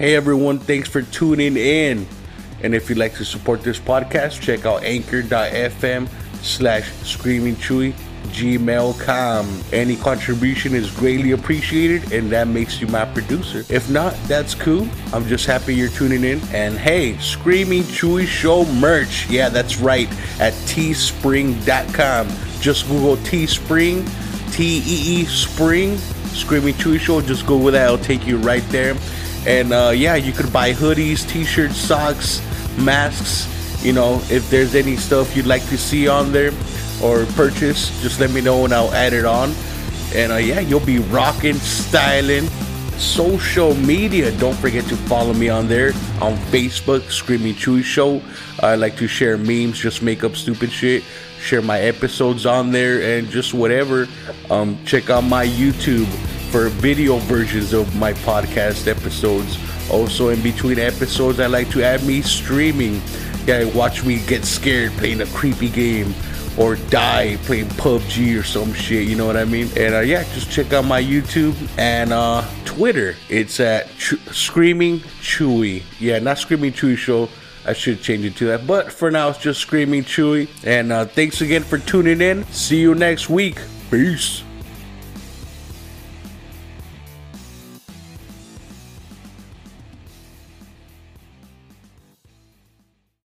Hey 0.05 0.15
everyone, 0.15 0.59
thanks 0.59 0.87
for 0.87 1.01
tuning 1.01 1.57
in. 1.57 2.05
And 2.61 2.75
if 2.75 2.89
you'd 2.89 2.99
like 2.99 3.15
to 3.15 3.25
support 3.25 3.63
this 3.63 3.79
podcast, 3.79 4.39
check 4.39 4.63
out 4.63 4.83
anchor.fm 4.83 6.07
slash 6.43 6.91
screaming 7.01 7.55
chuy 7.55 7.91
gmail.com. 8.27 9.63
Any 9.73 9.95
contribution 9.95 10.75
is 10.75 10.91
greatly 10.91 11.31
appreciated 11.31 12.13
and 12.13 12.29
that 12.29 12.47
makes 12.47 12.79
you 12.79 12.85
my 12.85 13.05
producer. 13.05 13.63
If 13.67 13.89
not, 13.89 14.13
that's 14.27 14.53
cool. 14.53 14.87
I'm 15.11 15.25
just 15.25 15.47
happy 15.47 15.73
you're 15.73 15.89
tuning 15.89 16.23
in. 16.23 16.39
And 16.53 16.77
hey, 16.77 17.17
Screaming 17.17 17.81
Chuy 17.81 18.27
Show 18.27 18.63
merch. 18.73 19.27
Yeah, 19.27 19.49
that's 19.49 19.77
right. 19.79 20.07
At 20.39 20.53
teespring.com. 20.69 22.27
Just 22.61 22.87
Google 22.87 23.17
Teespring, 23.17 24.07
T 24.53 24.83
E 24.85 25.21
E 25.21 25.25
Spring, 25.25 25.97
Screaming 26.27 26.75
Chuy 26.75 26.99
Show. 26.99 27.21
Just 27.21 27.47
Google 27.47 27.71
that, 27.71 27.85
it'll 27.85 27.97
take 27.97 28.27
you 28.27 28.37
right 28.37 28.63
there. 28.69 28.95
And 29.45 29.73
uh, 29.73 29.91
yeah, 29.95 30.15
you 30.15 30.31
could 30.31 30.51
buy 30.51 30.73
hoodies, 30.73 31.27
t-shirts, 31.27 31.77
socks, 31.77 32.41
masks. 32.77 33.51
You 33.83 33.93
know, 33.93 34.21
if 34.29 34.49
there's 34.49 34.73
any 34.73 34.95
stuff 34.95 35.35
you'd 35.35 35.45
like 35.45 35.61
to 35.69 35.77
see 35.77 36.07
on 36.07 36.31
there 36.31 36.51
or 37.03 37.25
purchase, 37.35 38.01
just 38.01 38.19
let 38.19 38.31
me 38.31 38.41
know 38.41 38.65
and 38.65 38.73
I'll 38.73 38.93
add 38.93 39.13
it 39.13 39.25
on. 39.25 39.53
And 40.13 40.31
uh, 40.31 40.37
yeah, 40.37 40.61
you'll 40.61 40.79
be 40.79 40.99
rocking, 40.99 41.55
styling. 41.55 42.47
Social 42.97 43.75
media, 43.75 44.31
don't 44.39 44.55
forget 44.55 44.85
to 44.85 44.95
follow 44.95 45.33
me 45.33 45.49
on 45.49 45.67
there 45.67 45.89
on 46.21 46.37
Facebook, 46.49 47.11
Screaming 47.11 47.53
Chuy 47.53 47.83
Show. 47.83 48.21
I 48.61 48.75
like 48.75 48.95
to 48.97 49.07
share 49.07 49.37
memes, 49.37 49.77
just 49.77 50.01
make 50.01 50.23
up 50.23 50.37
stupid 50.37 50.71
shit, 50.71 51.03
share 51.41 51.61
my 51.61 51.81
episodes 51.81 52.45
on 52.45 52.71
there, 52.71 53.01
and 53.01 53.29
just 53.29 53.53
whatever. 53.53 54.07
Um, 54.49 54.79
check 54.85 55.09
out 55.09 55.25
my 55.25 55.45
YouTube 55.45 56.07
for 56.55 56.69
video 56.69 57.17
versions 57.17 57.73
of 57.73 57.93
my 57.97 58.13
podcast 58.13 58.87
episodes. 58.87 59.59
Also, 59.91 60.29
in 60.29 60.41
between 60.41 60.79
episodes, 60.79 61.37
I 61.41 61.47
like 61.47 61.69
to 61.71 61.83
add 61.83 62.01
me 62.05 62.21
streaming. 62.21 63.01
Yeah, 63.45 63.65
watch 63.75 64.05
me 64.05 64.25
get 64.25 64.45
scared 64.45 64.93
playing 64.93 65.19
a 65.19 65.25
creepy 65.25 65.67
game 65.67 66.13
or 66.57 66.77
die 66.77 67.35
playing 67.43 67.65
PUBG 67.71 68.39
or 68.39 68.43
some 68.43 68.71
shit. 68.71 69.05
You 69.05 69.17
know 69.17 69.25
what 69.25 69.35
I 69.35 69.43
mean? 69.43 69.67
And 69.75 69.95
uh, 69.95 69.99
yeah, 69.99 70.23
just 70.33 70.49
check 70.49 70.71
out 70.71 70.85
my 70.85 71.03
YouTube 71.03 71.55
and 71.77 72.13
uh, 72.13 72.41
Twitter. 72.63 73.17
It's 73.27 73.59
at 73.59 73.89
Ch- 73.97 74.23
Screaming 74.31 74.99
Chuy. 75.19 75.83
Yeah, 75.99 76.19
not 76.19 76.37
Screaming 76.37 76.71
Chuy 76.71 76.95
Show. 76.95 77.27
I 77.65 77.73
should 77.73 78.01
change 78.01 78.23
it 78.23 78.37
to 78.37 78.45
that. 78.45 78.65
But 78.65 78.93
for 78.93 79.11
now, 79.11 79.27
it's 79.27 79.39
just 79.39 79.59
Screaming 79.59 80.05
Chuy. 80.05 80.47
And 80.63 80.93
uh, 80.93 81.03
thanks 81.03 81.41
again 81.41 81.63
for 81.63 81.79
tuning 81.79 82.21
in. 82.21 82.45
See 82.45 82.79
you 82.79 82.95
next 82.95 83.29
week. 83.29 83.57
Peace. 83.91 84.44